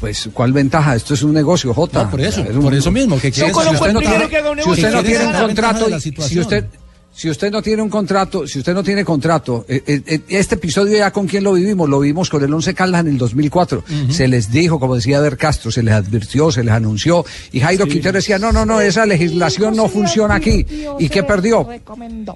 Pues, 0.00 0.28
¿cuál 0.32 0.52
ventaja? 0.52 0.94
Esto 0.96 1.14
es 1.14 1.22
un 1.22 1.32
negocio, 1.32 1.72
Jota. 1.72 2.04
No, 2.04 2.10
por 2.10 2.20
eso, 2.20 2.40
Es 2.42 2.54
un- 2.54 2.62
por 2.62 2.74
eso 2.74 2.90
mismo, 2.90 3.14
que 3.20 3.28
Si 3.32 3.40
quieren- 3.40 3.54
usted 3.56 3.68
si 3.70 3.74
usted 3.76 3.92
no 3.92 4.00
no 4.00 4.00
tiene- 4.00 4.64
si 4.64 4.70
usted 4.70 4.92
no 4.92 5.02
tiene 5.04 5.26
un 5.26 5.32
contrato, 5.46 5.86
si 6.00 6.38
usted 6.40 6.66
si 7.12 7.28
usted 7.28 7.50
no 7.50 7.60
tiene 7.60 7.82
un 7.82 7.90
contrato, 7.90 8.46
si 8.46 8.60
usted 8.60 8.72
no 8.72 8.82
tiene 8.82 9.04
contrato, 9.04 9.64
eh, 9.68 9.82
eh, 9.86 10.02
eh, 10.06 10.20
este 10.28 10.54
episodio 10.54 10.96
ya 10.96 11.10
con 11.10 11.26
quién 11.26 11.44
lo 11.44 11.52
vivimos, 11.52 11.88
lo 11.88 12.00
vimos 12.00 12.30
con 12.30 12.42
el 12.42 12.54
Once 12.54 12.72
Caldas 12.72 13.00
en 13.02 13.08
el 13.08 13.18
2004. 13.18 13.84
Se 14.10 14.28
les 14.28 14.50
dijo, 14.50 14.78
como 14.78 14.94
decía 14.94 15.20
Der 15.20 15.36
Castro, 15.36 15.70
se 15.70 15.82
les 15.82 15.92
advirtió, 15.92 16.50
se 16.50 16.62
les 16.64 16.72
anunció, 16.72 17.24
y 17.52 17.60
Jairo 17.60 17.86
Quintero 17.86 18.16
decía, 18.16 18.38
no, 18.38 18.52
no, 18.52 18.64
no, 18.64 18.80
esa 18.80 19.04
legislación 19.06 19.76
no 19.76 19.88
funciona 19.88 20.36
aquí. 20.36 20.64
¿Y 20.98 21.08
qué 21.08 21.22
perdió? 21.22 21.68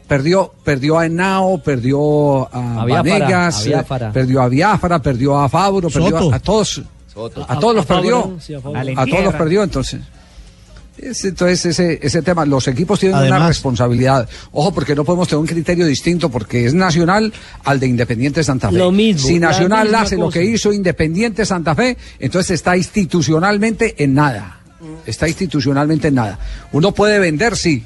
Perdió, 0.07 0.53
perdió 0.65 0.99
a 0.99 1.07
Henao, 1.07 1.63
perdió 1.63 2.53
a 2.55 2.85
Vanegas, 2.85 3.69
perdió 4.13 4.43
a 4.43 4.49
Biafara, 4.49 5.01
perdió 5.01 5.39
a 5.39 5.49
Fabro, 5.49 5.89
perdió 5.89 6.33
a, 6.33 6.37
a 6.37 6.39
todos. 6.41 6.83
Soto. 7.15 7.47
A 7.49 7.59
todos 7.61 7.77
los 7.77 7.85
A 7.85 7.95
perdió. 7.95 8.37
sí. 8.41 8.55
A 8.55 9.07
todos 9.07 9.25
los 9.25 9.35
perdió, 9.35 9.63
entonces. 9.63 10.01
Es, 10.99 11.25
entonces, 11.25 11.67
ese, 11.67 11.99
ese 12.03 12.23
tema, 12.23 12.45
los 12.45 12.69
equipos 12.69 13.01
tienen 13.01 13.19
una 13.19 13.49
responsabilidad. 13.49 14.29
Ojo, 14.53 14.73
porque 14.73 14.95
no 14.95 15.05
podemos 15.05 15.29
tener 15.29 15.41
un 15.41 15.47
criterio 15.47 15.87
distinto, 15.87 16.31
porque 16.31 16.67
es 16.67 16.75
nacional 16.75 17.33
al 17.65 17.81
de 17.81 17.87
Independiente 17.87 18.45
Santa 18.45 18.71
Fe. 18.71 18.79
Lo 18.79 18.93
mismo, 18.93 19.27
si 19.27 19.39
Nacional 19.39 19.95
hace 19.95 20.17
lo 20.17 20.31
que 20.31 20.45
hizo 20.45 20.73
Independiente 20.73 21.45
Santa 21.45 21.75
Fe, 21.75 21.97
entonces 22.19 22.53
está 22.53 22.77
institucionalmente 22.77 24.03
en 24.03 24.15
nada. 24.15 24.64
Está 25.07 25.29
institucionalmente 25.29 26.09
en 26.09 26.15
nada. 26.15 26.39
Uno 26.73 26.93
puede 26.93 27.19
vender, 27.19 27.57
sí. 27.57 27.85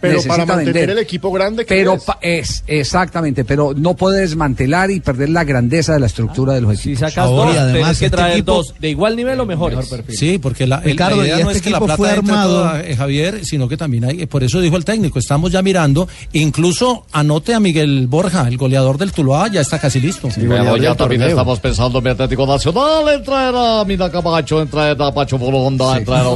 Pero 0.00 0.14
necesita 0.14 0.28
para 0.34 0.46
mantener 0.46 0.72
vender. 0.74 0.90
el 0.90 0.98
equipo 0.98 1.32
grande 1.32 1.64
que 1.64 1.74
Pero 1.74 1.94
es. 1.94 2.02
pa- 2.04 2.18
es 2.20 2.62
exactamente, 2.66 3.44
pero 3.44 3.72
no 3.76 3.94
puede 3.94 4.20
desmantelar 4.20 4.90
y 4.90 5.00
perder 5.00 5.30
la 5.30 5.44
grandeza 5.44 5.92
de 5.94 6.00
la 6.00 6.06
estructura 6.06 6.54
de 6.54 6.60
los 6.60 6.72
equipos. 6.78 6.82
Si 6.82 6.96
sacas 6.96 7.28
dos, 7.28 7.54
tenés 7.72 7.98
que 7.98 8.10
traer 8.10 8.44
dos 8.44 8.74
de 8.80 8.88
igual 8.90 9.16
nivel 9.16 9.38
o 9.40 9.46
mejores. 9.46 9.78
Sí, 10.10 10.38
porque 10.38 10.66
la, 10.66 10.76
el- 10.78 10.92
Ricardo, 10.92 11.16
la 11.16 11.24
idea 11.26 11.40
y 11.40 11.42
no 11.44 11.50
este 11.50 11.58
es 11.58 11.62
que 11.64 11.70
la 11.70 11.76
equipo 11.78 11.86
plata 11.86 11.96
fue 11.96 12.10
armado- 12.10 12.54
toda, 12.62 12.80
eh, 12.82 12.96
Javier, 12.96 13.44
sino 13.44 13.68
que 13.68 13.76
también 13.76 14.04
hay, 14.04 14.26
por 14.26 14.42
eso 14.44 14.60
dijo 14.60 14.76
el 14.76 14.84
técnico, 14.84 15.18
estamos 15.18 15.50
ya 15.52 15.62
mirando, 15.62 16.08
incluso 16.32 17.04
anote 17.12 17.54
a 17.54 17.60
Miguel 17.60 18.06
Borja, 18.08 18.46
el 18.48 18.56
goleador 18.56 18.98
del 18.98 19.12
Tuluá, 19.12 19.48
ya 19.48 19.60
está 19.60 19.78
casi 19.78 20.00
listo. 20.00 20.28
Pero 20.34 20.76
ya 20.76 20.94
también 20.94 21.22
estamos 21.22 21.60
pensando 21.60 21.98
en 21.98 22.04
mi 22.04 22.10
Atlético 22.10 22.46
Nacional, 22.46 23.08
en 23.14 23.22
traer 23.22 23.54
a 23.56 23.84
Mina 23.84 24.10
Camacho, 24.10 24.62
en 24.62 24.68
traer 24.68 25.00
a 25.00 25.12
Pacho 25.12 25.38
Bolonda, 25.38 25.96
en 25.98 26.04
traer 26.04 26.26
a 26.26 26.30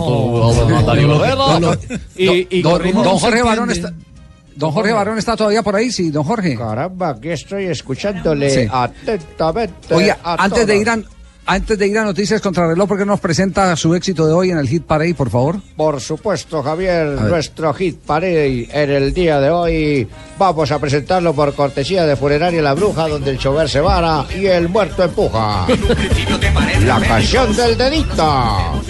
don, 3.03 3.19
Jorge 3.19 3.43
Barón 3.43 3.71
está. 3.71 3.93
Don 4.57 4.71
Jorge 4.71 4.93
Barón 4.93 5.19
está 5.19 5.37
todavía 5.37 5.63
por 5.63 5.75
ahí, 5.75 5.91
sí, 5.91 6.11
don 6.11 6.23
Jorge. 6.25 6.57
Caramba, 6.57 7.11
aquí 7.11 7.31
estoy 7.31 7.65
escuchándole 7.65 8.51
Sí. 8.51 8.69
atentamente. 8.71 9.95
Oye, 9.95 10.15
antes 10.23 10.67
de 10.67 10.77
ir 10.77 10.89
a 10.91 10.99
antes 11.47 11.77
de 11.79 11.87
ir 11.87 11.99
a 11.99 12.05
noticias 12.05 12.41
contra 12.41 12.67
reloj, 12.67 12.89
¿por 12.89 12.97
qué 12.97 13.05
nos 13.05 13.21
presenta 13.21 13.77
su 13.77 13.95
éxito 13.95 14.27
de 14.27 14.33
hoy 14.33 14.51
en 14.51 14.57
el 14.57 14.67
Hit 14.67 14.85
Parade, 14.85 15.13
por 15.15 15.29
favor? 15.29 15.61
Por 15.77 16.01
supuesto, 16.01 16.63
Javier, 16.63 17.21
nuestro 17.21 17.75
hit 17.75 17.99
parade 17.99 18.67
en 18.73 18.91
el 18.91 19.13
día 19.13 19.39
de 19.41 19.51
hoy. 19.51 20.09
Vamos 20.39 20.73
a 20.73 20.79
presentarlo 20.79 21.35
por 21.35 21.53
cortesía 21.55 22.07
de 22.07 22.17
Funeraria 22.17 22.63
La 22.63 22.73
Bruja, 22.73 23.09
donde 23.09 23.33
el 23.33 23.39
chover 23.39 23.69
se 23.69 23.81
vara 23.83 24.25
y 24.35 24.47
el 24.47 24.71
muerto 24.71 25.03
empuja. 25.05 25.67
La 26.87 26.99
canción 27.01 27.55
del 27.55 27.77
dedito. 27.77 28.83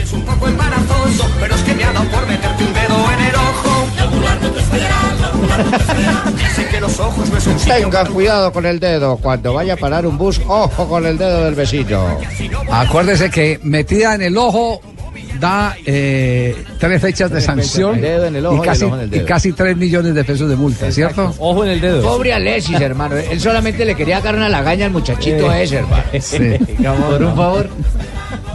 Pero 1.40 1.55
es 1.55 1.62
que 1.62 1.74
me 1.74 1.84
ha 1.84 1.92
dado 1.92 2.09
por 2.11 2.26
meterte 2.26 2.64
un 2.64 2.72
dedo 2.72 3.12
en 3.12 3.20
el 3.20 3.34
ojo. 3.34 3.86
Te 3.94 4.61
esperando. 4.61 5.34
Sé 6.55 6.68
que 6.68 6.80
los 6.80 7.00
ojos 7.00 7.30
no 7.30 7.38
es 7.38 7.46
un 7.46 7.59
sitio 7.59 7.74
Tengan 7.74 8.12
cuidado 8.12 8.52
con 8.52 8.66
el 8.66 8.80
dedo. 8.80 9.16
Cuando 9.18 9.55
vaya 9.55 9.74
a 9.74 9.76
parar 9.76 10.07
un 10.07 10.16
bus, 10.16 10.40
ojo 10.46 10.88
con 10.88 11.07
el 11.07 11.18
dedo 11.18 11.44
del 11.44 11.55
vecino. 11.55 12.18
Acuérdese 12.70 13.30
que 13.30 13.61
metida 13.62 14.14
en 14.14 14.22
el 14.22 14.36
ojo 14.36 14.80
da 15.41 15.76
eh, 15.87 16.57
tres 16.78 17.01
fechas 17.01 17.30
de 17.30 17.41
sanción 17.41 18.01
Dedo 18.01 18.26
en 18.26 18.37
el 18.37 18.47
ojo 18.47 18.62
y, 18.62 18.66
casi, 18.66 18.85
ojo 18.85 18.95
en 18.97 19.01
el 19.03 19.11
dedo. 19.11 19.22
y 19.22 19.26
casi 19.26 19.53
tres 19.53 19.76
millones 19.76 20.14
de 20.14 20.24
pesos 20.24 20.49
de 20.49 20.57
multa, 20.57 20.91
¿cierto? 20.93 21.35
Ojo 21.39 21.64
en 21.64 21.70
el 21.70 21.80
dedo. 21.80 22.03
Pobre 22.03 22.32
Alexis, 22.32 22.80
hermano. 22.80 23.16
Él 23.16 23.41
solamente 23.41 23.85
le 23.85 23.95
quería 23.95 24.20
dar 24.20 24.35
una 24.37 24.49
lagaña 24.49 24.87
al 24.87 24.93
muchachito 24.93 25.53
Eh. 25.53 25.62
ese, 25.64 25.76
hermano. 25.76 26.05
Sí. 26.20 26.39
Por 27.11 27.22
un 27.22 27.37
favor. 27.37 27.68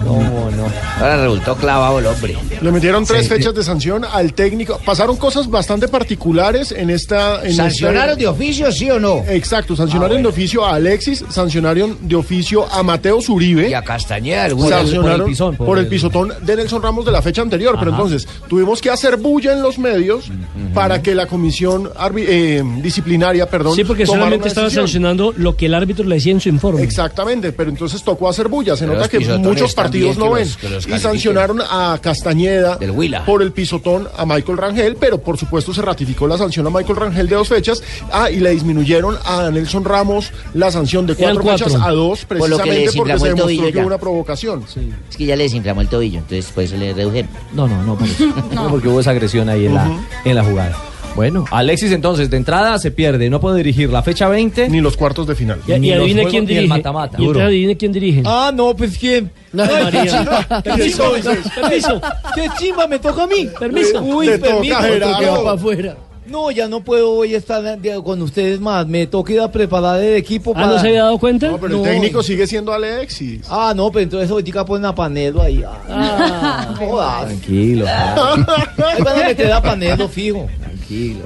¿Cómo 0.03 0.49
no? 0.55 0.65
Ahora 0.99 1.17
resultó 1.23 1.55
clavado 1.55 1.99
el 1.99 2.05
hombre. 2.05 2.35
Le 2.61 2.71
metieron 2.71 3.05
tres 3.05 3.23
Sí. 3.23 3.29
fechas 3.29 3.53
de 3.53 3.63
sanción 3.63 4.05
al 4.05 4.33
técnico. 4.33 4.79
Pasaron 4.85 5.17
cosas 5.17 5.49
bastante 5.49 5.87
particulares 5.87 6.71
en 6.71 6.89
esta. 6.89 7.43
En 7.43 7.53
¿Sancionaron 7.53 8.11
este- 8.11 8.21
de 8.23 8.27
oficio, 8.27 8.71
sí 8.71 8.89
o 8.89 8.99
no? 8.99 9.23
Exacto, 9.27 9.75
sancionaron 9.75 10.17
Ah, 10.17 10.21
bueno. 10.21 10.29
de 10.29 10.33
oficio 10.33 10.65
a 10.65 10.75
Alexis, 10.75 11.23
sancionaron 11.29 11.97
de 12.01 12.15
oficio 12.15 12.65
a 12.71 12.81
Mateo 12.81 13.21
Zuribe. 13.21 13.69
Y 13.69 13.73
a 13.73 13.81
Castañeda, 13.81 14.45
el 14.47 14.57
sancionaron 14.59 15.01
por 15.03 15.11
el 15.11 15.23
pisón, 15.25 15.55
por, 15.57 15.65
por 15.67 15.77
el 15.77 15.83
el- 15.83 15.89
pisotón 15.89 16.33
de 16.41 16.55
Nelson 16.69 16.83
Ramos 16.83 17.05
de 17.05 17.11
la 17.11 17.21
fecha 17.21 17.41
anterior. 17.41 17.75
Pero 17.79 17.91
entonces 17.91 18.27
tuvimos 18.47 18.81
que 18.81 18.89
hacer 18.89 19.17
bulla 19.17 19.53
en 19.53 19.61
los 19.61 19.77
medios 19.79 20.29
para 20.73 21.01
que 21.01 21.15
la 21.15 21.25
comisión 21.25 21.89
eh, 22.17 22.63
disciplinaria, 22.81 23.49
perdón, 23.49 23.75
Sí, 23.75 23.83
porque 23.83 24.05
solamente 24.05 24.47
estaba 24.47 24.65
decisión. 24.65 24.85
sancionando 24.87 25.33
lo 25.35 25.55
que 25.55 25.65
el 25.65 25.73
árbitro 25.73 26.05
le 26.05 26.15
decía 26.15 26.31
en 26.33 26.39
su 26.41 26.49
informe. 26.49 26.83
Exactamente, 26.83 27.51
pero 27.51 27.69
entonces 27.69 28.03
tocó 28.03 28.29
hacer 28.29 28.47
bulla. 28.47 28.75
Se 28.75 28.85
Pero 28.85 28.95
nota 28.97 29.09
que 29.09 29.19
muchos 29.19 29.73
partidos 29.73 30.17
no 30.17 30.31
ven. 30.31 30.47
los- 30.69 30.87
y 30.87 30.99
sancionaron 30.99 31.61
a 31.61 31.97
Castañeda 32.01 32.75
Del 32.77 32.91
Huila. 32.91 33.25
por 33.25 33.41
el 33.41 33.51
pisotón 33.51 34.07
a 34.17 34.25
Michael 34.25 34.57
Rangel, 34.57 34.95
pero 34.99 35.19
por 35.19 35.37
supuesto 35.37 35.73
se 35.73 35.81
ratificó 35.81 36.27
la 36.27 36.37
sanción 36.37 36.67
a 36.67 36.69
Michael 36.69 36.95
Rangel 36.97 37.27
de 37.27 37.35
dos 37.35 37.47
fechas. 37.49 37.81
Ah, 38.11 38.29
y 38.29 38.37
le 38.39 38.51
disminuyeron 38.51 39.17
a 39.25 39.49
Nelson 39.49 39.83
Ramos 39.85 40.31
la 40.53 40.71
sanción 40.71 41.05
de 41.07 41.15
cuatro, 41.15 41.41
cuatro. 41.41 41.65
fechas 41.67 41.81
a 41.81 41.91
dos, 41.91 42.25
Por 42.25 42.37
lo 42.49 42.57
que 42.57 42.65
le 42.65 42.69
precisamente 42.81 42.97
porque 42.97 43.19
se 43.19 43.27
demostró 43.29 43.71
que 43.71 43.77
hubo 43.79 43.87
una 43.87 43.97
provocación. 43.97 44.63
Es 45.09 45.17
que 45.17 45.25
ya 45.25 45.35
le 45.35 45.43
desinflamó 45.43 45.81
el 45.81 45.87
tobillo, 45.87 46.19
entonces 46.19 46.47
por 46.59 46.63
eso 46.65 46.75
le 46.75 46.93
redujeron. 46.93 47.29
No, 47.53 47.67
no, 47.69 47.81
no, 47.83 47.95
por 47.95 48.05
eso. 48.05 48.25
No, 48.53 48.69
porque 48.69 48.89
hubo 48.89 48.99
esa 48.99 49.11
agresión 49.11 49.47
ahí 49.47 49.65
en, 49.67 49.75
la, 49.75 49.87
Ujú. 49.87 49.99
en 50.25 50.35
la 50.35 50.43
jugada. 50.43 50.75
Bueno, 51.15 51.45
Alexis 51.51 51.91
entonces 51.93 52.29
de 52.29 52.35
entrada 52.37 52.77
se 52.79 52.91
pierde, 52.91 53.29
no 53.29 53.39
puede 53.39 53.57
dirigir 53.57 53.89
la 53.89 54.03
fecha 54.03 54.27
20 54.27 54.69
ni 54.69 54.79
los 54.81 54.95
cuartos 54.97 55.25
de 55.25 55.35
final. 55.35 55.59
Y, 55.67 55.73
y 55.73 55.79
ni 55.79 55.91
adivine 55.93 56.25
quién 56.25 56.43
ni 56.45 56.51
el 56.51 56.57
dirige. 56.63 56.67
mata-mata. 56.67 57.17
Y 57.17 57.21
entonces 57.23 57.43
adivine 57.47 57.77
quién 57.77 57.91
dirige. 57.93 58.23
Ah, 58.25 58.51
no, 58.53 58.75
pues 58.75 58.97
quién. 58.97 59.31
Ay, 59.53 59.83
María. 59.83 60.03
qué 60.03 60.09
chimba. 60.09 60.61
Permiso, 60.63 61.11
permiso. 61.55 62.01
Qué 62.35 62.47
chimba, 62.59 62.87
me 62.87 62.99
toca 62.99 63.23
a 63.23 63.27
mí. 63.27 63.47
Permiso. 63.57 64.01
Uy, 64.01 64.27
permiso. 64.37 64.77
a 64.77 64.81
Gerardo. 64.83 65.07
Otro 65.15 65.19
que 65.19 65.25
va 65.25 65.43
pa' 65.43 65.53
afuera. 65.53 65.97
No, 66.29 66.51
ya 66.51 66.67
no 66.67 66.81
puedo 66.83 67.11
hoy 67.11 67.33
estar 67.35 67.63
con 68.03 68.21
ustedes 68.21 68.59
más. 68.59 68.85
Me 68.87 69.07
toca 69.07 69.33
ir 69.33 69.41
a 69.41 69.51
preparar 69.51 69.99
el 70.01 70.15
equipo 70.15 70.53
Ah, 70.55 70.65
¿no 70.67 70.79
se 70.79 70.87
había 70.89 71.03
dado 71.03 71.17
cuenta? 71.17 71.47
No, 71.49 71.57
pero 71.57 71.77
el 71.77 71.83
técnico 71.83 72.21
sigue 72.23 72.45
siendo 72.47 72.71
Alexis. 72.71 73.41
Ah, 73.49 73.73
no, 73.75 73.91
pero 73.91 74.03
entonces 74.03 74.29
ahorita 74.29 74.65
ponen 74.65 74.85
a 74.85 74.95
Panelo 74.95 75.41
ahí. 75.41 75.63
Ah, 75.89 76.67
no 76.69 76.75
jodas. 76.87 77.25
Tranquilo. 77.25 77.85
Ahí 77.87 79.01
van 79.03 79.19
a 79.19 79.23
meter 79.27 79.51
a 79.51 79.61
Panelo 79.61 80.07
fijo. 80.07 80.47
Tranquilo, 80.59 81.25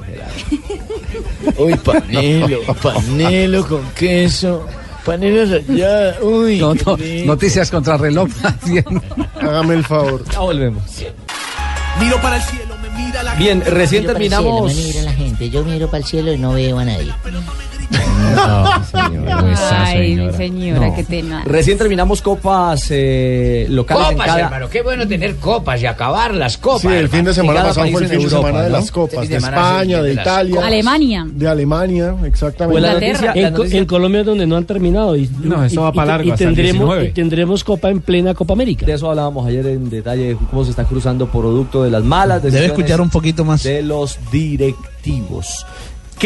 Uy, 1.58 1.74
panelo, 1.84 2.60
panelo 2.82 3.66
con 3.66 3.82
queso. 3.92 4.66
Panelo 5.04 5.44
rallada. 5.44 6.16
Uy. 6.22 6.58
No, 6.58 6.74
no, 6.74 6.96
noticias 7.24 7.70
contra 7.70 7.96
reloj. 7.96 8.28
Hágame 9.40 9.74
el 9.74 9.84
favor. 9.84 10.24
Ya 10.30 10.40
volvemos. 10.40 10.82
Miro 12.00 12.20
para 12.20 12.36
el 12.36 12.42
cielo, 12.42 12.63
Bien, 13.38 13.62
recién 13.64 14.06
terminamos-. 14.06 14.72
Yo 15.50 15.64
miro 15.64 15.86
para 15.88 15.98
el 15.98 16.04
cielo 16.04 16.32
y 16.32 16.38
no 16.38 16.52
veo 16.52 16.78
a 16.78 16.84
nadie. 16.84 17.12
Ay, 19.70 20.16
mi 20.16 20.32
señora, 20.32 20.86
No. 20.88 20.94
qué 20.94 21.04
tenaz. 21.04 21.44
Recién 21.44 21.78
terminamos 21.78 22.22
copas 22.22 22.86
eh, 22.90 23.66
locales 23.70 24.06
en 24.08 24.12
Copas, 24.14 24.26
cada... 24.26 24.40
hermano. 24.40 24.68
Qué 24.68 24.82
bueno 24.82 25.06
tener 25.06 25.36
copas 25.36 25.80
y 25.82 25.86
acabar 25.86 26.34
las 26.34 26.56
copas. 26.58 26.82
Sí, 26.82 26.88
el 26.88 26.94
hermano. 26.94 27.10
fin 27.12 27.24
de 27.24 27.34
semana 27.34 27.62
pasado 27.62 27.86
fue 27.88 28.00
el 28.00 28.04
en 28.04 28.10
fin 28.10 28.18
de 28.18 28.24
Europa, 28.24 28.46
semana 28.48 28.64
de 28.64 28.70
¿no? 28.70 28.76
las 28.76 28.90
copas, 28.90 29.20
de 29.22 29.28
de 29.28 29.36
España, 29.36 30.02
de 30.02 30.08
de 30.08 30.20
Italia. 30.20 30.54
copas. 30.56 30.68
Alemania. 30.68 31.26
De 31.30 31.48
Alemania, 31.48 32.14
exactamente. 32.24 32.72
Fue 32.72 32.80
la 32.80 32.94
noticia- 32.94 33.34
la 33.34 33.40
En, 33.48 33.54
noticia- 33.54 33.78
en 33.78 33.84
Colombia 33.86 34.20
es 34.20 34.26
donde 34.26 34.46
no 34.46 34.56
han 34.56 34.64
terminado. 34.64 35.16
Y, 35.16 35.28
No, 35.42 35.64
eso 35.64 35.74
y- 35.80 35.84
va 35.84 35.92
para 35.92 36.06
largo, 36.12 36.28
y 36.28 36.30
hasta 36.32 36.44
tendremos, 36.44 36.72
19. 36.72 37.04
y 37.08 37.12
tendremos 37.12 37.64
Copa 37.64 37.90
en 37.90 38.00
plena 38.00 38.34
Copa 38.34 38.52
América. 38.54 38.86
De 38.86 38.92
eso 38.92 39.08
hablábamos 39.10 39.46
ayer 39.46 39.66
en 39.66 39.90
detalle, 39.90 40.36
cómo 40.50 40.64
se 40.64 40.70
está 40.70 40.84
cruzando 40.84 41.28
producto 41.28 41.82
de 41.84 41.90
las 41.90 42.02
malas 42.04 42.42
Debe 42.42 42.52
decisiones 42.52 42.78
escuchar 42.78 43.00
un 43.00 43.10
poquito 43.10 43.44
más. 43.44 43.62
de 43.62 43.82
los 43.82 44.18
directivos. 44.30 45.66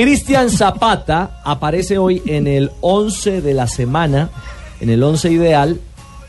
Cristian 0.01 0.49
Zapata 0.49 1.41
aparece 1.43 1.99
hoy 1.99 2.23
en 2.25 2.47
el 2.47 2.71
11 2.83 3.41
de 3.41 3.53
la 3.53 3.67
semana, 3.67 4.31
en 4.81 4.91
el 4.91 5.03
11 5.03 5.29
ideal 5.33 5.81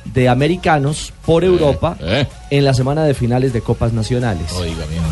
de 0.05 0.27
americanos 0.27 1.13
por 1.23 1.43
Europa 1.43 1.95
eh. 2.01 2.25
en 2.49 2.65
la 2.65 2.73
semana 2.73 3.03
de 3.03 3.13
finales 3.13 3.53
de 3.53 3.61
Copas 3.61 3.93
Nacionales. 3.93 4.51
Oiga, 4.53 4.87
bien. 4.87 5.03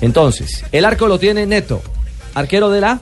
Entonces, 0.00 0.64
el 0.72 0.86
arco 0.86 1.08
lo 1.08 1.18
tiene 1.18 1.44
Neto, 1.44 1.82
arquero 2.32 2.70
de 2.70 2.80
la 2.80 3.00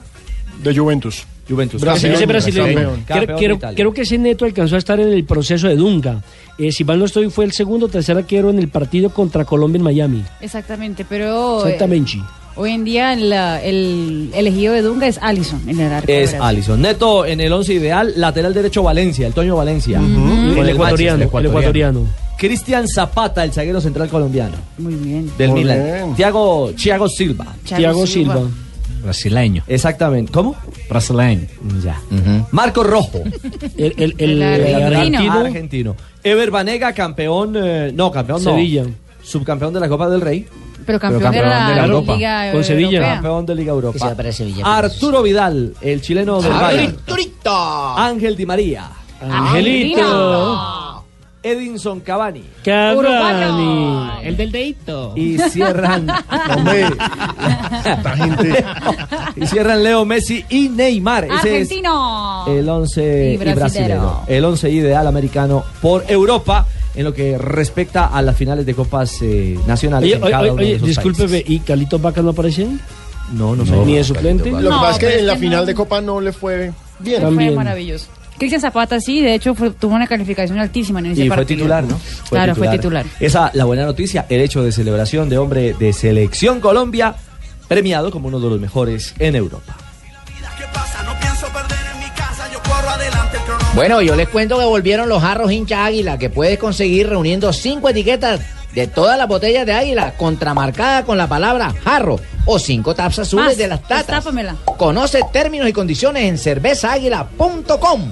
De 0.61 0.75
Juventus. 0.75 1.25
Juventus. 1.47 1.81
Ese 1.81 2.25
brasileño. 2.25 2.97
campeón. 3.07 3.57
Creo, 3.73 3.93
que 3.93 4.01
ese 4.01 4.17
neto 4.17 4.43
alcanzó 4.43 4.75
a 4.75 4.79
estar 4.79 4.99
en 4.99 5.13
el 5.13 5.23
proceso 5.23 5.69
de 5.69 5.77
Dunga. 5.77 6.21
Eh, 6.57 6.73
si 6.73 6.83
mal 6.83 6.99
no 6.99 7.05
estoy, 7.05 7.29
fue 7.29 7.45
el 7.45 7.53
segundo 7.53 7.85
o 7.85 7.89
tercer 7.89 8.17
arquero 8.17 8.49
en 8.49 8.59
el 8.59 8.67
partido 8.67 9.11
contra 9.11 9.45
Colombia 9.45 9.77
en 9.77 9.83
Miami. 9.83 10.25
Exactamente, 10.41 11.05
pero 11.07 11.65
eh, 11.65 11.71
Exactamente. 11.71 12.19
Hoy 12.59 12.71
en 12.73 12.83
día 12.83 13.13
el 13.13 14.29
elegido 14.33 14.73
de 14.73 14.81
Dunga 14.81 15.07
es 15.07 15.17
Allison 15.21 15.61
en 15.67 15.79
el 15.79 15.91
arco. 15.91 16.11
Es 16.11 16.31
Brasil. 16.31 16.39
Alison. 16.41 16.81
Neto 16.81 17.25
en 17.25 17.39
el 17.41 17.51
11 17.51 17.73
ideal, 17.73 18.13
lateral 18.17 18.53
derecho 18.53 18.83
Valencia, 18.83 19.25
el 19.27 19.33
Toño 19.33 19.55
Valencia. 19.55 19.99
El 19.99 20.69
ecuatoriano, 20.69 21.17
Manchester, 21.17 21.39
el 21.41 21.45
ecuatoriano. 21.47 22.07
Cristian 22.37 22.87
Zapata, 22.87 23.43
el 23.43 23.51
zaguero 23.51 23.81
central 23.81 24.07
colombiano 24.07 24.55
Muy 24.77 24.93
bien. 24.95 25.29
del 25.37 25.49
Muy 25.51 25.59
Milan. 25.61 25.83
bien. 25.83 26.15
Thiago, 26.15 26.71
Thiago 26.73 27.09
Silva. 27.09 27.55
Thiago 27.65 28.07
Silva. 28.07 28.39
Brasileño. 29.03 29.63
Exactamente. 29.67 30.31
¿Cómo? 30.31 30.55
Brasileño. 30.89 31.47
Ya. 31.83 31.99
Marco 32.51 32.83
Rojo. 32.83 33.23
El, 33.77 33.93
el, 33.97 34.15
El 34.17 34.41
el- 34.41 34.43
argentino. 34.43 34.87
argentino. 34.97 35.33
Argentino. 35.33 35.95
Ever 36.23 36.51
Banega, 36.51 36.93
campeón. 36.93 37.53
eh, 37.57 37.91
no, 37.93 38.11
campeón 38.11 38.43
no. 38.43 38.51
Sevilla. 38.51 38.85
Subcampeón 39.23 39.73
de 39.73 39.79
la 39.79 39.87
Copa 39.89 40.09
del 40.09 40.21
Rey. 40.21 40.45
Pero 40.89 40.99
campeón, 40.99 41.21
campeón 41.21 41.43
de 41.45 41.49
la, 41.51 41.69
de 41.69 41.75
la 41.75 41.85
Europa. 41.85 42.15
Liga 42.15 42.51
Con 42.51 42.63
Sevilla. 42.63 42.97
Europea. 42.97 43.13
Campeón 43.13 43.45
de 43.45 43.55
Liga 43.55 43.71
Europa. 43.73 43.99
sea 43.99 44.15
para 44.15 44.31
Sevilla. 44.31 44.63
Arturo 44.65 45.21
Vidal, 45.21 45.75
el 45.81 46.01
chileno 46.01 46.41
del 46.41 46.51
Bayern. 46.51 46.97
Ángel 47.95 48.35
Di 48.35 48.45
María. 48.47 48.89
Angelito. 49.21 51.05
Edinson 51.43 51.99
Cavani. 51.99 52.43
Cavani. 52.65 54.09
El 54.23 54.35
del 54.35 54.51
dedito. 54.51 55.13
Y 55.15 55.37
cierran. 55.37 56.07
Hombre, 56.57 56.87
esta 57.85 58.17
gente. 58.17 58.65
y 59.35 59.45
cierran 59.45 59.83
Leo 59.83 60.05
Messi 60.05 60.43
y 60.49 60.69
Neymar. 60.69 61.25
Ese 61.25 61.33
Argentino. 61.35 62.45
es 62.47 62.53
el 62.55 62.67
11 62.67 63.37
Y 63.39 63.47
y 63.47 63.53
brasilero. 63.53 64.21
El 64.25 64.43
11 64.43 64.71
ideal 64.71 65.05
americano 65.05 65.63
por 65.83 66.03
Europa. 66.07 66.65
En 66.95 67.03
lo 67.03 67.13
que 67.13 67.37
respecta 67.37 68.07
a 68.07 68.21
las 68.21 68.35
finales 68.35 68.65
de 68.65 68.73
copas 68.73 69.21
eh, 69.21 69.57
nacionales. 69.67 70.07
Oye, 70.07 70.15
en 70.17 70.23
oye, 70.23 70.31
cada 70.31 70.43
uno 70.45 70.55
de 70.55 70.61
oye, 70.65 70.75
esos 70.75 70.87
discúlpeme, 70.87 71.43
¿y 71.45 71.59
Carlitos 71.59 72.01
Vaca 72.01 72.21
no 72.21 72.29
apareció? 72.31 72.67
No, 73.33 73.55
no 73.55 73.65
sé. 73.65 73.75
¿Ni 73.85 73.95
de 73.95 74.03
suplente? 74.03 74.49
Lo 74.51 74.57
que 74.57 74.63
No, 74.63 74.81
pasa 74.81 74.91
es 74.91 74.97
que 74.99 75.19
en 75.19 75.27
la 75.27 75.35
final 75.37 75.59
no. 75.61 75.65
de 75.67 75.75
Copa 75.75 76.01
no 76.01 76.19
le 76.19 76.31
fue 76.33 76.71
bien. 76.99 77.21
Fue 77.33 77.51
maravilloso. 77.51 78.07
Cristian 78.39 78.61
Zapata 78.61 78.99
sí, 79.01 79.21
de 79.21 79.35
hecho 79.35 79.53
fue- 79.53 79.71
tuvo 79.71 79.95
una 79.95 80.07
calificación 80.07 80.57
altísima 80.59 80.99
en 80.99 81.07
ese 81.07 81.25
Y 81.25 81.27
fue 81.27 81.35
partido. 81.37 81.57
titular, 81.57 81.83
¿no? 81.83 81.97
Fue 81.97 82.37
claro, 82.37 82.55
fue 82.55 82.69
titular. 82.69 83.05
Esa, 83.19 83.51
la 83.53 83.65
buena 83.65 83.83
noticia, 83.85 84.25
el 84.29 84.39
hecho 84.41 84.63
de 84.63 84.71
celebración 84.71 85.27
de 85.29 85.37
hombre 85.37 85.73
de 85.77 85.91
Selección 85.91 86.61
Colombia, 86.61 87.15
premiado 87.67 88.09
como 88.11 88.29
uno 88.29 88.39
de 88.39 88.49
los 88.49 88.59
mejores 88.59 89.13
en 89.19 89.35
Europa. 89.35 89.75
Bueno, 93.75 94.01
yo 94.01 94.15
les 94.15 94.27
cuento 94.29 94.57
que 94.59 94.65
volvieron 94.65 95.07
los 95.09 95.21
jarros 95.21 95.51
hincha 95.51 95.85
águila 95.85 96.17
que 96.17 96.29
puedes 96.29 96.57
conseguir 96.59 97.07
reuniendo 97.07 97.53
cinco 97.53 97.89
etiquetas 97.89 98.41
de 98.73 98.87
todas 98.87 99.17
las 99.17 99.27
botellas 99.27 99.65
de 99.65 99.73
águila 99.73 100.13
contramarcada 100.17 101.03
con 101.03 101.17
la 101.17 101.27
palabra 101.27 101.73
jarro 101.83 102.19
o 102.45 102.59
cinco 102.59 102.93
taps 102.93 103.19
azules 103.19 103.45
Más, 103.45 103.57
de 103.57 103.67
las 103.67 103.81
tatas. 103.81 104.07
destápamela. 104.07 104.55
Conoce 104.77 105.21
términos 105.31 105.67
y 105.69 105.73
condiciones 105.73 106.23
en 106.23 106.37
cervezaáguila.com. 106.37 108.11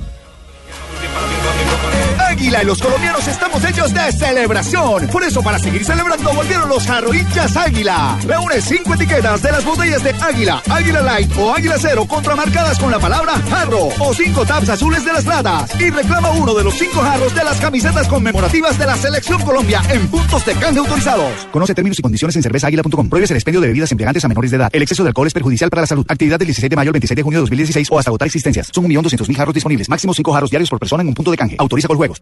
Águila 2.37 2.61
y 2.61 2.65
los 2.67 2.79
colombianos 2.79 3.27
estamos 3.27 3.65
hechos 3.65 3.91
de 3.91 4.11
celebración. 4.11 5.07
Por 5.07 5.23
eso, 5.23 5.41
para 5.41 5.57
seguir 5.57 5.83
celebrando, 5.83 6.31
volvieron 6.35 6.69
los 6.69 6.85
jarrohinchas 6.85 7.57
Águila. 7.57 8.15
Reúne 8.27 8.61
cinco 8.61 8.93
etiquetas 8.93 9.41
de 9.41 9.51
las 9.51 9.65
botellas 9.65 10.03
de 10.03 10.11
Águila, 10.11 10.61
Águila 10.69 11.01
Light 11.01 11.31
o 11.35 11.55
Águila 11.55 11.77
Cero 11.79 12.05
contramarcadas 12.07 12.77
con 12.77 12.91
la 12.91 12.99
palabra 12.99 13.33
jarro 13.49 13.89
o 13.99 14.13
cinco 14.13 14.45
tabs 14.45 14.69
azules 14.69 15.03
de 15.03 15.13
las 15.13 15.25
latas. 15.25 15.71
Y 15.81 15.89
reclama 15.89 16.29
uno 16.29 16.53
de 16.53 16.63
los 16.63 16.75
cinco 16.75 17.01
jarros 17.01 17.33
de 17.33 17.43
las 17.43 17.59
camisetas 17.59 18.07
conmemorativas 18.07 18.77
de 18.77 18.85
la 18.85 18.95
Selección 18.97 19.41
Colombia 19.41 19.81
en 19.89 20.07
puntos 20.07 20.45
de 20.45 20.53
canje 20.53 20.77
autorizados. 20.77 21.47
Conoce 21.51 21.73
términos 21.73 21.97
y 21.97 22.03
condiciones 22.03 22.35
en 22.35 22.43
cervezaáguila.com. 22.43 23.09
Prohíbe 23.09 23.25
el 23.27 23.35
expendio 23.35 23.61
de 23.61 23.67
bebidas 23.69 23.91
embriagantes 23.91 24.23
a 24.23 24.27
menores 24.27 24.51
de 24.51 24.57
edad. 24.57 24.69
El 24.73 24.83
exceso 24.83 25.01
de 25.01 25.09
alcohol 25.09 25.25
es 25.25 25.33
perjudicial 25.33 25.71
para 25.71 25.81
la 25.81 25.87
salud. 25.87 26.05
Actividad 26.07 26.37
del 26.37 26.45
16 26.45 26.69
de 26.69 26.75
mayo 26.75 26.89
al 26.89 26.93
26 26.93 27.15
de 27.15 27.23
junio 27.23 27.39
de 27.39 27.41
2016 27.41 27.87
o 27.89 27.97
hasta 27.97 28.11
agotar 28.11 28.27
existencias. 28.27 28.69
Son 28.71 28.85
1.200.000 28.85 29.35
jarros 29.35 29.55
disponibles. 29.55 29.89
Máximo 29.89 30.13
5 30.13 30.31
jarros 30.31 30.51
diarios 30.51 30.69
por 30.69 30.77
persona 30.77 31.01
en 31.01 31.07
un 31.07 31.15
punto 31.15 31.31
de 31.31 31.37
canje. 31.37 31.55
Autoriza 31.57 31.87
con 31.87 31.97
juegos. 31.97 32.21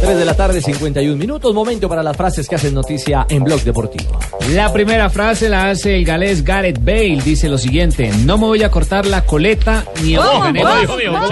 3 0.00 0.16
de 0.16 0.24
la 0.24 0.34
tarde, 0.34 0.62
51 0.62 1.16
minutos. 1.16 1.52
Momento 1.52 1.88
para 1.88 2.02
las 2.04 2.16
frases 2.16 2.48
que 2.48 2.54
hacen 2.54 2.72
noticia 2.74 3.26
en 3.28 3.42
Blog 3.42 3.62
Deportivo. 3.62 4.18
La 4.54 4.72
primera 4.72 5.10
frase 5.10 5.48
la 5.48 5.70
hace 5.70 5.96
el 5.96 6.04
galés 6.04 6.44
Gareth 6.44 6.78
Bale. 6.82 7.20
Dice 7.24 7.48
lo 7.48 7.58
siguiente: 7.58 8.10
No 8.24 8.38
me 8.38 8.46
voy 8.46 8.62
a 8.62 8.70
cortar 8.70 9.06
la 9.06 9.22
coleta 9.22 9.84
ni 10.04 10.14
aunque 10.14 10.62
ganemos. 10.62 11.28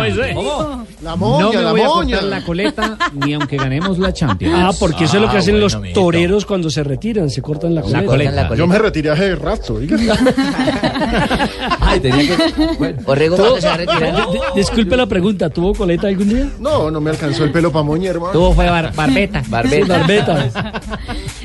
La 1.02 1.10
No 1.10 1.16
moña, 1.16 1.58
me 1.58 1.62
la 1.62 1.70
voy 1.70 1.80
a 1.82 1.86
cortar 1.86 2.22
la 2.24 2.44
coleta 2.44 2.98
ni 3.12 3.34
aunque 3.34 3.56
ganemos 3.56 3.98
la 3.98 4.12
Champions. 4.12 4.54
Ah, 4.58 4.72
porque 4.78 5.04
eso 5.04 5.16
es 5.16 5.22
lo 5.22 5.30
que 5.30 5.36
Ah, 5.36 5.40
hacen 5.40 5.60
los 5.60 5.78
toreros 5.94 6.44
cuando 6.44 6.68
se 6.68 6.82
retiran, 6.82 7.30
se 7.30 7.40
cortan 7.42 7.74
la 7.74 7.82
coleta. 7.82 8.04
coleta. 8.06 8.54
Yo 8.56 8.66
me 8.66 8.78
retiré 8.78 9.10
hace 9.10 9.36
rato. 9.36 9.78
Ay, 11.80 12.00
tenía 12.00 12.36
que. 12.36 12.96
Orrego 13.06 13.36
¿Tuvo- 13.36 13.42
cuando 13.50 13.60
se 13.60 13.68
va 13.68 13.74
a 13.74 13.76
retirar. 13.76 14.16
Di- 14.16 14.22
di- 14.32 14.38
Disculpe 14.56 14.96
la 14.96 15.06
pregunta, 15.06 15.48
¿tuvo 15.50 15.72
coleta 15.74 16.08
algún 16.08 16.28
día? 16.28 16.48
No, 16.58 16.90
no 16.90 17.00
me 17.00 17.10
alcanzó 17.10 17.44
el 17.44 17.52
pelo 17.52 17.70
para 17.70 17.84
moña, 17.84 18.10
hermano. 18.10 18.32
Fue 18.56 18.68
bar- 18.68 18.92
barbeta. 18.96 19.42
Barbeta. 19.48 20.50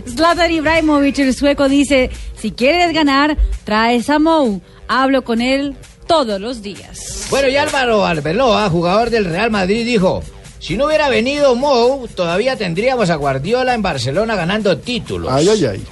Zlatan 0.08 0.52
Ibrahimovic, 0.52 1.20
el 1.20 1.36
sueco, 1.36 1.70
dice, 1.70 2.10
si 2.38 2.52
quieres 2.52 2.94
ganar, 2.94 3.38
traes 3.64 4.10
a 4.10 4.18
Mou. 4.20 4.62
Hablo 4.88 5.24
con 5.24 5.42
él 5.42 5.76
todos 6.08 6.42
los 6.42 6.62
días. 6.62 7.28
Bueno, 7.30 7.48
y 7.48 7.56
Álvaro 7.58 8.06
Arbeloa, 8.06 8.70
jugador 8.70 9.10
del 9.10 9.26
Real 9.26 9.52
Madrid, 9.52 9.86
dijo: 9.86 10.24
Si 10.60 10.76
no 10.76 10.86
hubiera 10.88 11.08
venido 11.10 11.56
Mou, 11.56 12.08
todavía 12.08 12.56
tendríamos 12.58 13.10
a 13.10 13.16
Guardiola 13.16 13.74
en 13.74 13.82
Barcelona 13.82 14.36
ganando 14.36 14.78
títulos. 14.78 15.32
Ay, 15.32 15.48
ay, 15.50 15.66
ay. 15.66 15.84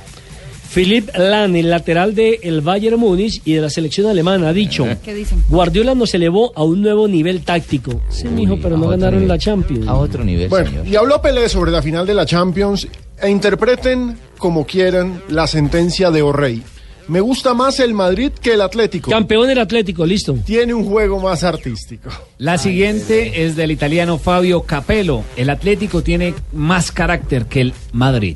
Philipp 0.74 1.10
Lahm, 1.18 1.56
el 1.56 1.70
lateral 1.70 2.14
del 2.14 2.62
Bayern 2.62 3.00
Múnich 3.00 3.42
y 3.44 3.54
de 3.54 3.62
la 3.62 3.70
selección 3.70 4.08
alemana, 4.08 4.50
ha 4.50 4.54
dicho: 4.54 4.86
¿Qué 5.04 5.14
dicen? 5.16 5.44
Guardiola 5.50 5.96
nos 5.96 6.14
elevó 6.14 6.52
a 6.56 6.64
un 6.64 6.82
nuevo 6.82 7.08
nivel 7.08 7.42
táctico. 7.44 8.02
Sí, 8.10 8.28
mijo, 8.28 8.58
pero 8.62 8.78
no 8.78 8.88
ganaron 8.88 9.16
nivel. 9.22 9.28
la 9.30 9.38
Champions. 9.40 9.88
A 9.88 9.96
otro 9.96 10.24
nivel, 10.24 10.48
Bueno, 10.50 10.70
señor. 10.70 10.88
y 10.88 10.96
habló 10.96 11.22
Pelé 11.22 11.50
sobre 11.50 11.72
la 11.72 11.82
final 11.82 12.06
de 12.06 12.14
la 12.14 12.26
Champions 12.26 12.88
e 13.22 13.30
interpreten 13.30 14.16
como 14.38 14.66
quieran 14.66 15.22
la 15.30 15.48
sentencia 15.48 16.12
de 16.12 16.22
O'Reilly. 16.22 16.64
Me 17.08 17.20
gusta 17.22 17.56
más 17.56 17.80
el 17.80 17.96
Madrid 17.96 18.30
que 18.40 18.54
el 18.54 18.62
Atlético. 18.62 19.10
Campeón 19.10 19.48
del 19.48 19.58
Atlético, 19.58 20.06
listo. 20.06 20.36
Tiene 20.46 20.76
un 20.76 20.86
juego 20.86 21.20
más 21.20 21.44
artístico. 21.44 22.12
La 22.38 22.60
siguiente 22.60 23.44
es 23.46 23.56
del 23.56 23.72
italiano 23.72 24.20
Fabio 24.20 24.62
Capello. 24.62 25.24
El 25.36 25.50
Atlético 25.50 26.04
tiene 26.04 26.36
más 26.54 26.92
carácter 26.92 27.48
que 27.48 27.62
el 27.62 27.74
Madrid. 27.94 28.36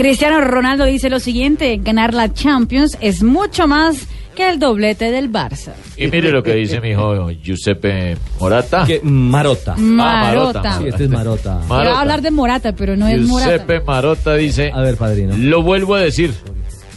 Cristiano 0.00 0.40
Ronaldo 0.40 0.86
dice 0.86 1.10
lo 1.10 1.20
siguiente, 1.20 1.76
ganar 1.76 2.14
la 2.14 2.32
Champions 2.32 2.96
es 3.02 3.22
mucho 3.22 3.66
más 3.68 4.06
que 4.34 4.48
el 4.48 4.58
doblete 4.58 5.10
del 5.10 5.30
Barça. 5.30 5.72
Y 5.94 6.06
mire 6.06 6.30
lo 6.30 6.42
que 6.42 6.54
dice 6.54 6.80
mi 6.80 6.92
hijo 6.92 7.28
Giuseppe 7.32 8.16
Morata. 8.40 8.86
Que- 8.86 9.02
Marota. 9.02 9.76
Marota. 9.76 10.78
Sí, 10.78 10.84
este 10.88 11.04
es 11.04 11.10
Marota. 11.10 11.60
Iba 11.66 11.98
a 11.98 12.00
hablar 12.00 12.22
de 12.22 12.30
Morata, 12.30 12.72
pero 12.72 12.96
no 12.96 13.06
es 13.08 13.20
Morata. 13.20 13.50
Giuseppe 13.50 13.80
Marota 13.80 14.34
dice. 14.36 14.72
A 14.74 14.80
ver, 14.80 14.96
padrino. 14.96 15.36
Lo 15.36 15.62
vuelvo 15.62 15.96
a 15.96 16.00
decir. 16.00 16.32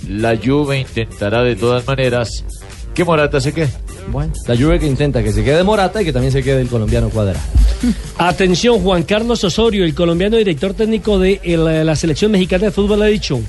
La 0.07 0.37
Juve 0.37 0.79
intentará 0.79 1.43
de 1.43 1.57
todas 1.57 1.85
maneras 1.85 2.45
que 2.93 3.03
Morata 3.03 3.41
se 3.41 3.51
quede. 3.51 3.69
Bueno, 4.13 4.31
la 4.47 4.55
Juve 4.55 4.79
que 4.79 4.87
intenta 4.87 5.21
que 5.21 5.33
se 5.33 5.43
quede 5.43 5.61
Morata 5.63 6.01
y 6.01 6.05
que 6.05 6.13
también 6.13 6.31
se 6.31 6.41
quede 6.41 6.61
el 6.61 6.69
colombiano 6.69 7.09
Cuadrado. 7.09 7.39
Atención, 8.17 8.79
Juan 8.79 9.03
Carlos 9.03 9.43
Osorio, 9.43 9.83
el 9.85 9.93
colombiano 9.95 10.37
director 10.37 10.73
técnico 10.73 11.19
de 11.19 11.39
el- 11.43 11.85
la 11.85 11.95
selección 11.95 12.31
mexicana 12.31 12.65
de 12.65 12.71
fútbol, 12.71 13.01
ha 13.01 13.05
dicho. 13.07 13.39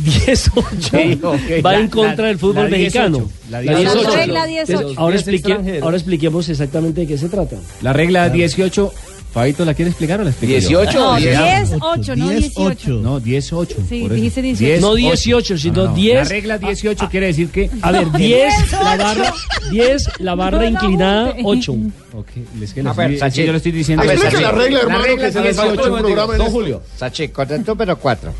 10-8 0.00 1.62
va 1.62 1.72
la- 1.72 1.80
en 1.80 1.88
contra 1.88 2.22
la- 2.22 2.28
del 2.28 2.38
fútbol 2.38 2.70
la 2.70 2.76
18, 2.76 3.10
mexicano. 3.10 3.30
la 3.50 3.62
La 3.62 3.78
18. 3.80 4.16
regla 4.16 4.46
18. 4.46 4.94
Ahora, 4.96 5.12
Diez 5.16 5.20
explique- 5.28 5.48
extranjeros. 5.52 5.82
ahora 5.82 5.96
expliquemos 5.96 6.48
exactamente 6.48 7.00
de 7.02 7.06
qué 7.06 7.18
se 7.18 7.28
trata. 7.28 7.56
La 7.82 7.92
regla 7.92 8.30
18. 8.30 8.92
Fabito, 9.32 9.64
¿la 9.64 9.74
quiere 9.74 9.90
explicar 9.90 10.20
o 10.20 10.24
la 10.24 10.30
explico 10.30 10.54
yo? 10.54 10.80
18 10.80 10.98
No, 10.98 11.12
o 11.12 11.16
10. 11.16 11.38
10, 11.38 11.70
8, 11.80 12.16
no 12.16 12.28
18. 12.30 12.90
No, 12.90 13.20
18. 13.20 13.76
Sí, 13.88 14.00
por 14.00 14.06
eso. 14.06 14.14
dijiste 14.14 14.42
18. 14.42 14.66
10, 14.66 14.80
No 14.80 14.88
ocho. 14.88 14.96
18, 14.96 15.58
sino 15.58 15.74
No, 15.84 15.84
no, 15.90 15.94
10. 15.94 16.14
La 16.16 16.24
regla 16.24 16.58
18 16.58 17.08
quiere 17.08 17.26
decir 17.26 17.48
que. 17.50 17.70
A 17.80 17.92
ver, 17.92 18.10
10, 18.10 18.72
la 18.72 18.96
18. 18.96 18.98
barra, 19.04 19.34
10, 19.70 20.08
la 20.18 20.34
barra 20.34 20.56
No 20.58 20.62
la 20.64 20.70
inclinada, 20.70 21.32
junte. 21.40 21.70
8. 21.70 21.72
Ok, 22.18 22.26
es 22.60 22.72
que, 22.74 22.80
A 22.80 22.92
ver, 22.92 23.30
yo 23.32 23.52
lo 23.52 23.56
estoy 23.58 23.70
diciendo. 23.72 24.02
A 24.02 24.06
ver, 24.06 24.18
la 24.18 24.50
regla, 24.50 24.78
La 24.78 24.82
hermano, 24.82 25.04
regla 25.04 25.26
que 25.26 25.32
se 25.32 25.40
les 25.42 25.56
dice- 25.56 25.66
falta 25.68 25.90
un 25.92 25.98
programa 26.00 26.32
en 26.32 26.38
Don. 26.38 26.50
Julio. 26.50 26.82
Sachi, 26.96 27.28
contestó, 27.28 27.76
pero 27.76 27.96
4. 27.96 28.32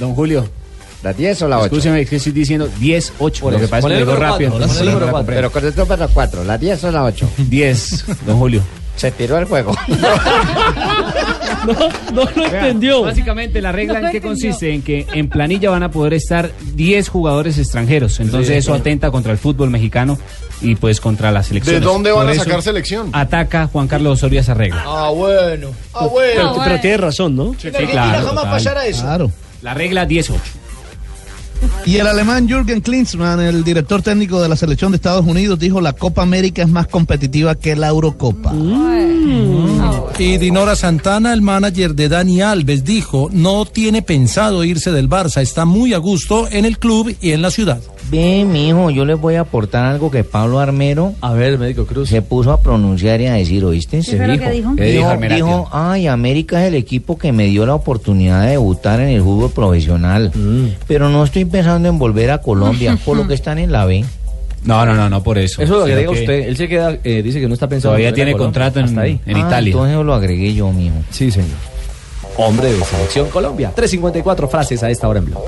Don 0.00 0.12
Julio. 0.14 0.48
¿La 1.04 1.12
10 1.12 1.42
o 1.42 1.48
la 1.48 1.58
8? 1.58 1.66
Escúcheme, 1.66 2.00
es 2.00 2.10
que 2.10 2.16
estoy 2.16 2.32
diciendo 2.32 2.68
10, 2.80 3.12
8. 3.20 3.42
Por 3.42 3.52
Lo 3.52 3.60
que 3.60 3.68
pasa 3.68 3.86
es 3.86 3.94
que 3.94 4.00
lo 4.00 4.06
digo 4.06 4.16
rápido. 4.16 4.58
no 4.58 5.12
la. 5.12 5.22
Pero 5.24 5.52
contestó, 5.52 5.86
pero 5.86 6.08
4. 6.12 6.42
¿La 6.42 6.58
10 6.58 6.82
o 6.82 6.90
la 6.90 7.04
8? 7.04 7.28
10, 7.48 8.04
don 8.26 8.38
Julio. 8.38 8.62
Se 8.96 9.10
tiró 9.10 9.38
el 9.38 9.44
juego. 9.44 9.72
No, 11.66 11.72
no 12.12 12.30
lo 12.36 12.44
entendió. 12.44 13.02
Básicamente 13.02 13.60
la 13.60 13.72
regla 13.72 14.00
No 14.00 14.06
en 14.06 14.12
qué 14.12 14.20
consiste 14.20 14.72
en 14.72 14.82
que 14.82 15.04
en 15.12 15.28
planilla 15.28 15.70
van 15.70 15.82
a 15.82 15.90
poder 15.90 16.14
estar 16.14 16.52
10 16.74 17.08
jugadores 17.08 17.58
extranjeros. 17.58 18.20
Entonces 18.20 18.56
eso 18.56 18.72
atenta 18.72 19.10
contra 19.10 19.32
el 19.32 19.38
fútbol 19.38 19.70
mexicano 19.70 20.16
y 20.60 20.76
pues 20.76 21.00
contra 21.00 21.32
las 21.32 21.48
selecciones. 21.48 21.80
¿De 21.80 21.86
dónde 21.86 22.12
van 22.12 22.22
Por 22.22 22.30
a 22.30 22.32
eso 22.34 22.44
sacar 22.44 22.62
selección? 22.62 23.10
Ataca 23.12 23.66
Juan 23.66 23.88
Carlos 23.88 24.18
Osorio 24.18 24.40
esa 24.40 24.54
regla. 24.54 24.84
Ah, 24.86 25.10
bueno. 25.10 25.70
Ah, 25.92 26.06
bueno. 26.06 26.32
Pero, 26.34 26.48
bueno. 26.50 26.62
pero 26.64 26.80
tiene 26.80 26.96
razón, 26.98 27.34
¿no? 27.34 27.54
Sí, 27.58 27.70
claro. 27.70 28.28
jamás 28.28 28.34
total. 28.34 28.50
pasará 28.50 28.86
eso. 28.86 29.02
Claro. 29.02 29.30
La 29.62 29.74
regla 29.74 30.06
18. 30.06 30.40
Y 31.84 31.96
el 31.96 32.06
alemán 32.06 32.48
Jürgen 32.48 32.80
Klinsmann, 32.80 33.40
el 33.40 33.62
director 33.62 34.02
técnico 34.02 34.40
de 34.40 34.48
la 34.48 34.56
selección 34.56 34.92
de 34.92 34.96
Estados 34.96 35.24
Unidos, 35.24 35.58
dijo 35.58 35.80
la 35.80 35.92
Copa 35.92 36.22
América 36.22 36.62
es 36.62 36.68
más 36.68 36.88
competitiva 36.88 37.54
que 37.54 37.76
la 37.76 37.88
Eurocopa. 37.88 38.52
Y 40.18 40.38
Dinora 40.38 40.74
Santana, 40.76 41.32
el 41.32 41.42
manager 41.42 41.94
de 41.94 42.08
Dani 42.08 42.40
Alves, 42.40 42.84
dijo, 42.84 43.28
no 43.32 43.66
tiene 43.66 44.02
pensado 44.02 44.64
irse 44.64 44.90
del 44.90 45.08
Barça, 45.08 45.42
está 45.42 45.64
muy 45.64 45.94
a 45.94 45.98
gusto 45.98 46.48
en 46.50 46.64
el 46.64 46.78
club 46.78 47.14
y 47.20 47.32
en 47.32 47.42
la 47.42 47.50
ciudad. 47.50 47.80
Ve, 48.08 48.44
mijo, 48.44 48.90
yo 48.90 49.04
les 49.04 49.18
voy 49.20 49.34
a 49.34 49.40
aportar 49.40 49.84
algo 49.84 50.10
que 50.12 50.22
Pablo 50.22 50.60
Armero 50.60 51.14
A 51.20 51.32
ver, 51.32 51.58
médico 51.58 51.86
Cruz. 51.86 52.08
se 52.08 52.22
puso 52.22 52.52
a 52.52 52.60
pronunciar 52.60 53.20
y 53.20 53.26
a 53.26 53.34
decir, 53.34 53.64
¿oíste? 53.64 54.00
¿Qué 54.00 54.16
que 54.16 54.50
dijo? 54.50 54.76
¿Qué 54.76 54.84
dijo 54.84 55.16
Dijo, 55.16 55.34
dijo, 55.34 55.68
ay, 55.72 56.06
América 56.06 56.62
es 56.62 56.68
el 56.68 56.74
equipo 56.76 57.18
que 57.18 57.32
me 57.32 57.46
dio 57.46 57.66
la 57.66 57.74
oportunidad 57.74 58.44
de 58.44 58.50
debutar 58.52 59.00
en 59.00 59.08
el 59.08 59.22
fútbol 59.22 59.50
profesional. 59.50 60.30
Pero 60.86 61.08
no 61.08 61.24
estoy 61.24 61.44
pensando 61.46 61.88
en 61.88 61.98
volver 61.98 62.30
a 62.30 62.38
Colombia, 62.42 62.96
por 63.04 63.16
lo 63.16 63.26
que 63.26 63.34
están 63.34 63.58
en 63.58 63.72
la 63.72 63.84
B. 63.86 64.04
No, 64.64 64.84
no, 64.86 64.94
no, 64.94 65.08
no 65.08 65.22
por 65.22 65.38
eso. 65.38 65.62
Eso 65.62 65.74
es 65.74 65.80
lo 65.80 65.84
que 65.86 65.90
Sino 65.92 65.98
diga 66.00 66.10
usted. 66.12 66.48
Él 66.48 66.56
se 66.56 66.68
queda, 66.68 66.96
eh, 67.04 67.22
dice 67.22 67.40
que 67.40 67.48
no 67.48 67.54
está 67.54 67.68
pensando. 67.68 67.90
Todavía 67.96 68.08
en 68.08 68.12
volver 68.14 68.22
a 68.22 68.24
tiene 68.26 68.32
Colombia. 68.32 68.70
contrato 68.72 68.80
en, 68.80 68.98
ahí. 68.98 69.20
en 69.26 69.36
Ah, 69.36 69.46
Italia. 69.46 69.70
Entonces 69.72 69.96
lo 70.04 70.14
agregué 70.14 70.54
yo, 70.54 70.72
mijo. 70.72 70.94
Sí, 71.10 71.30
señor. 71.30 71.50
Hombre 72.36 72.72
de 72.72 72.84
selección 72.84 73.28
Colombia. 73.30 73.72
354 73.74 74.48
frases 74.48 74.82
a 74.82 74.90
esta 74.90 75.08
hora 75.08 75.20
en 75.20 75.24
blog. 75.26 75.42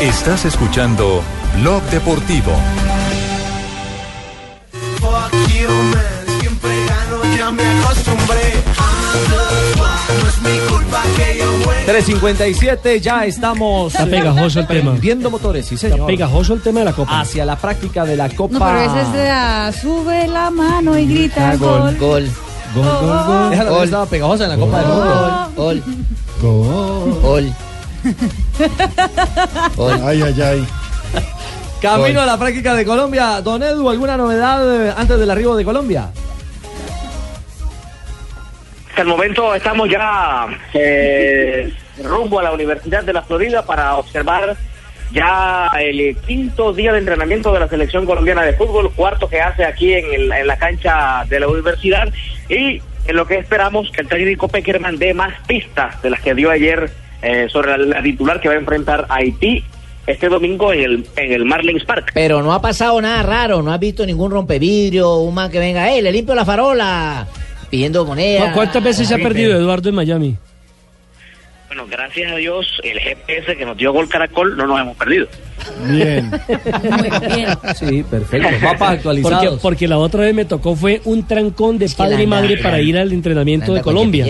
Estás 0.00 0.44
escuchando 0.44 1.22
Blog 1.58 1.82
Deportivo. 1.84 2.52
Siempre 6.38 6.70
gano, 6.86 7.36
ya 7.36 7.50
me 7.50 7.62
acostumbré. 7.62 8.52
No 10.08 10.28
es 10.28 10.42
mi 10.42 10.58
culpa 10.68 11.02
que 11.16 11.38
yo 11.38 11.46
juegue. 11.64 11.84
357, 11.86 13.00
ya 13.00 13.24
estamos. 13.24 13.94
Está 13.94 14.06
pegajoso 14.06 14.60
el 14.60 14.66
tema. 14.66 14.92
Viendo 15.00 15.30
motores, 15.30 15.64
sí, 15.64 15.78
señor. 15.78 16.00
Está 16.00 16.06
pegajoso 16.08 16.52
el 16.52 16.60
tema 16.60 16.80
de 16.80 16.84
la 16.84 16.92
Copa. 16.92 17.20
Hacia 17.20 17.46
la 17.46 17.56
práctica 17.56 18.04
de 18.04 18.16
la 18.16 18.28
Copa. 18.28 18.58
No, 18.58 18.66
pero 18.66 18.80
ese 18.80 19.00
es 19.00 19.12
de 19.14 19.24
la, 19.24 19.72
sube 19.72 20.28
la 20.28 20.50
mano 20.50 20.98
y 20.98 21.06
grita 21.06 21.56
gol. 21.56 21.96
Gol. 21.96 22.30
Gol, 22.74 22.84
gol, 22.84 23.24
gol. 23.26 23.50
Déjalo, 23.50 23.70
Gol. 23.70 23.84
estaba 23.84 24.06
pegajosa 24.06 24.44
en 24.44 24.50
la 24.50 24.56
Copa 24.58 24.78
del 24.78 24.88
Mundo. 24.88 25.50
Gol. 25.56 25.82
Gol. 26.42 27.20
Gol. 27.22 27.54
Ay, 30.04 30.22
ay, 30.22 30.42
ay. 30.42 30.66
Camino 31.82 32.20
a 32.22 32.26
la 32.26 32.38
práctica 32.38 32.74
de 32.74 32.84
Colombia. 32.84 33.40
Don 33.42 33.62
Edu, 33.62 33.88
¿alguna 33.90 34.16
novedad 34.16 34.86
eh, 34.88 34.94
antes 34.96 35.18
del 35.18 35.30
arribo 35.30 35.56
de 35.56 35.64
Colombia? 35.64 36.10
Hasta 38.88 39.02
el 39.02 39.08
momento 39.08 39.54
estamos 39.54 39.88
ya 39.90 40.46
eh, 40.72 41.72
rumbo 42.02 42.40
a 42.40 42.44
la 42.44 42.52
Universidad 42.52 43.04
de 43.04 43.12
la 43.12 43.22
Florida 43.22 43.62
para 43.64 43.94
observar 43.96 44.56
ya 45.12 45.68
el 45.78 46.16
quinto 46.26 46.72
día 46.72 46.92
de 46.92 46.98
entrenamiento 46.98 47.52
de 47.52 47.60
la 47.60 47.68
selección 47.68 48.06
colombiana 48.06 48.42
de 48.42 48.54
fútbol, 48.54 48.90
cuarto 48.94 49.28
que 49.28 49.40
hace 49.40 49.64
aquí 49.64 49.92
en, 49.94 50.04
el- 50.14 50.32
en 50.32 50.46
la 50.46 50.56
cancha 50.56 51.24
de 51.28 51.38
la 51.40 51.46
universidad 51.48 52.08
y 52.48 52.80
en 53.06 53.16
lo 53.16 53.26
que 53.26 53.36
esperamos 53.38 53.90
que 53.92 54.00
el 54.00 54.08
técnico 54.08 54.48
Peckerman 54.48 54.96
dé 54.98 55.14
más 55.14 55.34
pistas 55.46 56.00
de 56.02 56.10
las 56.10 56.20
que 56.22 56.34
dio 56.34 56.50
ayer 56.50 56.90
eh, 57.26 57.48
sobre 57.50 57.76
la, 57.76 57.78
la 57.78 58.02
titular 58.02 58.40
que 58.40 58.48
va 58.48 58.54
a 58.54 58.58
enfrentar 58.58 59.06
a 59.08 59.16
Haití 59.16 59.64
este 60.06 60.28
domingo 60.28 60.72
en 60.72 60.80
el, 60.82 61.06
en 61.16 61.32
el 61.32 61.44
Marlins 61.44 61.84
Park. 61.84 62.12
Pero 62.14 62.40
no 62.42 62.52
ha 62.52 62.62
pasado 62.62 63.00
nada 63.00 63.22
raro, 63.24 63.62
no 63.62 63.72
has 63.72 63.80
visto 63.80 64.06
ningún 64.06 64.30
rompevidrio, 64.30 65.16
un 65.16 65.34
man 65.34 65.50
que 65.50 65.58
venga, 65.58 65.92
¡eh, 65.92 66.00
le 66.02 66.12
limpio 66.12 66.34
la 66.34 66.44
farola! 66.44 67.26
Pidiendo 67.68 68.04
moneda. 68.04 68.46
¿Cu- 68.50 68.54
¿Cuántas 68.54 68.84
veces 68.84 69.08
se 69.08 69.14
ha 69.14 69.18
perdido 69.18 69.58
Eduardo 69.58 69.88
en 69.88 69.94
Miami? 69.96 70.36
Bueno, 71.76 71.90
gracias 71.94 72.32
a 72.32 72.36
Dios, 72.36 72.66
el 72.82 72.98
GPS 72.98 73.54
que 73.54 73.66
nos 73.66 73.76
dio 73.76 73.92
Gol 73.92 74.08
Caracol 74.08 74.56
no 74.56 74.66
nos 74.66 74.80
hemos 74.80 74.96
perdido. 74.96 75.26
Bien. 75.90 76.30
Sí, 77.78 78.02
perfecto. 78.10 78.48
Mapas 78.62 78.90
actualizados. 78.92 79.44
Porque, 79.44 79.62
porque 79.62 79.88
la 79.88 79.98
otra 79.98 80.22
vez 80.22 80.34
me 80.34 80.46
tocó 80.46 80.74
fue 80.74 81.02
un 81.04 81.26
trancón 81.26 81.76
de 81.78 81.86
que 81.86 81.94
padre 81.94 82.22
y 82.22 82.26
madre 82.26 82.54
anda- 82.54 82.62
para 82.62 82.80
ir 82.80 82.96
al 82.96 83.12
entrenamiento 83.12 83.74
de 83.74 83.82
Colombia. 83.82 84.24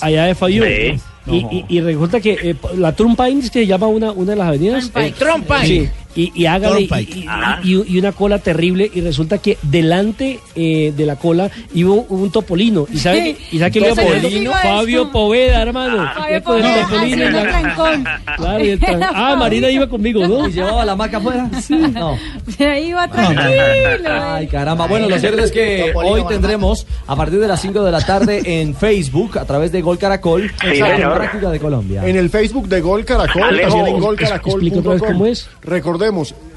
A- 0.00 0.06
allá 0.06 0.24
de 0.24 0.34
Fayú. 0.34 0.64
Sí. 0.64 0.94
Y, 1.30 1.36
y- 1.36 1.64
y 1.68 1.80
resulta 1.80 2.20
que 2.20 2.32
eh, 2.42 2.56
la 2.76 2.92
Trumpines, 2.96 3.48
que 3.50 3.60
se 3.60 3.66
llama 3.68 3.86
una, 3.86 4.10
una 4.10 4.32
de 4.32 4.36
las 4.36 4.48
avenidas. 4.48 4.90
Trumpine. 5.12 5.66
Sí. 5.66 5.88
Y, 6.14 6.32
y 6.34 6.46
hágale, 6.46 6.82
y, 6.82 6.84
y- 6.94 7.26
y- 7.72 7.84
y 7.94 7.98
una 7.98 8.12
cola 8.12 8.38
terrible. 8.38 8.90
Y 8.92 9.00
resulta 9.00 9.38
que 9.38 9.56
delante 9.62 10.40
eh, 10.54 10.92
de 10.96 11.06
la 11.06 11.16
cola 11.16 11.50
iba 11.74 11.92
un, 11.92 12.04
un 12.08 12.30
topolino. 12.30 12.86
¿Y 12.92 12.98
sabe, 12.98 13.34
¿Qué? 13.34 13.56
y 13.56 13.58
sabe 13.58 13.70
quién 13.70 13.84
iba 13.86 13.94
¿Topolino? 13.94 14.20
por 14.22 14.30
¿Qué 14.30 14.38
iba 14.38 14.56
Fabio? 14.60 15.10
Poveda, 15.10 15.62
hermano. 15.62 16.10
Fabio 16.14 16.42
con 16.44 16.56
el 16.56 16.62
Poveda 16.62 16.82
topolino 16.86 17.40
trancón. 17.42 18.04
Claro, 18.36 18.64
y 18.64 18.68
el 18.70 18.80
tran- 18.80 19.08
Ah, 19.14 19.36
Marina 19.38 19.70
iba 19.70 19.88
conmigo, 19.88 20.26
¿no? 20.26 20.48
¿Y 20.48 20.52
llevaba 20.52 20.84
la 20.84 20.96
maca 20.96 21.16
afuera? 21.18 21.48
No. 21.92 22.18
Ahí 22.58 22.88
iba 22.88 23.08
tranquilo. 23.08 24.10
Ay, 24.10 24.46
caramba. 24.48 24.86
Bueno, 24.86 25.08
lo 25.08 25.18
cierto 25.18 25.42
es 25.44 25.50
que 25.52 25.92
hoy 25.94 26.24
tendremos 26.28 26.86
a 27.06 27.16
partir 27.16 27.38
de 27.40 27.48
las 27.48 27.60
5 27.60 27.82
de 27.84 27.90
la 27.92 28.00
tarde 28.04 28.42
en 28.60 28.74
Facebook, 28.74 29.38
a 29.38 29.44
través 29.44 29.72
de 29.72 29.80
Gol 29.80 29.98
Caracol, 29.98 30.50
Sí, 30.60 30.78
la 30.78 31.14
práctica 31.14 31.50
de 31.50 31.58
Colombia. 31.58 32.06
En 32.06 32.16
el 32.16 32.28
Facebook 32.30 32.68
de 32.68 32.80
Gol 32.80 33.04
Caracol, 33.04 33.42
también 33.42 33.60
en 33.60 33.66
explica 33.66 33.78
otra 33.78 33.92
vez 33.92 34.02
golcaracol.com. 34.02 34.98
cómo 35.12 35.26
es. 35.26 35.48
Recordemos, 35.62 36.01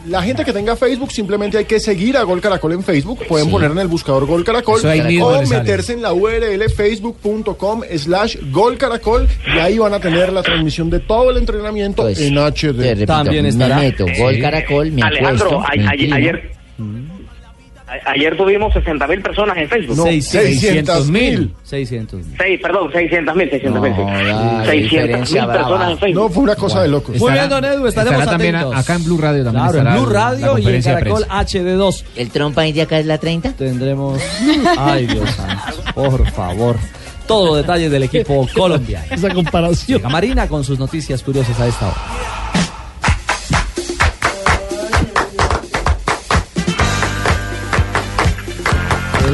la 0.07 0.21
gente 0.21 0.43
que 0.45 0.53
tenga 0.53 0.75
Facebook 0.75 1.11
simplemente 1.11 1.57
hay 1.57 1.65
que 1.65 1.79
seguir 1.79 2.15
a 2.17 2.23
Gol 2.23 2.39
Caracol 2.41 2.73
en 2.73 2.83
Facebook. 2.83 3.25
Pueden 3.27 3.47
Sí. 3.47 3.51
poner 3.51 3.71
en 3.71 3.79
el 3.79 3.87
buscador 3.87 4.25
Gol 4.25 4.43
Caracol 4.43 4.79
o 4.79 5.41
meterse 5.47 5.93
en 5.93 6.01
la 6.01 6.13
URL 6.13 6.69
facebook.com 6.69 7.81
slash 7.97 8.37
Gol 8.51 8.77
Caracol 8.77 9.27
y 9.55 9.59
ahí 9.59 9.77
van 9.77 9.93
a 9.93 9.99
tener 9.99 10.31
la 10.31 10.43
transmisión 10.43 10.89
de 10.89 10.99
todo 10.99 11.31
el 11.31 11.37
entrenamiento 11.37 12.03
Pues, 12.03 12.19
en 12.21 12.37
HD. 12.37 12.95
repito, 12.95 13.23
me 13.31 13.75
meto, 13.75 14.05
Gol 14.17 14.39
Caracol, 14.39 14.91
me 14.91 15.01
Alejandro, 15.01 15.47
acuesto, 15.47 15.73
a- 15.73 15.75
me 15.75 15.87
a- 15.87 15.93
inclino. 15.95 16.15
ayer, 16.15 16.35
a- 16.35 17.14
ayer 18.05 18.35
tuvimos 18.35 18.73
60 18.73 19.07
mil 19.07 19.21
personas 19.21 19.57
en 19.57 19.69
Facebook. 19.69 19.97
No, 19.97 20.03
600 20.05 21.09
mil. 21.09 21.53
600 21.63 22.19
mil. 22.25 22.35
Seis, 22.37 22.59
perdón, 22.61 22.91
600 22.91 23.35
mil, 23.35 23.49
600 23.49 23.81
mil. 23.81 23.91
No, 23.91 24.05
la 24.23 24.65
600 24.65 25.31
mil 25.31 25.45
personas 25.45 25.91
en 25.91 25.97
Facebook. 25.99 26.23
No, 26.23 26.29
fue 26.29 26.43
una 26.43 26.55
cosa 26.55 26.81
de 26.81 26.87
locos. 26.87 27.17
Muy 27.17 27.31
bien, 27.33 27.49
don 27.49 27.63
Edu, 27.65 27.87
estaremos 27.87 28.19
estará 28.19 28.31
también 28.31 28.55
atentos. 28.55 28.79
acá 28.79 28.95
en 28.95 29.03
Blue 29.03 29.17
Radio 29.17 29.43
también 29.43 29.65
Claro, 29.69 29.89
en 29.89 29.95
Blue 29.95 30.05
Radio 30.13 30.57
y 30.57 30.67
en 30.67 30.81
Caracol 30.81 31.25
prensa. 31.27 31.59
HD2 31.59 32.03
¿El 32.15 32.29
trompa 32.29 32.61
de 32.63 32.81
acá 32.81 32.99
es 32.99 33.05
la 33.05 33.17
30? 33.17 33.53
tendremos... 33.53 34.21
Ay, 34.77 35.05
Dios 35.07 35.29
santo, 35.31 35.81
por 35.93 36.29
favor. 36.31 36.75
Todos 37.27 37.47
los 37.49 37.57
detalles 37.57 37.89
del 37.91 38.03
equipo 38.03 38.47
colombiano. 38.55 39.05
Esa 39.09 39.29
comparación. 39.33 39.97
Llega 39.97 40.09
Marina 40.09 40.47
con 40.47 40.63
sus 40.63 40.77
noticias 40.77 41.23
curiosas 41.23 41.59
a 41.59 41.67
esta 41.67 41.87
hora. 41.87 41.95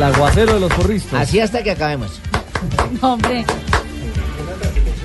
El 0.02 0.16
aguacero 0.16 0.56
de 0.56 0.60
los 0.62 0.74
porristas. 0.74 1.14
Así 1.22 1.40
hasta 1.40 1.62
que 1.62 1.70
acabemos. 1.70 2.10
No, 3.00 3.14
hombre. 3.14 3.46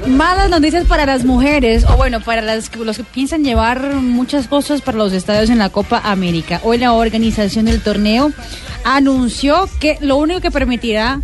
Malas 0.07 0.49
noticias 0.49 0.87
para 0.87 1.05
las 1.05 1.23
mujeres, 1.23 1.85
o 1.85 1.99
bueno, 1.99 2.21
para 2.23 2.41
las, 2.41 2.71
que- 2.71 2.79
los 2.79 2.97
que 2.97 3.05
piensan 3.05 3.45
llevar 3.45 3.93
muchas 3.97 4.49
cosas 4.49 4.81
para 4.81 4.97
los 4.97 5.13
estadios 5.13 5.51
en 5.51 5.59
la 5.59 5.69
Copa 5.69 6.01
América. 6.03 6.61
Hoy 6.65 6.79
la 6.79 6.95
organización 6.95 7.67
del 7.67 7.83
torneo 7.83 8.33
anunció 8.85 9.69
que 9.81 9.99
lo 10.01 10.17
único 10.17 10.41
que 10.41 10.51
permitirá 10.51 11.21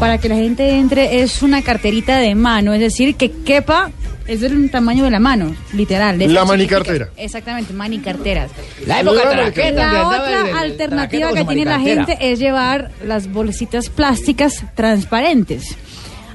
para 0.00 0.18
que 0.18 0.28
la 0.28 0.36
gente 0.36 0.70
entre 0.78 1.20
es 1.22 1.42
una 1.42 1.62
carterita 1.62 2.18
de 2.18 2.34
mano, 2.34 2.72
es 2.74 2.80
decir, 2.80 3.14
que 3.16 3.30
quepa, 3.30 3.90
es 4.26 4.40
del 4.40 4.70
tamaño 4.70 5.04
de 5.04 5.10
la 5.10 5.20
mano, 5.20 5.54
literal. 5.72 6.18
de 6.18 6.28
La 6.28 6.44
manicartera. 6.44 7.08
Exactamente, 7.16 7.72
manicarteras. 7.72 8.50
La 8.86 9.00
época 9.00 9.24
La 9.24 9.30
traqueta, 9.30 9.92
La 9.92 10.08
otra 10.08 10.60
alternativa 10.60 11.32
que 11.32 11.44
tiene 11.44 11.64
la 11.64 11.80
gente 11.80 12.16
es 12.20 12.38
llevar 12.38 12.90
las 13.04 13.30
bolsitas 13.32 13.88
plásticas 13.88 14.64
transparentes. 14.74 15.76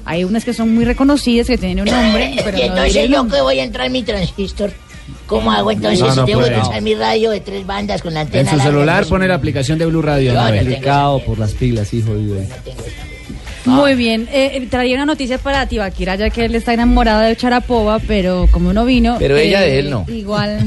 Hay 0.04 0.24
unas 0.24 0.44
que 0.44 0.52
son 0.52 0.74
muy 0.74 0.84
reconocidas, 0.84 1.46
que 1.46 1.58
tienen 1.58 1.80
un 1.86 1.94
nombre, 1.94 2.34
pero 2.44 2.56
no 2.58 2.64
entonces 2.64 3.08
yo 3.08 3.28
que 3.28 3.40
voy 3.40 3.58
a 3.60 3.64
entrar 3.64 3.86
en 3.86 3.92
mi 3.92 4.02
transistor. 4.02 4.72
¿Cómo 5.26 5.50
hago 5.52 5.70
entonces 5.70 6.00
No, 6.00 6.12
si 6.14 6.24
tengo 6.24 6.40
puede. 6.40 6.54
que 6.54 6.60
usar 6.60 6.82
mi 6.82 6.94
radio 6.94 7.30
de 7.30 7.40
tres 7.40 7.66
bandas 7.66 8.02
con 8.02 8.12
la 8.14 8.20
antena? 8.22 8.40
En 8.42 8.46
su 8.48 8.56
larga? 8.56 8.70
celular 8.72 9.06
pone 9.06 9.28
la 9.28 9.34
aplicación 9.34 9.78
de 9.78 9.86
Blue 9.86 10.02
Radio. 10.02 10.34
Complicado 10.34 11.20
por 11.24 11.38
las 11.38 11.52
pilas, 11.52 11.92
hijo. 11.94 12.14
de- 12.14 12.48
Muy 13.64 13.94
bien, 13.94 14.28
eh, 14.32 14.52
eh, 14.54 14.66
traía 14.68 14.96
una 14.96 15.06
noticia 15.06 15.38
para 15.38 15.66
Tibaquira, 15.66 16.16
ya 16.16 16.30
que 16.30 16.46
él 16.46 16.54
está 16.54 16.74
enamorado 16.74 17.20
de 17.20 17.36
Charapova, 17.36 18.00
pero 18.00 18.48
como 18.50 18.72
no 18.72 18.84
vino... 18.84 19.16
Pero 19.18 19.36
ella 19.36 19.64
eh, 19.64 19.70
de 19.70 19.78
él 19.78 19.90
no. 19.90 20.04
Igual... 20.08 20.58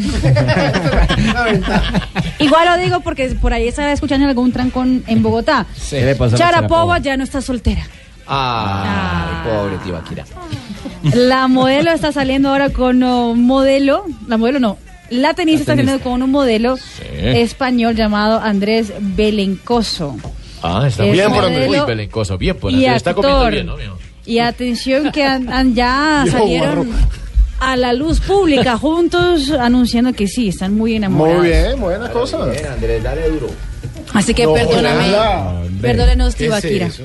igual 2.40 2.70
lo 2.70 2.78
digo 2.78 3.02
porque 3.02 3.28
por 3.42 3.54
ahí 3.54 3.68
estaba 3.68 3.92
escuchando 3.92 4.28
algún 4.28 4.52
trancón 4.52 5.04
en 5.08 5.22
Bogotá. 5.22 5.66
¿Qué 5.90 6.06
le 6.06 6.16
pasó 6.16 6.36
a 6.36 6.40
la 6.40 6.46
Charapova 6.46 7.00
ya 7.00 7.18
no 7.18 7.24
está 7.24 7.42
soltera. 7.42 7.86
Ay, 8.28 9.48
pobre 9.48 9.78
Tibaquira. 9.84 10.26
La 11.14 11.48
modelo 11.48 11.92
está 11.92 12.12
saliendo 12.12 12.50
ahora 12.50 12.70
con 12.70 13.04
un 13.04 13.46
modelo, 13.46 14.06
la 14.28 14.38
modelo 14.38 14.60
no, 14.60 14.78
la 15.10 15.36
tenista 15.36 15.62
está 15.62 15.74
saliendo 15.74 16.02
con 16.02 16.24
un 16.24 16.32
modelo 16.32 16.78
español 17.12 17.96
llamado 17.96 18.40
Andrés 18.40 18.92
Belencoso. 19.00 20.18
Ah, 20.66 20.88
está 20.88 21.06
Es 21.06 21.12
bien 21.12 21.32
por 21.32 21.46
Andrés. 21.46 21.70
Uy, 21.70 21.78
bien 22.38 22.58
por 22.58 22.72
y 22.72 22.76
Andrés. 22.76 22.96
Está 22.98 23.14
comiendo 23.14 23.50
bien, 23.50 23.66
¿no, 23.68 23.78
mijo? 23.78 23.98
Y 24.26 24.40
atención 24.40 25.12
que 25.12 25.24
han, 25.24 25.52
han- 25.52 25.76
ya 25.76 26.26
salieron 26.32 26.90
a 27.60 27.76
la 27.78 27.94
luz 27.94 28.20
pública 28.20 28.78
juntos 28.78 29.52
anunciando 29.52 30.12
que 30.14 30.28
sí, 30.28 30.50
están 30.50 30.76
muy 30.76 30.96
enamorados. 30.96 31.42
Muy 31.42 31.50
bien, 31.50 31.80
buena 31.80 32.10
cosa. 32.10 32.38
Andrés, 32.44 33.04
dale 33.04 33.30
duro. 33.30 33.48
Así 34.14 34.34
que 34.34 34.44
No, 34.46 34.54
perdóname, 34.54 35.08
hola. 35.10 35.62
perdónenos 35.82 36.36
¿Qué 36.36 36.46
es 36.46 36.50
Tibaquira. 36.50 36.88
eso? 36.88 37.04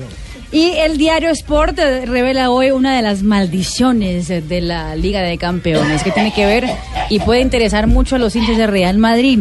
Y 0.53 0.71
el 0.71 0.97
diario 0.97 1.29
Sport 1.29 1.79
eh, 1.79 2.05
revela 2.05 2.49
hoy 2.49 2.71
una 2.71 2.93
de 2.95 3.01
las 3.01 3.23
maldiciones 3.23 4.27
de 4.27 4.61
la 4.61 4.97
Liga 4.97 5.21
de 5.21 5.37
Campeones 5.37 6.03
que 6.03 6.11
tiene 6.11 6.33
que 6.33 6.45
ver 6.45 6.67
y 7.09 7.19
puede 7.19 7.39
interesar 7.39 7.87
mucho 7.87 8.17
a 8.17 8.19
los 8.19 8.35
hinchas 8.35 8.57
de 8.57 8.67
Real 8.67 8.97
Madrid. 8.97 9.39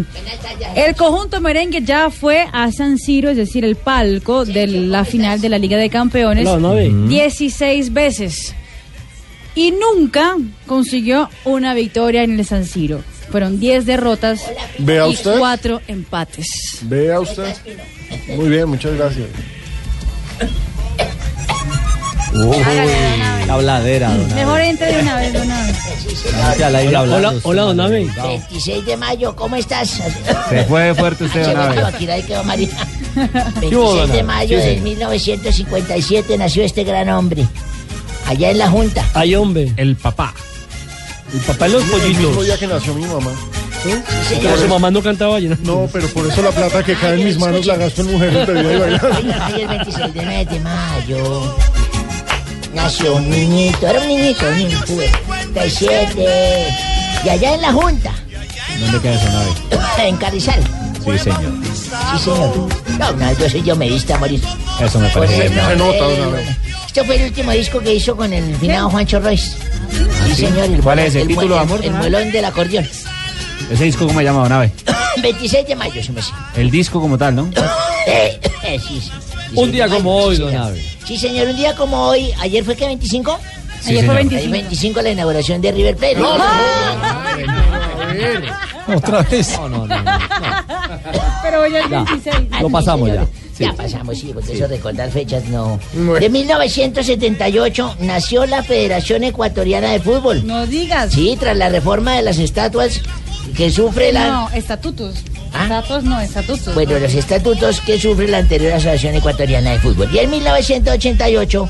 El 0.76 0.94
conjunto 0.94 1.40
merengue 1.40 1.82
ya 1.82 2.11
fue 2.11 2.46
a 2.52 2.70
San 2.70 2.96
Siro, 2.98 3.30
es 3.30 3.36
decir, 3.36 3.64
el 3.64 3.74
palco 3.74 4.44
de 4.44 4.68
la 4.68 5.04
final 5.04 5.40
de 5.40 5.48
la 5.48 5.58
Liga 5.58 5.76
de 5.78 5.90
Campeones, 5.90 6.44
No, 6.44 6.61
no 6.61 6.74
ve. 6.74 6.92
16 7.08 7.92
veces. 7.92 8.54
Y 9.56 9.72
nunca 9.72 10.36
consiguió 10.66 11.28
una 11.44 11.74
victoria 11.74 12.22
en 12.22 12.38
el 12.38 12.46
San 12.46 12.64
Siro. 12.64 13.02
Fueron 13.32 13.58
10 13.58 13.84
derrotas 13.84 14.44
Vea 14.78 15.08
y 15.08 15.11
usted. 15.11 15.38
4 15.38 15.82
empates. 15.88 16.78
Vea 16.82 17.18
usted. 17.18 17.52
Muy 18.36 18.48
bien, 18.48 18.68
muchas 18.68 18.94
gracias. 18.96 19.26
Habladera, 23.48 24.09
don 24.11 24.24
Abe. 24.26 24.34
Mejor 24.34 24.61
entre 24.61 24.92
de 24.92 25.03
una 25.03 25.16
vez, 25.16 25.32
don 25.32 25.51
Abe. 25.51 25.72
Hola, 26.96 27.30
usted, 27.30 27.40
hola, 27.44 27.62
don 27.62 27.80
Abe. 27.80 28.07
26 28.22 28.86
de 28.86 28.96
mayo, 28.96 29.34
¿cómo 29.36 29.57
estás? 29.57 30.01
Se 30.48 30.64
fue 30.64 30.94
fuerte 30.94 31.24
usted, 31.24 31.44
don 31.46 31.57
Abe. 31.59 31.82
aquí, 31.84 32.09
ahí 32.09 32.22
quedó 32.22 32.44
María. 32.44 32.68
hubo, 33.16 33.61
26 33.61 33.70
don 33.80 34.12
de 34.12 34.22
mayo 34.22 34.48
Sí, 34.48 34.55
de 34.57 34.62
señor. 34.62 34.82
1957 34.84 36.38
nació 36.38 36.64
este 36.64 36.84
gran 36.84 37.09
hombre. 37.09 37.46
Allá 38.26 38.51
en 38.51 38.59
la 38.59 38.70
Junta. 38.70 39.05
Ay, 39.14 39.34
hombre. 39.34 39.72
El 39.76 39.96
papá. 39.96 40.32
El 41.32 41.40
papá 41.40 41.64
de 41.66 41.72
los 41.72 41.82
El 41.82 41.88
mismo 41.90 42.28
pollitos. 42.28 42.44
día 42.46 42.59
que 42.59 42.66
nació 42.68 42.94
mi 42.94 43.05
mamá. 43.07 43.32
Pero 43.83 44.57
su 44.59 44.68
mamá 44.68 44.91
no 44.91 45.03
cantaba 45.03 45.33
vallenato. 45.33 45.62
No, 45.64 45.89
pero 45.93 46.09
por 46.09 46.26
eso 46.26 46.43
la 46.43 46.51
plata 46.51 46.83
que 46.83 46.95
cae 46.95 47.14
en 47.14 47.24
mis 47.24 47.39
manos 47.39 47.64
la 47.66 47.76
gasto 47.76 48.03
en 48.03 48.12
mujeres 48.12 48.47
bebidas 48.47 48.74
y 48.74 48.78
bailando. 48.78 49.09
Oiga, 49.16 49.47
Hoy 49.55 49.62
es 49.62 49.68
26 49.68 50.14
de, 50.14 50.22
mes 50.26 50.51
de 50.51 50.61
mayo. 50.61 51.57
Nació 52.74 53.16
un 53.16 53.28
niñito, 53.31 53.87
era 53.87 54.01
un 54.01 54.09
niñito, 54.09 54.47
un 54.47 54.59
niño, 54.59 54.78
57. 54.87 56.68
Y 57.24 57.28
allá 57.28 57.55
en 57.55 57.62
la 57.62 57.72
Junta, 57.72 58.12
¿Dónde 58.78 59.01
queda 59.01 59.14
esa 59.14 59.31
nave? 59.31 59.51
en 60.09 60.16
Carrizal. 60.16 60.62
Sí, 61.05 61.18
señor. 61.18 61.41
Sí, 61.74 62.24
señor. 62.24 62.68
No, 62.99 63.12
no, 63.12 63.33
yo 63.39 63.49
soy 63.51 63.62
yo 63.62 63.74
me 63.76 63.89
viste 63.89 64.12
a 64.12 64.18
morir. 64.18 64.41
Eso 64.81 65.01
me 65.01 65.09
parece 65.09 65.37
Pues, 65.37 65.51
bien. 65.51 65.55
no, 65.57 65.68
Se 65.70 65.76
nota 65.76 65.99
eh, 66.11 66.20
una 66.22 66.37
vez. 66.37 66.49
Este 66.87 67.05
fue 67.05 67.16
el 67.16 67.22
último 67.24 67.51
disco 67.53 67.81
que 67.81 67.95
hizo 67.95 68.16
con 68.16 68.33
el 68.33 68.55
finado 68.57 68.91
Juancho 68.91 69.20
Royce. 69.20 69.51
Sí, 69.51 69.57
sí? 70.28 70.47
señor. 70.47 70.64
El, 70.64 70.81
¿Cuál 70.81 70.99
es? 71.01 71.14
¿El 71.14 71.22
el 71.22 71.28
título, 71.28 71.59
amor, 71.59 71.81
El, 71.81 71.87
el 71.87 71.93
muelón 71.95 72.31
del 72.31 72.45
acordeón. 72.45 72.89
¿Ese 73.70 73.84
disco 73.84 74.06
cómo 74.06 74.18
se 74.18 74.24
llama, 74.24 74.42
don 74.42 74.52
Abe? 74.52 74.72
26 75.22 75.66
de 75.66 75.76
mayo, 75.76 76.02
se 76.02 76.12
me 76.12 76.20
hace. 76.20 76.32
El 76.56 76.70
disco 76.70 77.00
como 77.00 77.16
tal, 77.18 77.36
¿no? 77.36 77.50
Eh, 78.06 78.40
eh, 78.64 78.78
sí, 78.80 78.98
sí. 78.98 79.10
Un 79.54 79.70
día 79.70 79.86
como 79.86 80.16
hoy, 80.16 80.36
sí, 80.36 80.40
don 80.42 80.50
señor. 80.50 80.66
Abe. 80.68 80.84
Sí, 81.04 81.18
señor, 81.18 81.48
un 81.48 81.56
día 81.56 81.76
como 81.76 81.98
hoy. 82.06 82.32
¿Ayer 82.40 82.64
fue 82.64 82.74
que 82.74 82.86
25? 82.86 83.38
Sí, 83.82 83.90
Ayer 83.90 84.06
fue 84.06 84.16
señor. 84.16 84.30
25. 84.30 84.36
Ayer 84.38 84.50
25 84.50 85.02
la 85.02 85.10
inauguración 85.10 85.60
de 85.60 85.70
River 85.72 85.96
Plate. 85.96 86.16
Otra 88.96 89.22
vez. 89.22 89.52
No, 89.58 89.68
no, 89.68 89.86
no. 89.86 90.02
no. 90.02 90.10
Pero 91.42 91.60
hoy 91.60 91.76
es 91.76 91.90
Ya. 91.90 92.02
26. 92.04 92.34
Lo 92.62 92.70
pasamos 92.70 93.08
ya. 93.12 93.26
Sí. 93.56 93.64
Ya 93.64 93.72
pasamos, 93.74 94.18
sí, 94.18 94.30
porque 94.32 94.54
eso 94.54 94.66
recordar 94.66 95.10
fechas 95.10 95.44
no. 95.44 95.78
De 95.92 96.30
1978 96.30 97.96
nació 98.00 98.46
la 98.46 98.62
Federación 98.62 99.24
Ecuatoriana 99.24 99.90
de 99.92 100.00
Fútbol. 100.00 100.46
No 100.46 100.66
digas. 100.66 101.12
Sí, 101.12 101.36
tras 101.38 101.54
la 101.56 101.68
reforma 101.68 102.16
de 102.16 102.22
las 102.22 102.38
estatuas 102.38 103.00
que 103.57 103.70
sufre 103.70 104.12
la... 104.12 104.28
No, 104.28 104.51
estatutos. 104.51 105.16
¿Ah? 105.53 105.64
Estatutos 105.64 106.05
no, 106.05 106.20
estatutos. 106.20 106.74
Bueno, 106.74 106.99
los 106.99 107.14
estatutos 107.14 107.80
que 107.80 107.99
sufre 108.01 108.28
la 108.28 108.38
anterior 108.38 108.72
Asociación 108.72 109.16
Ecuatoriana 109.16 109.72
de 109.72 109.78
Fútbol. 109.80 110.09
Y 110.12 110.18
en 110.18 110.30
1988 110.30 111.68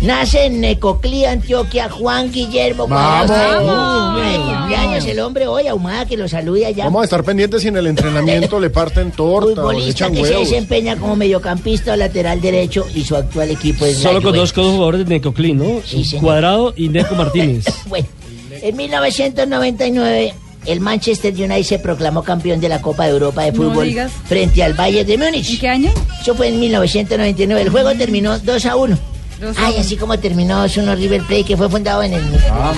nace 0.00 0.46
en 0.46 0.60
Necoclí, 0.60 1.24
Antioquia, 1.26 1.88
Juan 1.90 2.32
Guillermo 2.32 2.88
¡Vamos! 2.88 3.26
Cuadros. 3.30 4.22
Ay, 4.22 4.36
cumpleaños 4.36 5.04
el 5.06 5.20
hombre 5.20 5.46
hoy, 5.46 5.68
ahumada 5.68 6.06
que 6.06 6.16
lo 6.16 6.28
salude 6.28 6.66
allá. 6.66 6.84
Vamos 6.84 7.02
a 7.02 7.04
estar 7.04 7.22
pendientes 7.22 7.62
si 7.62 7.68
en 7.68 7.76
el 7.76 7.86
entrenamiento 7.86 8.58
le 8.58 8.70
parten 8.70 9.12
torta 9.12 9.64
o 9.64 9.72
le 9.72 9.88
echan 9.88 10.12
que 10.12 10.24
se 10.24 10.32
huevos. 10.32 10.48
desempeña 10.50 10.96
como 10.96 11.16
mediocampista 11.16 11.92
o 11.92 11.96
lateral 11.96 12.40
derecho 12.40 12.86
y 12.94 13.04
su 13.04 13.14
actual 13.14 13.50
equipo 13.50 13.86
es 13.86 13.98
Solo 13.98 14.14
la 14.14 14.20
con 14.22 14.32
Juventus. 14.32 14.54
dos, 14.54 14.66
jugadores 14.72 15.06
de 15.06 15.14
Necoclí, 15.14 15.52
¿no? 15.52 15.80
Sí. 15.84 16.04
Cuadrado 16.18 16.74
y 16.76 16.88
Neco 16.88 17.14
Martínez. 17.14 17.64
Bueno, 17.86 18.06
en 18.50 18.76
1999 18.76 20.34
el 20.66 20.80
Manchester 20.80 21.32
United 21.32 21.62
se 21.62 21.78
proclamó 21.78 22.22
campeón 22.22 22.60
de 22.60 22.68
la 22.68 22.80
Copa 22.80 23.04
de 23.04 23.10
Europa 23.12 23.42
de 23.42 23.52
fútbol 23.52 23.90
frente 24.26 24.62
al 24.62 24.74
Bayern 24.74 25.06
de 25.06 25.18
Múnich. 25.18 25.50
¿En 25.50 25.58
qué 25.58 25.68
año? 25.68 25.90
Eso 26.20 26.34
fue 26.34 26.48
en 26.48 26.60
1999. 26.60 27.62
El 27.62 27.70
juego 27.70 27.92
terminó 27.94 28.38
2 28.38 28.66
a 28.66 28.76
1. 28.76 28.98
Dos 29.40 29.58
a 29.58 29.66
Ay, 29.66 29.76
así 29.78 29.96
como 29.96 30.18
terminó 30.18 30.68
Zuno 30.68 30.94
River 30.94 31.22
Plate, 31.22 31.44
que 31.44 31.56
fue 31.56 31.68
fundado 31.68 32.02
en 32.02 32.12
el... 32.14 32.22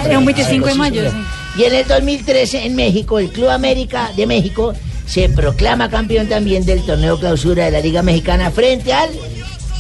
Era 0.05 0.19
un 0.19 0.25
25 0.25 0.67
de 0.67 0.75
mayo. 0.75 1.11
sí. 1.11 1.17
Y 1.59 1.65
en 1.65 1.75
el 1.75 1.87
2013 1.87 2.65
en 2.65 2.77
México, 2.77 3.19
el 3.19 3.29
Club 3.29 3.49
América 3.51 4.11
de 4.17 4.27
México 4.27 4.73
se 5.07 5.29
proclama 5.29 5.91
campeón 5.91 6.27
también 6.29 6.65
del 6.65 6.81
torneo 6.83 7.19
clausura 7.19 7.67
de 7.67 7.71
la 7.73 7.81
Liga 7.81 8.03
Mexicana 8.03 8.51
frente 8.51 8.93
al 8.93 9.11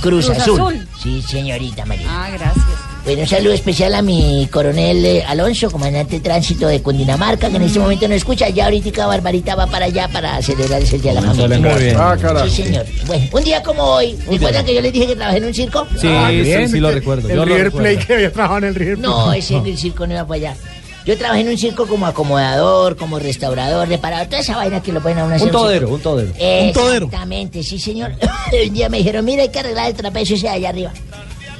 Cruz, 0.03 0.27
Cruz 0.27 0.31
Azul. 0.31 0.61
Azul. 0.61 0.89
Sí, 1.03 1.23
señorita 1.23 1.87
María. 1.87 2.07
Ah, 2.11 2.29
gracias. 2.31 2.65
Bueno, 3.05 3.23
un 3.23 3.27
saludo 3.29 3.53
especial 3.53 3.97
a 3.97 4.03
mi 4.03 4.47
coronel 4.53 5.05
eh, 5.05 5.25
Alonso, 5.27 5.73
comandante 5.73 6.17
de 6.17 6.21
tránsito 6.21 6.69
de 6.69 6.81
Cundinamarca, 6.83 7.51
que 7.51 7.57
en 7.57 7.63
este 7.63 7.81
momento 7.81 8.07
no 8.07 8.15
escucha. 8.15 8.49
Ya 8.49 8.67
ahorita 8.67 9.07
Barbarita 9.07 9.57
va 9.57 9.67
para 9.67 9.87
allá 9.87 10.07
para 10.07 10.41
celebrar 10.41 10.81
ese 10.81 10.99
Día 10.99 11.13
de 11.13 11.21
la 11.21 11.27
Familia. 11.27 11.59
Muy 11.59 11.83
bien. 11.83 11.97
Ah, 11.99 12.17
carajo. 12.21 12.47
Sí, 12.49 12.63
señor. 12.63 12.87
Bueno, 13.07 13.27
un 13.33 13.43
día 13.43 13.61
como 13.61 13.83
hoy, 13.83 14.17
¿recuerdan 14.31 14.65
que 14.65 14.75
yo 14.75 14.81
les 14.81 14.93
dije 14.93 15.09
que 15.09 15.17
trabajé 15.17 15.39
en 15.39 15.45
un 15.47 15.55
circo? 15.55 15.85
Sí, 16.01 16.07
Ah, 16.09 16.29
sí, 16.31 16.43
bien, 16.43 16.69
sí 16.69 16.79
lo 16.79 16.93
recuerdo. 16.93 17.29
El 17.29 17.35
Yo 17.35 17.41
lo 17.41 17.45
River 17.47 17.65
recuerdo. 17.65 17.89
Plate 17.91 18.07
que 18.07 18.13
había 18.15 18.33
trabajado 18.33 18.59
en 18.59 18.65
el 18.65 18.75
River 18.77 18.99
Plate. 18.99 19.09
No, 19.09 19.33
ese 19.33 19.57
el 19.57 19.79
circo 19.79 20.07
no 20.07 20.13
iba 20.15 20.25
para 20.25 20.37
allá. 20.37 20.57
Yo 21.05 21.19
trabajé 21.19 21.41
en 21.41 21.49
un 21.49 21.59
circo 21.59 21.89
como 21.89 22.07
acomodador, 22.07 22.97
como 22.97 23.19
restaurador, 23.19 23.89
reparador, 23.89 24.29
toda 24.29 24.39
esa 24.43 24.55
vaina 24.57 24.81
que 24.81 24.93
lo 24.93 25.01
pueden 25.01 25.19
a 25.19 25.25
hacer. 25.35 25.49
Un 25.49 25.51
todero, 25.51 25.89
un 25.89 26.01
todero. 26.01 26.29
Un 26.31 26.73
todero. 26.73 27.07
Exactamente, 27.07 27.65
sí, 27.65 27.81
señor. 27.81 28.13
un 28.67 28.73
día 28.73 28.89
me 28.89 28.99
dijeron, 28.99 29.25
mira, 29.25 29.43
hay 29.43 29.49
que 29.49 29.59
arreglar 29.59 29.89
el 29.89 29.97
trapecio 29.97 30.37
ese 30.37 30.47
de 30.47 30.53
allá 30.53 30.69
arriba. 30.69 30.93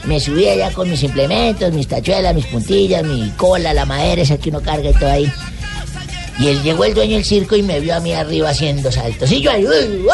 Me 0.05 0.19
subí 0.19 0.49
allá 0.49 0.73
con 0.73 0.91
mis 0.91 1.03
implementos, 1.03 1.73
mis 1.73 1.87
tachuelas, 1.87 2.35
mis 2.35 2.47
puntillas, 2.47 3.05
mi 3.05 3.31
cola, 3.37 3.73
la 3.73 3.85
madera 3.85 4.23
esa 4.23 4.37
que 4.37 4.51
uno 4.51 4.61
carga 4.61 4.91
y 4.91 4.95
todo 4.95 5.11
ahí. 5.11 5.33
Y 6.39 6.49
él 6.49 6.63
llegó 6.63 6.85
el 6.85 6.95
dueño 6.95 7.15
del 7.15 7.25
circo 7.25 7.55
y 7.55 7.63
me 7.63 7.79
vio 7.79 7.95
a 7.95 8.01
mí 8.01 8.13
arriba 8.13 8.51
haciendo 8.51 8.91
saltos. 8.91 9.31
Y 9.31 9.41
yo 9.41 9.51
ahí, 9.53 9.65
uy. 9.65 10.05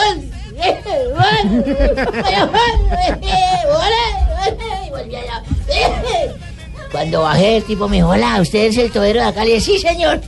Cuando 6.93 7.23
bajé, 7.23 7.59
el 7.59 7.65
tipo 7.65 7.89
me 7.89 7.97
dijo, 7.97 8.09
hola, 8.09 8.41
¿usted 8.41 8.67
es 8.67 8.77
el 8.77 8.91
todero 8.91 9.21
de 9.21 9.27
acá? 9.27 9.45
Le 9.45 9.55
dije, 9.55 9.61
sí, 9.61 9.79
señor. 9.79 10.21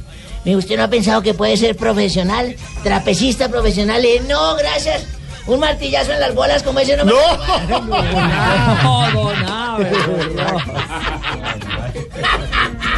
Me 0.44 0.52
dijo, 0.52 0.58
¿usted 0.60 0.76
no 0.76 0.84
ha 0.84 0.88
pensado 0.88 1.20
que 1.22 1.34
puede 1.34 1.56
ser 1.56 1.76
profesional, 1.76 2.56
trapecista 2.82 3.48
profesional? 3.48 4.00
Le 4.00 4.12
dije, 4.12 4.24
no, 4.28 4.54
gracias. 4.56 5.04
Un 5.46 5.58
martillazo 5.60 6.12
en 6.12 6.20
las 6.20 6.34
bolas 6.34 6.62
como 6.62 6.78
ese 6.80 6.96
no 6.96 7.04
me... 7.04 7.12
No, 7.12 7.18
don 9.14 9.46
Abe, 9.46 9.90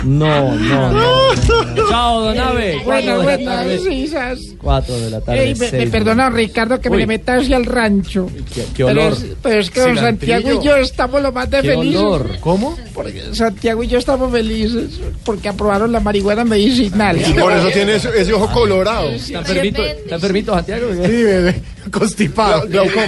No, 0.05 0.55
no, 0.57 0.93
no. 0.93 1.35
no. 1.35 1.89
Chao, 1.89 2.21
don 2.25 2.39
Abe. 2.39 2.81
Cuatro 2.85 3.23
de 3.23 3.39
la 3.39 3.45
tarde. 3.57 3.79
risas. 3.79 4.41
Cuatro 4.59 4.99
de 4.99 5.11
la 5.11 5.21
tarde. 5.21 5.45
Ey, 5.45 5.55
me, 5.55 5.61
me 5.61 5.71
seis 5.71 5.91
perdona, 5.91 6.29
Ricardo, 6.31 6.81
que 6.81 6.91
me 6.91 6.97
Uy. 6.97 7.03
le 7.03 7.07
meta 7.07 7.37
hacia 7.37 7.57
el 7.57 7.65
rancho. 7.67 8.29
Qué, 8.53 8.65
qué 8.75 8.85
olor. 8.85 9.15
Pero 9.17 9.31
es, 9.31 9.37
pero 9.43 9.61
es 9.61 9.71
que 9.71 9.81
don. 9.81 9.97
Santiago 9.99 10.61
y 10.61 10.65
yo 10.65 10.77
estamos 10.77 11.23
lo 11.23 11.31
más 11.31 11.49
de 11.51 11.63
Qué 11.63 11.69
felices. 11.69 12.01
olor. 12.01 12.39
¿Cómo? 12.41 12.77
Porque 12.93 13.23
Santiago 13.33 13.83
y 13.85 13.87
yo 13.89 13.99
estamos 13.99 14.33
felices 14.33 15.01
porque 15.25 15.49
aprobaron 15.49 15.93
la 15.93 16.01
marihuana 16.01 16.45
medicinal. 16.45 17.17
Y 17.21 17.33
por 17.35 17.53
eso 17.53 17.69
tiene 17.69 17.95
ese, 17.95 18.09
ese 18.21 18.33
ojo 18.33 18.51
colorado. 18.53 19.09
¿Está 19.09 19.39
enfermito, 19.39 19.85
¿Está 19.85 20.15
enfermito 20.17 20.55
Santiago? 20.55 20.89
Sí, 20.95 21.23
bebé. 21.23 21.63
Constipado. 21.91 22.67
Glaucoma. 22.69 23.05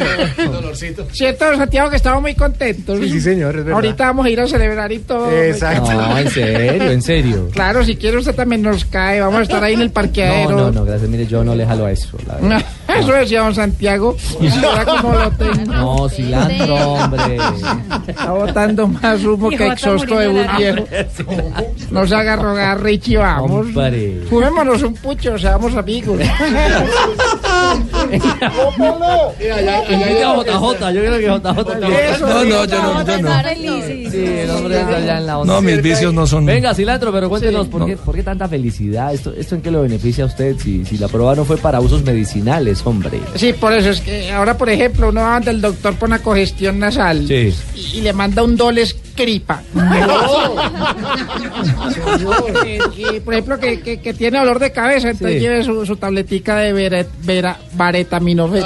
¿Cierto, 1.13 1.45
don 1.47 1.57
Santiago, 1.59 1.91
que 1.91 1.97
estamos 1.97 2.23
muy 2.23 2.35
contentos? 2.35 2.99
Sí, 2.99 3.11
sí, 3.11 3.21
señor, 3.21 3.51
es 3.57 3.65
verdad. 3.65 3.75
Ahorita 3.75 4.07
vamos 4.07 4.27
a 4.27 4.31
ir 4.31 4.41
a 4.41 4.49
celebrar 4.49 4.91
y 4.93 4.99
todo. 5.01 5.31
Exacto. 5.31 5.93
No, 5.93 6.19
en 6.19 6.31
serio, 6.31 6.91
en 6.91 7.03
serio. 7.03 7.49
Claro, 7.53 7.85
si 7.85 7.97
quiere 7.97 8.19
usted 8.19 8.35
también 8.35 8.63
nos 8.63 8.85
cae. 8.85 9.21
Vamos 9.21 9.41
a 9.41 9.43
estar 9.43 9.63
ahí 9.63 9.75
en 9.75 9.81
el 9.83 9.89
No, 9.89 9.93
parqueadero. 9.95 10.51
no, 10.51 10.71
no, 10.71 10.85
gracias. 10.85 11.09
Mire, 11.09 11.27
yo 11.27 11.45
no 11.45 11.55
le 11.55 11.65
jalo 11.67 11.87
a 11.87 11.93
eso. 11.93 12.17
la 12.27 12.35
verdad. 12.37 12.65
Eso 12.95 13.13
decía 13.13 13.41
don 13.41 13.55
Santiago. 13.55 14.17
Y 14.41 14.49
si 14.51 14.59
era 14.59 14.85
como 14.85 15.15
lo 15.15 15.31
tengo. 15.33 15.73
No, 15.73 16.09
cilantro, 16.09 16.75
hombre. 16.77 17.39
Está 18.07 18.31
botando 18.31 18.87
más 18.87 19.25
humo 19.25 19.51
que 19.51 19.67
exhausto 19.67 20.19
de 20.19 20.29
un 20.29 20.47
viejo. 20.57 20.87
No 21.91 22.07
se 22.07 22.15
haga 22.15 22.37
rogar, 22.37 22.83
Richie, 22.83 23.17
vamos. 23.17 23.67
Hombre. 23.67 24.21
Fumémonos 24.29 24.83
un 24.83 24.95
pucho, 24.95 25.37
seamos 25.39 25.75
amigos. 25.77 26.21
Invite 29.91 30.25
a 30.25 30.35
JJ, 30.35 30.93
yo 30.93 31.01
creo 31.01 31.19
que 31.19 31.25
JJ. 31.27 31.41
No, 32.21 32.45
no, 32.45 32.65
yo 32.65 32.83
no, 32.83 33.05
yo 33.05 33.19
no. 33.19 33.43
Feliz, 33.43 33.85
sí, 33.87 34.09
Sí, 34.11 34.25
el 34.27 34.51
hombre 34.51 34.81
está 34.81 34.97
allá 34.97 35.19
en 35.19 35.27
la 35.27 35.39
onda. 35.39 35.55
No, 35.55 35.61
mis 35.63 35.83
vicios 35.83 36.13
no 36.15 36.27
son. 36.27 36.45
Venga, 36.47 36.75
cilantro, 36.75 37.13
pero 37.13 37.29
cuéntenos. 37.29 37.67
¿por, 37.69 37.87
qué, 37.87 37.97
¿por 37.97 38.15
qué 38.15 38.23
tanta 38.23 38.49
felicidad? 38.49 39.13
¿Esto, 39.15 39.33
¿Esto 39.37 39.55
en 39.57 39.63
qué 39.63 39.71
lo 39.71 39.83
beneficia 39.83 40.25
a 40.25 40.27
usted? 40.27 40.57
Si, 40.59 40.85
si 40.85 40.99
la 40.99 41.09
prueba 41.09 41.35
no 41.35 41.45
fue 41.45 41.57
para 41.57 41.81
usos 41.81 42.03
medicinales, 42.05 42.81
hombre. 42.85 43.21
Sí, 43.35 43.53
por 43.53 43.73
eso 43.73 43.91
es 43.91 44.01
que 44.01 44.31
ahora, 44.33 44.57
por 44.57 44.69
ejemplo, 44.71 45.09
uno 45.09 45.21
va 45.23 45.41
del 45.41 45.61
doctor 45.61 45.95
por 45.95 46.09
una 46.09 46.21
congestión 46.21 46.79
nasal 46.79 47.27
Sí. 47.27 47.55
y, 47.75 47.99
y 47.99 48.01
le 48.03 48.13
manda 48.13 48.43
un 48.43 48.57
doles 48.57 48.97
cripa. 49.15 49.63
y, 52.67 52.79
y, 53.17 53.21
por 53.21 53.35
ejemplo, 53.35 53.59
que, 53.59 53.81
que- 53.81 54.01
que 54.01 54.15
tiene 54.15 54.39
dolor 54.39 54.59
de 54.59 54.73
cabeza, 54.73 55.11
entonces 55.11 55.37
Sí. 55.37 55.41
lleve 55.41 55.65
su, 55.65 55.85
su 55.87 55.97
tabletica 55.97 56.57
de 56.57 56.73
vera, 56.73 57.05
vera, 57.23 57.54
varetaminofén. 57.75 58.63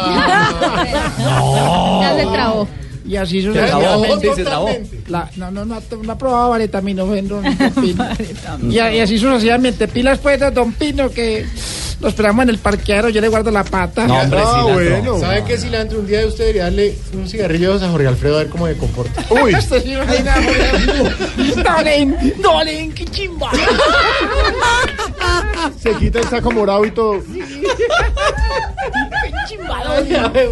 Ya 2.01 2.15
se 2.17 2.27
trabó. 2.27 2.69
Y 3.07 3.17
así 3.17 3.41
Se 3.43 3.51
trabó, 3.53 4.05
sucesivamente. 4.05 4.35
se 4.35 4.45
trabó. 4.45 4.69
La- 5.09 5.31
no, 5.37 5.51
no, 5.51 5.65
no, 5.65 5.77
ha- 5.77 5.83
no 6.03 6.13
ha 6.13 6.19
probado 6.19 6.51
varetaminofén, 6.51 7.27
don, 7.27 7.43
don 7.43 7.71
Pino. 7.73 8.05
y, 8.71 8.75
y 8.75 9.01
así 9.01 9.19
sucesivamente. 9.19 9.89
Pilas 9.89 10.19
pues 10.19 10.39
de 10.39 10.51
Don 10.51 10.73
Pino 10.75 11.09
que 11.11 11.47
Lo 12.01 12.09
esperamos 12.09 12.43
en 12.45 12.51
el 12.51 12.59
parqueadero, 12.59 13.09
yo 13.09 13.21
le 13.23 13.27
guardo 13.29 13.51
la 13.51 13.65
pata. 13.65 14.07
No, 14.07 14.19
hombre, 14.21 14.39
Ah, 14.41 14.63
cilantro. 14.63 14.75
bueno. 14.75 15.19
¿Sabe 15.21 15.43
qué 15.45 15.57
cilantro? 15.59 15.99
Un 16.01 16.07
día 16.07 16.25
usted 16.27 16.41
debería 16.45 16.65
darle 16.65 16.95
un 17.15 17.27
cigarrillo 17.29 17.75
a 17.75 17.89
Jorge 17.89 18.07
Alfredo 18.07 18.37
a 18.37 18.39
ver 18.41 18.49
cómo 18.51 18.67
se 18.69 18.77
comporta. 18.77 19.25
Uy. 19.43 19.53
Dolen, 21.65 22.17
Dolen, 22.43 22.93
qué 22.93 23.05
chimba. 23.07 23.51
se 25.81 25.95
quita 25.95 26.21
el 26.21 26.29
saco 26.29 26.51
morado 26.51 26.85
y 26.85 26.91
todo. 26.91 27.23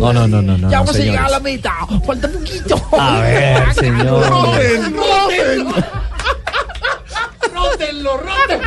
No, 0.00 0.12
no, 0.12 0.26
no, 0.26 0.42
no, 0.42 0.58
no. 0.58 0.70
Ya 0.70 0.80
vamos 0.80 0.96
a 0.96 0.98
llegar 0.98 1.24
a 1.26 1.30
la 1.30 1.40
meta. 1.40 1.74
Falta 2.04 2.28
poquito. 2.28 2.80
A 2.98 3.20
ver, 3.20 3.74
señor. 3.74 4.28
¡Roten, 4.28 4.96
roten! 4.96 5.74
¡Rótenlo, 7.54 8.10
don 8.10 8.60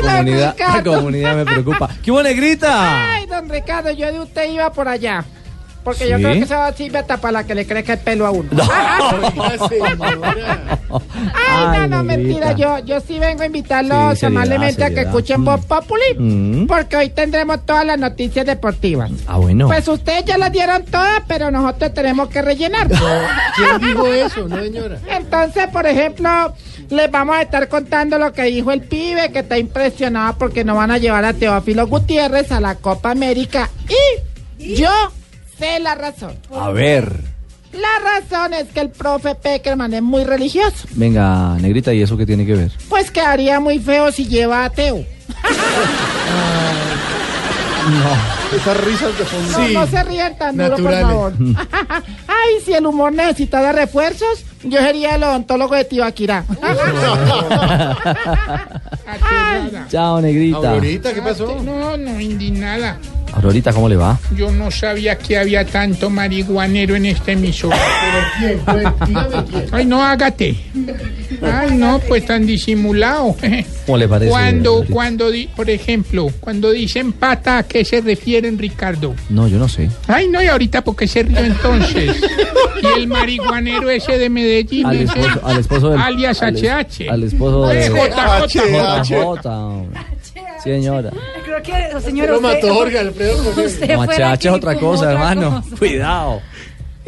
Comunidad, 0.00 0.84
comunidad 0.84 1.36
me 1.36 1.44
preocupa. 1.44 1.88
¡Qué 2.02 2.10
buena 2.10 2.28
negrita! 2.28 3.14
Ay, 3.14 3.26
don 3.26 3.48
Ricardo, 3.48 3.90
yo 3.90 4.12
de 4.12 4.20
usted 4.20 4.50
iba 4.50 4.72
por 4.72 4.88
allá. 4.88 5.24
Porque 5.84 6.08
yo 6.08 6.16
creo 6.16 6.32
que 6.32 6.40
eso 6.40 6.56
sirve 6.76 6.98
hasta 6.98 7.16
para 7.16 7.44
que 7.44 7.54
le 7.54 7.66
crezca 7.66 7.94
el 7.94 7.98
pelo 8.00 8.26
a 8.26 8.30
uno. 8.30 8.50
Ay, 11.34 11.78
no, 11.78 11.86
no, 11.86 12.04
mentira. 12.04 12.52
Yo, 12.52 12.78
yo 12.80 13.00
sí 13.00 13.18
vengo 13.18 13.42
a 13.42 13.46
invitarlos 13.46 14.14
Sí, 14.14 14.20
seriedad, 14.20 14.42
amablemente 14.42 14.84
a 14.84 14.90
que 14.90 15.00
escuchen 15.02 15.44
Voz 15.44 15.64
Populi. 15.64 16.14
Mm. 16.18 16.66
Porque 16.66 16.96
hoy 16.96 17.10
tendremos 17.10 17.64
todas 17.64 17.84
las 17.84 17.98
noticias 17.98 18.44
deportivas. 18.44 19.10
Ah, 19.26 19.38
bueno. 19.38 19.66
Pues 19.68 19.86
ustedes 19.88 20.24
ya 20.24 20.38
las 20.38 20.52
dieron 20.52 20.84
todas, 20.84 21.22
pero 21.26 21.50
nosotros 21.50 21.94
tenemos 21.94 22.28
que 22.28 22.42
rellenar. 22.42 22.88
¿Quién 22.88 23.78
dijo 23.80 24.06
eso? 24.06 24.48
No, 24.48 24.62
señora. 24.62 24.98
Entonces, 25.08 25.68
por 25.68 25.86
ejemplo, 25.86 26.54
les 26.90 27.10
vamos 27.10 27.36
a 27.36 27.42
estar 27.42 27.68
contando 27.68 28.18
lo 28.18 28.32
que 28.32 28.42
dijo 28.44 28.72
el 28.72 28.82
pibe, 28.82 29.30
que 29.32 29.40
está 29.40 29.58
impresionado 29.58 30.36
porque 30.38 30.64
no 30.64 30.74
van 30.74 30.90
a 30.90 30.98
llevar 30.98 31.24
a 31.24 31.32
Teófilo 31.32 31.86
Gutiérrez 31.86 32.52
a 32.52 32.60
la 32.60 32.76
Copa 32.76 33.10
América. 33.10 33.70
Y 34.58 34.74
yo 34.74 34.90
sé 35.58 35.78
la 35.80 35.94
razón. 35.94 36.32
A 36.54 36.70
ver. 36.70 37.20
La 37.72 38.20
razón 38.20 38.54
es 38.54 38.64
que 38.68 38.80
el 38.80 38.90
profe 38.90 39.34
Peckerman 39.34 39.92
es 39.92 40.02
muy 40.02 40.24
religioso. 40.24 40.88
Venga, 40.92 41.54
negrita, 41.60 41.92
¿y 41.92 42.00
eso 42.02 42.16
qué 42.16 42.24
tiene 42.24 42.46
que 42.46 42.54
ver? 42.54 42.72
Pues 42.88 43.10
quedaría 43.10 43.60
muy 43.60 43.78
feo 43.78 44.10
si 44.10 44.26
lleva 44.26 44.64
a 44.64 44.70
Teo. 44.70 45.04
Esas 48.54 48.80
risas 48.84 49.18
de 49.18 49.24
fondo. 49.24 49.58
No, 49.58 49.68
no 49.80 49.86
se 49.86 50.02
rían 50.04 50.36
tan 50.38 50.56
duro, 50.56 50.70
por 50.76 50.80
naturales. 50.80 51.06
favor. 51.06 51.32
Ay, 52.28 52.60
si 52.64 52.72
el 52.72 52.86
humor 52.86 53.12
necesitara 53.12 53.72
refuerzos, 53.72 54.44
yo 54.62 54.78
sería 54.80 55.16
el 55.16 55.22
odontólogo 55.22 55.74
de 55.74 55.84
Tibaquirá. 55.84 56.44
Chao, 59.90 60.20
negrita. 60.20 60.56
Aurorita, 60.70 61.14
¿qué 61.14 61.22
pasó? 61.22 61.60
No, 61.62 61.96
no, 61.96 62.20
indignada. 62.20 62.98
Aurorita, 63.38 63.72
¿cómo 63.72 63.88
le 63.88 63.94
va? 63.96 64.18
Yo 64.36 64.50
no 64.50 64.70
sabía 64.70 65.16
que 65.16 65.38
había 65.38 65.64
tanto 65.64 66.10
marihuanero 66.10 66.96
en 66.96 67.06
este 67.06 67.32
emisor. 67.32 67.72
¿Quién? 68.40 68.58
Pues, 68.64 68.84
dígame 69.06 69.44
quién. 69.50 69.64
Ay, 69.70 69.86
no, 69.86 70.02
hágate. 70.02 70.56
Ay, 71.42 71.76
no, 71.76 72.00
pues 72.08 72.26
tan 72.26 72.44
disimulado. 72.46 73.36
¿Cómo 73.86 73.98
le 73.98 74.08
parece? 74.08 74.30
Cuando, 74.30 74.70
Aurorita? 74.70 74.92
cuando, 74.94 75.30
di- 75.30 75.48
por 75.54 75.70
ejemplo, 75.70 76.28
cuando 76.40 76.72
dicen 76.72 77.12
pata, 77.12 77.58
¿a 77.58 77.62
qué 77.62 77.84
se 77.84 78.00
refieren, 78.00 78.58
Ricardo? 78.58 79.14
No, 79.30 79.46
yo 79.46 79.58
no 79.58 79.68
sé. 79.68 79.88
Ay, 80.08 80.28
no, 80.28 80.42
y 80.42 80.46
ahorita, 80.46 80.82
¿por 80.82 80.96
qué 80.96 81.06
se 81.06 81.22
rió 81.22 81.38
entonces? 81.38 82.16
Y 82.80 82.86
el 83.00 83.08
marihuanero 83.08 83.90
ese 83.90 84.18
de 84.18 84.30
Medellín, 84.30 84.86
Al 84.86 84.96
ese, 84.98 85.18
esposo, 85.18 85.40
al 85.46 85.58
esposo 85.58 85.90
del... 85.90 86.00
alias 86.00 86.42
al 86.42 86.54
es- 86.56 86.62
HH. 86.62 87.08
Al 87.10 87.22
esposo 87.24 87.66
de... 87.66 87.88
JJ. 87.88 89.02
JJ, 89.02 89.46
hombre. 89.46 90.00
Señora. 90.62 91.10
Creo 91.44 91.62
que, 91.62 92.00
señor, 92.00 92.28
Lo 92.28 92.36
usted- 92.36 92.48
mató 92.54 92.74
Jorge 92.74 92.98
Alfredo 92.98 93.42
HH 93.54 94.48
es 94.48 94.52
otra 94.54 94.74
cosa, 94.76 95.12
hermano. 95.12 95.62
cosa. 95.62 95.76
Cuidado. 95.78 96.40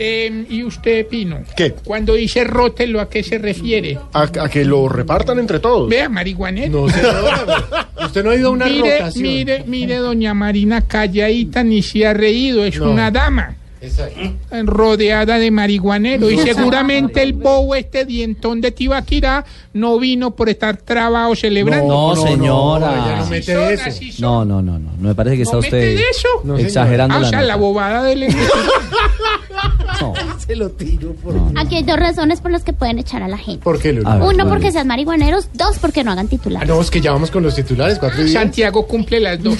Eh, 0.02 0.46
¿Y 0.48 0.64
usted, 0.64 1.06
Pino? 1.08 1.40
¿Qué? 1.54 1.72
Cuando 1.84 2.14
dice 2.14 2.42
rótelo, 2.44 3.00
¿a 3.02 3.10
qué 3.10 3.22
se 3.22 3.36
refiere? 3.36 3.98
A, 4.14 4.22
a 4.22 4.48
que 4.48 4.64
lo 4.64 4.88
repartan 4.88 5.38
entre 5.38 5.58
todos. 5.58 5.90
Vea, 5.90 6.08
marihuanero. 6.08 6.86
No, 6.86 6.88
señora. 6.88 7.88
Usted 8.06 8.24
no 8.24 8.30
ha 8.30 8.34
ido 8.34 8.48
a 8.48 8.50
una 8.52 8.64
mire, 8.70 8.98
rotación. 8.98 9.22
mire, 9.22 9.64
mire, 9.66 9.96
doña 9.96 10.32
Marina 10.32 10.80
calladita 10.86 11.62
ni 11.62 11.82
se 11.82 12.06
ha 12.06 12.14
reído, 12.14 12.64
es 12.64 12.78
No. 12.78 12.90
una 12.90 13.10
dama 13.10 13.56
Exacto. 13.82 14.20
rodeada 14.64 15.38
de 15.38 15.50
marihuanero 15.50 16.30
y 16.30 16.36
seguramente 16.38 17.22
el 17.22 17.32
bobo 17.32 17.74
este 17.74 18.04
dientón 18.04 18.60
de 18.60 18.72
Tibaquirá 18.72 19.44
no 19.72 19.98
vino 19.98 20.32
por 20.36 20.48
estar 20.50 20.76
trabado 20.76 21.34
celebrando. 21.34 21.86
No, 21.88 22.14
no, 22.14 22.22
señora. 22.22 23.16
no 23.20 23.26
mete 23.26 23.54
Son, 23.54 23.72
eso. 23.72 23.84
así 23.86 24.12
son. 24.12 24.20
No, 24.22 24.44
no, 24.44 24.62
no, 24.62 24.78
no. 24.78 24.90
Me 25.00 25.14
parece 25.14 25.36
que 25.36 25.42
está 25.42 25.56
¿No 25.56 25.62
mete 25.62 25.76
usted 25.78 25.96
de 25.96 26.02
eso? 26.10 26.56
Exagerando 26.58 27.14
Ah, 27.14 27.18
o 27.18 27.20
la 27.22 27.28
sea, 27.30 27.42
la 27.42 27.56
bobada 27.56 28.02
del 28.02 28.24
No. 30.00 30.14
Se 30.38 30.56
lo 30.56 30.70
tiro 30.70 31.12
por... 31.14 31.34
Aquí 31.56 31.76
hay 31.76 31.82
dos 31.82 31.98
razones 31.98 32.40
por 32.40 32.50
las 32.50 32.62
que 32.64 32.72
pueden 32.72 32.98
echar 32.98 33.22
a 33.22 33.28
la 33.28 33.36
gente. 33.36 33.62
¿Por 33.62 33.78
qué, 33.78 33.92
Luli? 33.92 34.06
A 34.08 34.14
ver, 34.14 34.22
Uno, 34.22 34.36
¿cuál 34.44 34.48
porque 34.48 34.72
sean 34.72 34.86
marihuaneros. 34.86 35.48
Dos, 35.52 35.78
porque 35.78 36.02
no 36.04 36.12
hagan 36.12 36.26
Ah, 36.26 36.30
titulares. 36.30 36.68
no, 36.68 36.80
es 36.80 36.90
que 36.90 37.00
ya 37.02 37.12
vamos 37.12 37.30
con 37.30 37.42
los 37.42 37.54
titulares, 37.54 37.98
cuatro 37.98 38.20
y 38.22 38.24
diez. 38.24 38.32
Santiago 38.32 38.86
cumple 38.86 39.20
las 39.20 39.42
dos. 39.42 39.56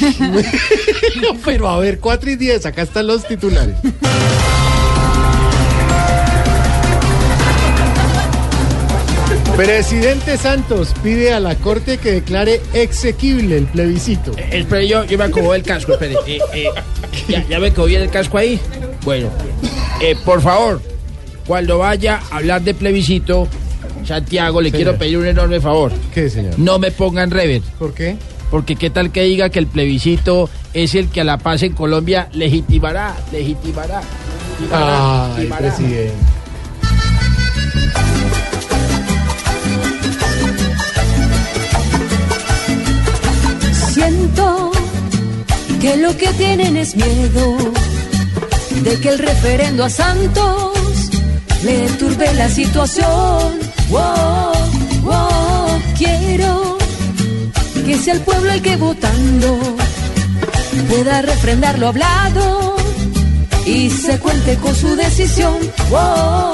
Pero 1.45 1.69
a 1.69 1.79
ver, 1.79 2.01
cuatro 2.01 2.31
y 2.31 2.37
diez, 2.37 2.65
acá 2.65 2.83
están 2.83 3.07
los 3.07 3.27
titulares. 3.27 3.77
Presidente 9.57 10.39
Santos 10.39 10.95
pide 11.03 11.35
a 11.35 11.41
la 11.41 11.55
Corte 11.57 11.99
que 11.99 12.13
declare 12.13 12.61
exequible 12.73 13.59
el 13.59 13.65
plebiscito. 13.67 14.33
Espere, 14.51 14.89
yo, 14.89 15.05
yo 15.05 15.19
me 15.19 15.25
acomodo 15.25 15.55
el 15.55 15.63
casco, 15.63 15.93
espere. 15.93 16.15
Eh, 16.27 16.39
eh, 16.55 16.69
ya, 17.29 17.47
ya 17.47 17.59
me 17.61 17.71
quedó 17.71 17.85
bien 17.85 18.03
el 18.03 18.11
casco 18.11 18.39
ahí. 18.39 18.59
Bueno, 19.05 19.29
eh, 20.01 20.17
por 20.25 20.41
favor, 20.41 20.81
cuando 21.47 21.79
vaya 21.79 22.21
a 22.31 22.37
hablar 22.39 22.63
de 22.63 22.75
plebiscito, 22.75 23.49
Santiago, 24.05 24.61
le 24.61 24.71
Señor. 24.71 24.85
quiero 24.85 24.99
pedir 24.99 25.19
un 25.19 25.27
enorme 25.27 25.61
favor. 25.61 25.93
¿Qué, 26.15 26.29
señor? 26.31 26.59
No 26.59 26.79
me 26.79 26.91
pongan 26.91 27.31
rever. 27.31 27.63
¿Por 27.79 27.93
qué? 27.95 28.17
Porque 28.51 28.77
qué 28.77 28.91
tal 28.91 29.13
que 29.13 29.23
diga 29.23 29.51
que 29.51 29.59
el 29.59 29.67
plebiscito 29.67 30.49
es 30.75 30.95
el 30.95 31.09
que 31.09 31.21
a 31.21 31.25
la 31.25 31.39
paz 31.39 31.63
en 31.63 31.73
Colombia 31.73 32.29
legitimará, 32.33 33.15
legitimará. 33.31 34.01
legitimará, 34.59 35.27
Ay, 35.27 35.31
legitimará. 35.37 35.61
presidente. 35.77 36.15
Siento 43.93 44.71
que 45.81 45.97
lo 45.97 46.17
que 46.17 46.29
tienen 46.35 46.77
es 46.77 46.95
miedo 46.97 47.57
de 48.83 49.01
que 49.01 49.09
el 49.09 49.19
referendo 49.19 49.85
a 49.85 49.91
Santos 49.91 50.73
le 51.65 51.89
turbe 51.99 52.33
la 52.35 52.49
situación. 52.49 53.59
Wow, 53.89 54.53
wow, 55.03 55.83
quiero 55.97 56.79
que 57.85 57.99
sea 57.99 58.15
el 58.15 58.21
pueblo 58.21 58.51
el 58.53 58.63
que 58.63 58.77
votando 58.77 59.59
pueda 60.89 61.23
refrendar 61.23 61.79
lo 61.79 61.89
hablado 61.89 62.77
y 63.67 63.91
se 63.91 64.19
cuente 64.19 64.57
con 64.57 64.75
su 64.75 64.95
decisión. 64.97 65.59
Wow, 65.91 66.53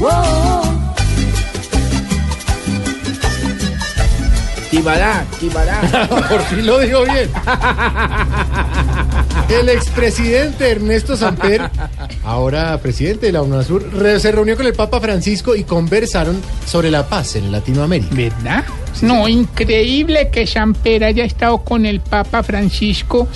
wow. 0.00 0.75
Timará, 4.70 5.24
timará. 5.38 5.80
Por 6.28 6.40
fin 6.42 6.66
lo 6.66 6.78
dijo 6.80 7.04
bien. 7.04 7.30
El 9.48 9.68
expresidente 9.68 10.70
Ernesto 10.72 11.16
Samper, 11.16 11.70
ahora 12.24 12.76
presidente 12.78 13.26
de 13.26 13.32
la 13.32 13.42
UNASUR, 13.42 13.92
re- 13.94 14.18
se 14.18 14.32
reunió 14.32 14.56
con 14.56 14.66
el 14.66 14.72
Papa 14.74 15.00
Francisco 15.00 15.54
y 15.54 15.62
conversaron 15.64 16.42
sobre 16.66 16.90
la 16.90 17.06
paz 17.08 17.36
en 17.36 17.52
Latinoamérica. 17.52 18.12
¿Verdad? 18.14 18.64
No, 19.02 19.28
increíble 19.28 20.30
que 20.30 20.46
Samper 20.46 21.04
haya 21.04 21.24
estado 21.24 21.58
con 21.58 21.86
el 21.86 22.00
Papa 22.00 22.42
Francisco 22.42 23.28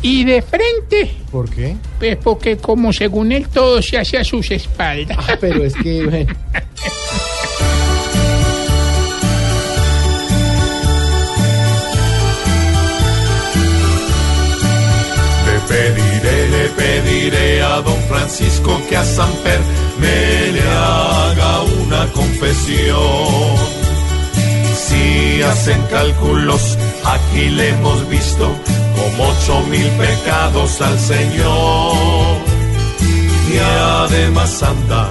y 0.00 0.24
de 0.24 0.40
frente. 0.42 1.16
¿Por 1.30 1.50
qué? 1.50 1.76
Pues 1.98 2.16
porque 2.16 2.56
como 2.56 2.92
según 2.92 3.32
él 3.32 3.46
todo 3.48 3.82
se 3.82 3.98
hace 3.98 4.16
a 4.16 4.24
sus 4.24 4.50
espaldas. 4.50 5.18
Ah, 5.28 5.36
pero 5.40 5.64
es 5.64 5.74
que, 5.74 6.04
bueno. 6.08 6.32
Pediré, 15.68 16.48
le 16.48 16.68
pediré 16.70 17.62
a 17.62 17.80
don 17.82 18.00
Francisco 18.08 18.80
que 18.88 18.96
a 18.96 19.04
Samper 19.04 19.60
me 20.00 20.52
le 20.52 20.62
haga 20.62 21.62
una 21.82 22.06
confesión. 22.12 23.56
Si 24.74 25.42
hacen 25.42 25.80
cálculos, 25.90 26.78
aquí 27.04 27.50
le 27.50 27.68
hemos 27.70 28.08
visto 28.08 28.50
como 28.96 29.28
ocho 29.28 29.60
mil 29.70 29.88
pecados 30.04 30.80
al 30.80 30.98
Señor. 30.98 32.36
Y 33.52 33.58
además 33.58 34.62
anda 34.62 35.10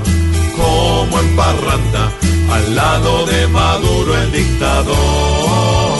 como 0.55 1.19
en 1.19 1.35
parranda 1.35 2.11
al 2.51 2.75
lado 2.75 3.25
de 3.25 3.47
Maduro 3.47 4.17
el 4.17 4.31
dictador. 4.31 5.96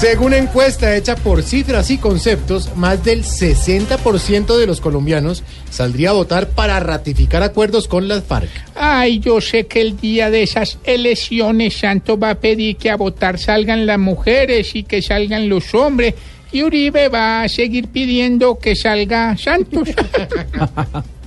Según 0.00 0.32
encuesta 0.32 0.96
hecha 0.96 1.14
por 1.14 1.42
cifras 1.42 1.90
y 1.90 1.98
conceptos, 1.98 2.74
más 2.74 3.04
del 3.04 3.22
60% 3.22 4.56
de 4.56 4.66
los 4.66 4.80
colombianos 4.80 5.44
saldría 5.68 6.08
a 6.08 6.12
votar 6.14 6.48
para 6.48 6.80
ratificar 6.80 7.42
acuerdos 7.42 7.86
con 7.86 8.08
las 8.08 8.24
FARC. 8.24 8.48
Ay, 8.74 9.18
yo 9.18 9.42
sé 9.42 9.66
que 9.66 9.82
el 9.82 10.00
día 10.00 10.30
de 10.30 10.42
esas 10.42 10.78
elecciones 10.84 11.76
Santos 11.76 12.18
va 12.20 12.30
a 12.30 12.34
pedir 12.36 12.78
que 12.78 12.88
a 12.88 12.96
votar 12.96 13.38
salgan 13.38 13.84
las 13.84 13.98
mujeres 13.98 14.74
y 14.74 14.84
que 14.84 15.02
salgan 15.02 15.50
los 15.50 15.74
hombres. 15.74 16.14
Y 16.50 16.62
Uribe 16.62 17.08
va 17.08 17.42
a 17.42 17.48
seguir 17.50 17.88
pidiendo 17.88 18.58
que 18.58 18.74
salga 18.76 19.36
Santos. 19.36 19.90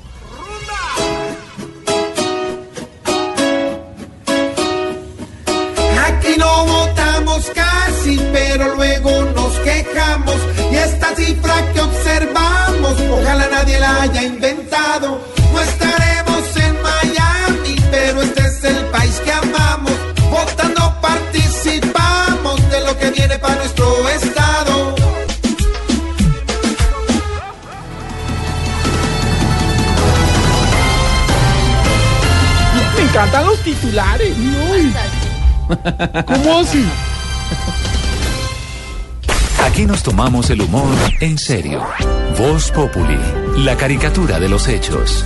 pero 8.31 8.75
luego 8.75 9.11
nos 9.35 9.53
quejamos. 9.59 10.35
Y 10.71 10.75
esta 10.75 11.15
cifra 11.15 11.55
que 11.73 11.81
observamos, 11.81 12.93
ojalá 13.11 13.47
nadie 13.49 13.79
la 13.79 14.01
haya 14.03 14.23
inventado. 14.23 15.21
No 15.51 15.61
estaremos 15.61 16.57
en 16.57 16.81
Miami, 16.81 17.75
pero 17.91 18.21
este 18.21 18.41
es 18.41 18.63
el 18.63 18.85
país 18.87 19.21
que 19.23 19.31
amamos. 19.31 19.93
Votando 20.29 20.95
participamos 21.01 22.69
de 22.69 22.81
lo 22.81 22.97
que 22.97 23.11
viene 23.11 23.37
para 23.39 23.55
nuestro 23.55 24.09
estado. 24.09 24.95
Me 32.95 33.01
encantan 33.03 33.45
los 33.45 33.59
titulares. 33.59 34.35
¿Cómo 36.25 36.59
así? 36.59 36.85
Aquí 39.63 39.85
nos 39.85 40.03
tomamos 40.03 40.49
el 40.49 40.61
humor 40.61 40.93
en 41.21 41.37
serio. 41.37 41.81
Voz 42.37 42.69
Populi, 42.71 43.17
la 43.63 43.77
caricatura 43.77 44.37
de 44.37 44.49
los 44.49 44.67
hechos. 44.67 45.25